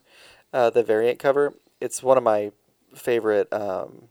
[0.53, 2.53] uh, the variant cover, it's one of my
[2.95, 4.03] favorite um,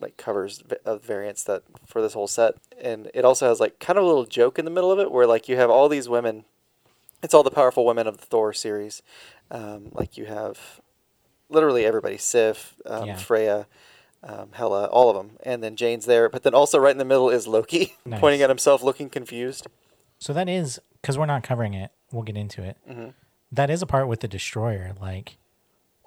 [0.00, 3.96] like covers of variants that for this whole set, and it also has like kind
[3.96, 6.08] of a little joke in the middle of it where like you have all these
[6.08, 6.44] women.
[7.22, 9.02] It's all the powerful women of the Thor series,
[9.52, 10.80] um, like you have
[11.48, 13.16] literally everybody: Sif, um, Yeah.
[13.16, 13.68] Freya.
[14.22, 17.06] Um, Hela, all of them, and then Jane's there, but then also right in the
[17.06, 18.20] middle is Loki, Nice.
[18.20, 19.66] pointing at himself, looking confused.
[20.20, 21.90] So that is because we're not covering it.
[22.12, 22.76] We'll get into it.
[22.88, 23.14] Mhm.
[23.50, 24.94] That is a part with the destroyer.
[25.00, 25.38] Like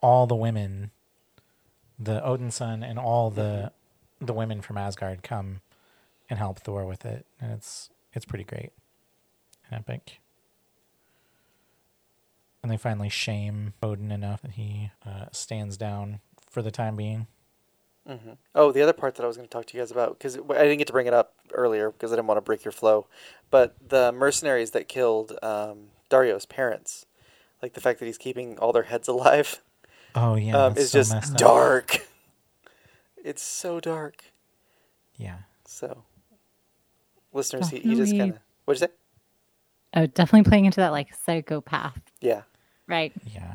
[0.02, 0.92] all the women,
[2.00, 3.72] the Odin son, and all the
[4.22, 5.60] the women from Asgard come
[6.30, 8.72] and help Thor with it, and it's it's pretty great
[9.70, 10.22] and epic.
[12.62, 17.28] And they finally shame Odin enough that he uh, stands down for the time being.
[18.56, 20.38] Oh, the other part that I was going to talk to you guys about because
[20.38, 22.72] I didn't get to bring it up earlier because I didn't want to break your
[22.72, 23.08] flow,
[23.50, 27.06] but the mercenaries that killed um, Dario's parents,
[27.62, 29.62] like the fact that he's keeping all their heads alive,
[30.16, 31.40] Oh yeah, um, that's is so just messed up.
[31.40, 32.08] dark.
[33.24, 34.26] It's so dark.
[35.16, 36.04] Yeah, So,
[37.32, 38.18] listeners, he, he just Definitely.
[38.20, 38.94] kind of what'd you say?
[39.96, 42.42] Oh, definitely playing into that like psychopath, Yeah,
[42.88, 43.14] right?
[43.34, 43.54] yeah,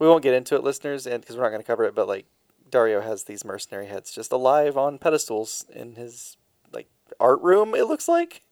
[0.00, 2.08] we won't get into it, listeners, and because we're not going to cover it, but
[2.08, 2.26] like
[2.70, 6.36] Dario has these mercenary heads just alive on pedestals in his
[6.72, 6.88] like
[7.20, 7.74] art room.
[7.74, 8.42] It looks like.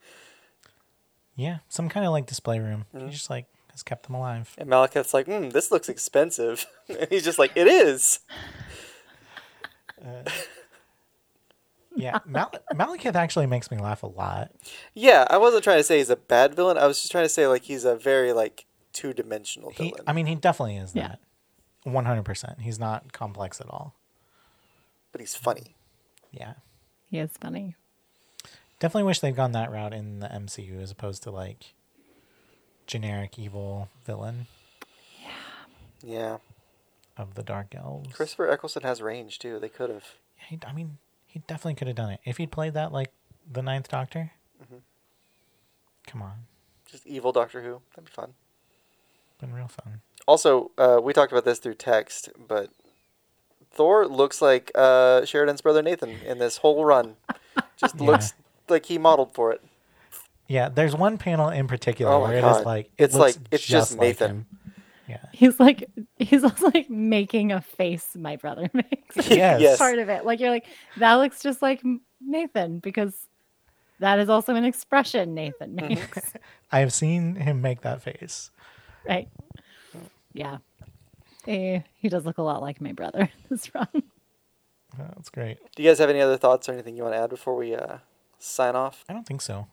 [1.37, 1.59] yeah.
[1.69, 2.85] Some kind of like display room.
[2.95, 3.07] Mhm.
[3.07, 4.55] He just like has kept them alive.
[4.57, 6.67] And Malekith's like, mm, this looks expensive.
[6.89, 8.21] and he's just like, it is.
[11.97, 14.51] Yeah, Mal- Malekith actually makes me laugh a lot.
[14.95, 16.77] Yeah, I wasn't trying to say he's a bad villain.
[16.77, 20.03] I was just trying to say like he's a very like two dimensional He, villain.
[20.07, 21.21] I mean, he definitely is that.
[21.85, 22.61] One hundred percent.
[22.63, 23.95] He's not complex at all.
[25.15, 25.77] But he's funny.
[26.33, 26.55] Yeah,
[27.09, 27.77] He is funny.
[28.81, 31.75] definitely wish they'd gone that route in the MCU as opposed to like
[32.89, 34.47] generic evil villain
[35.23, 35.29] Yeah.
[36.03, 36.37] Yeah.
[37.17, 38.13] Of the Dark Elves.
[38.13, 39.61] Christopher Eccleston has range too.
[39.61, 40.05] They could have.
[40.49, 43.13] He, I mean, he definitely could have done it if he'd played that like
[43.51, 44.33] the Ninth Doctor.
[44.61, 44.79] Mm-hmm.
[46.09, 46.33] Come on,
[46.91, 47.81] Just evil Doctor Who.
[47.95, 48.35] That'd be fun.
[49.41, 50.01] been real fun.
[50.27, 52.71] Also, uh, we talked about this through text, but
[53.75, 57.17] Thor looks like uh, Sheridan's brother Nathan in this whole run.
[57.77, 58.07] Just Yeah.
[58.07, 58.35] looks
[58.69, 59.63] like he modeled for it.
[60.49, 62.61] Yeah, there's one panel in particular Oh where it God.
[62.61, 64.31] is like it It's like- it's just like Nathan.
[64.31, 64.47] him.
[65.09, 65.19] Yeah.
[65.33, 65.89] He's like
[66.19, 69.17] he's also like making a face my brother makes.
[69.31, 69.61] Yes.
[69.61, 69.79] yes.
[69.79, 70.67] Part of it, like you're like
[70.99, 71.83] that looks just like
[72.21, 73.15] Nathan because
[74.01, 75.89] that is also an expression Nathan Mm-hmm.
[75.95, 76.33] makes,
[76.73, 78.51] I have seen him make that face.
[79.09, 79.29] right?
[80.33, 80.59] Yeah,
[81.47, 83.31] Eh, he does look a lot like my brother.
[83.51, 83.89] This run.
[83.95, 85.59] Uh, That's great.
[85.75, 87.75] Do you guys have any other thoughts or anything you want to add before we
[87.75, 87.99] uh,
[88.39, 89.05] sign off?
[89.09, 89.67] I don't think so.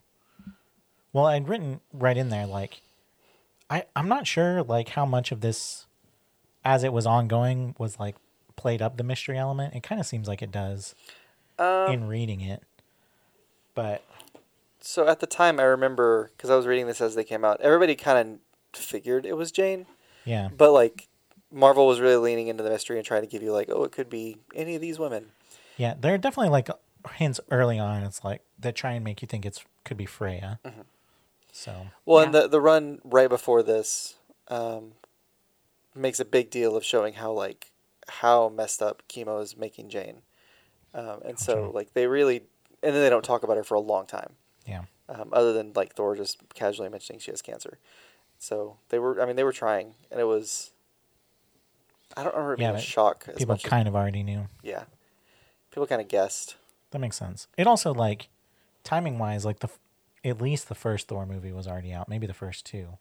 [1.14, 2.82] Well, I'd written right in there like
[3.70, 5.86] I I'm not sure like how much of this,
[6.66, 8.16] as it was ongoing, was like
[8.56, 9.74] played up the mystery element.
[9.76, 10.96] It kind of seems like it does
[11.60, 12.64] Um, in reading it,
[13.76, 14.04] but
[14.80, 17.62] So at the time, I remember because I was reading this as they came out.
[17.62, 18.40] Everybody kind
[18.74, 19.86] of figured it was Jane,
[20.26, 21.08] yeah, but like
[21.52, 23.92] Marvel was really leaning into the mystery and trying to give you like, oh, it
[23.92, 25.32] could be any of these women.
[25.78, 26.70] yeah, there are definitely like
[27.16, 28.04] hints early on.
[28.04, 30.60] It's like they try and make you think it's could be Freya.
[30.66, 30.82] Mm-hmm.
[31.52, 34.16] So Well, and the the run right before this
[34.48, 34.94] um,
[35.96, 37.72] makes a big deal of showing how like
[38.08, 40.22] how messed up chemo is making Jane,
[40.94, 42.44] um, and so like they really,
[42.82, 44.34] and then they don't talk about her for a long time.
[44.66, 47.78] yeah, um, other than like Thor just casually mentioning she has cancer.
[48.38, 50.72] So they were, I mean, they were trying, and it was.
[52.18, 54.48] I don't remember it Yeah, being a shock people as- kind of already knew.
[54.64, 54.84] yeah,
[55.72, 56.56] people kind of guessed.
[56.92, 57.48] That makes sense.
[57.58, 58.28] It also like
[58.84, 59.70] timing wise, like the
[60.24, 62.98] at least the first Thor movie was already out, maybe the first two.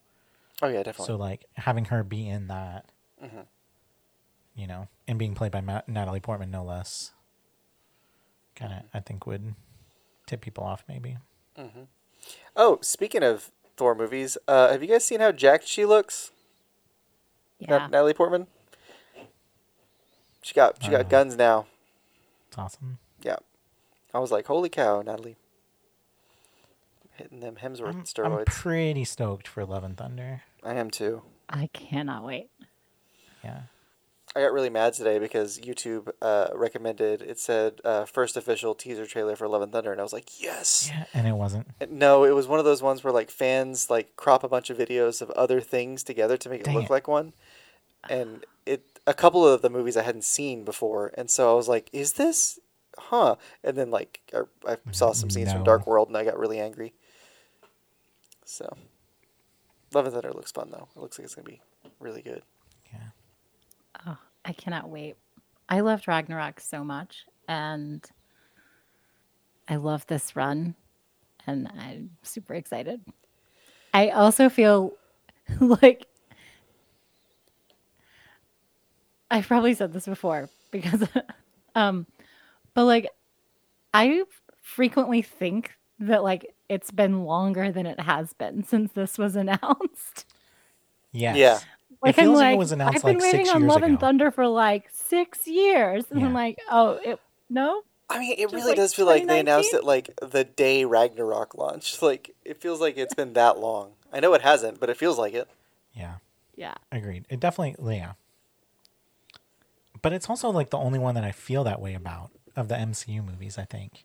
[0.62, 1.06] Oh yeah, definitely.
[1.06, 2.86] So like having her be in that,
[3.22, 3.46] Mhm.
[4.54, 7.12] you know, and being played by Ma- Natalie Portman, no less,
[8.54, 9.54] kind of I think would
[10.26, 11.16] tip people off maybe.
[12.56, 16.30] oh, speaking of Thor movies, uh, have you guys seen how jacked she looks?
[17.58, 17.78] Yeah.
[17.78, 18.46] Nat- Natalie Portman.
[20.42, 21.08] She got she got Uh.
[21.08, 21.66] guns now.
[22.48, 22.98] It's awesome.
[23.22, 23.36] Yeah,
[24.14, 25.36] I was like, holy cow, Natalie.
[27.16, 30.42] Hitting them Hemsworth I'm, I'm pretty stoked for Love and Thunder.
[30.64, 31.22] I am too.
[31.50, 32.48] I cannot wait.
[33.44, 33.62] Yeah.
[34.34, 39.04] I got really mad today because YouTube uh, recommended it said uh, first official teaser
[39.04, 40.88] trailer for Love and Thunder, and I was like, yes.
[40.90, 41.66] Yeah, and it wasn't.
[41.90, 44.78] No, it was one of those ones where like fans like crop a bunch of
[44.78, 46.90] videos of other things together to make it Dang look it.
[46.90, 47.32] like one,
[48.08, 48.44] and it
[49.06, 52.14] a couple of the movies I hadn't seen before, and so I was like, is
[52.14, 52.58] this,
[52.98, 53.36] huh?
[53.64, 56.60] And then like I, I saw some scenes from Dark World, and I got really
[56.60, 56.94] angry.
[58.44, 58.76] So,
[59.94, 60.88] Love and Thunder looks fun though.
[60.94, 61.60] It looks like it's gonna be
[61.98, 62.42] really good.
[62.92, 64.06] Yeah.
[64.06, 65.16] Oh, I cannot wait.
[65.68, 68.04] I loved Ragnarok so much, and
[69.68, 70.74] I love this run,
[71.46, 73.00] and I'm super excited.
[73.94, 74.94] I also feel
[75.60, 76.06] like
[79.30, 81.06] I've probably said this before because,
[81.74, 82.06] um,
[82.74, 83.10] but like
[83.94, 84.24] I
[84.60, 90.26] frequently think that like it's been longer than it has been since this was announced.
[91.12, 91.36] Yes.
[91.36, 91.58] Yeah.
[92.02, 93.60] Like it feels I'm like like, it was announced I've been like waiting six on
[93.62, 94.00] years Love and.
[94.00, 97.20] Thunder for like six years, and I'm like, oh, it,
[97.50, 100.42] no, I mean, it Just really like does feel like they announced it like the
[100.42, 102.02] day Ragnarok launched.
[102.10, 103.92] Like it feels like it's been that long.
[104.12, 105.48] I know it hasn't, but it feels like it.
[105.94, 106.14] Yeah.
[106.56, 107.24] yeah, Agreed.
[107.28, 108.12] It definitely, yeah.
[110.02, 112.74] But it's also like the only one that I feel that way about of the
[112.76, 113.58] MCU movies.
[113.58, 114.04] I think,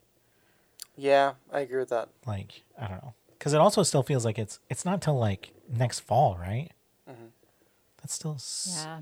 [0.96, 2.08] Yeah, I agree with that.
[2.26, 5.52] like, I don't know, because it also still feels like it's it's not till like
[5.68, 6.70] next fall, right?
[7.08, 7.26] Mm-hmm.
[7.98, 9.00] That's still, s- yeah.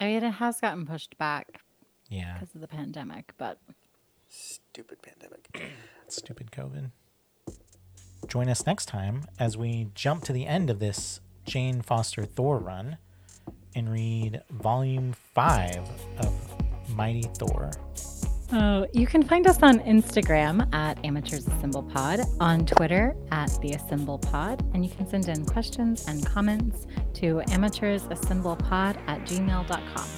[0.00, 1.60] I mean, it has gotten pushed back
[2.08, 2.34] yeah.
[2.34, 3.58] because of the pandemic, but
[4.28, 5.70] Stupid pandemic.
[6.08, 6.90] Stupid COVID.
[8.26, 12.58] Join us next time as we jump to the end of this Jane Foster Thor
[12.58, 12.96] run
[13.74, 15.80] and read volume five
[16.18, 16.32] of
[16.90, 17.70] Mighty Thor.
[18.52, 23.72] Oh, you can find us on Instagram at Amateurs Assemble Pod, on Twitter at The
[23.72, 30.08] Assemble Pod, and you can send in questions and comments to amateursassemblepod at gmail.com.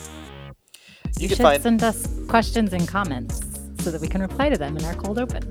[1.18, 1.62] You You should find.
[1.62, 3.40] send us questions and comments
[3.78, 5.42] so that we can reply to them in our cold open.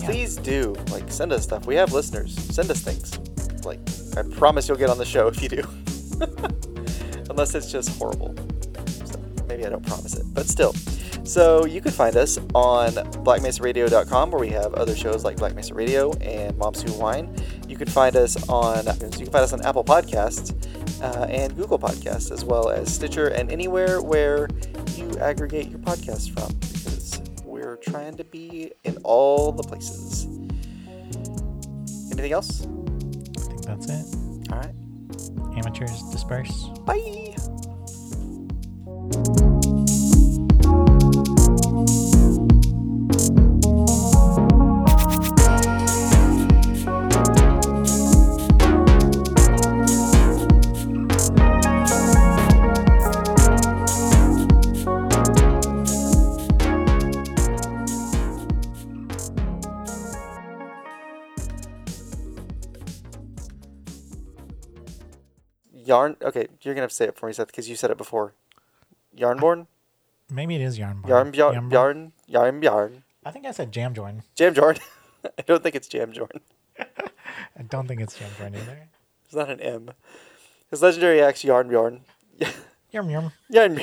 [0.00, 0.06] Yeah.
[0.06, 1.66] Please do like send us stuff.
[1.66, 2.34] We have listeners.
[2.54, 3.16] Send us things.
[3.64, 3.78] Like
[4.18, 5.62] I promise you'll get on the show if you do.
[7.30, 8.34] Unless it's just horrible.
[9.04, 9.18] So
[9.48, 10.74] maybe I don't promise it, but still.
[11.24, 12.92] So you can find us on
[13.24, 17.34] blackmesaradio.com where we have other shows like Black Mesa Radio and Moms Who Wine.
[17.66, 20.52] You can find us on you can find us on Apple Podcasts
[21.02, 24.48] uh, and Google Podcasts as well as Stitcher and anywhere where
[24.96, 30.26] you aggregate your podcasts from because we're trying to be in all the places.
[32.12, 32.66] Anything else?
[32.66, 34.52] I think that's it.
[34.52, 34.83] All right.
[35.56, 36.70] Amateurs disperse.
[36.84, 37.34] Bye.
[65.94, 66.16] Yarn.
[66.20, 68.34] Okay, you're gonna have to say it for me, Seth, because you said it before.
[69.16, 69.68] Yarnborn.
[70.28, 71.04] Maybe it is Yarn.
[71.06, 71.32] Yarn.
[71.34, 71.54] Yarn.
[71.54, 71.70] Yarn.
[71.70, 72.12] Yarn.
[72.26, 72.62] Yarn.
[72.62, 73.04] Yarn.
[73.24, 74.22] I think I said Jam Jorn.
[74.34, 74.80] Jam Jorn.
[75.38, 76.40] I don't think it's Jam Jorn.
[76.78, 78.88] I don't think it's Jam Jorn either.
[79.24, 79.90] It's not an M.
[80.70, 82.00] His legendary axe, Yarn Bjorn.
[82.90, 83.32] Yum yum.
[83.48, 83.80] Yarn.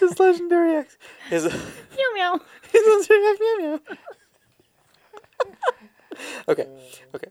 [0.00, 0.98] His legendary axe.
[1.30, 2.40] His, his Meow meow.
[2.74, 3.40] legendary axe.
[3.40, 3.78] Meow meow.
[6.48, 6.66] okay,
[7.14, 7.28] okay.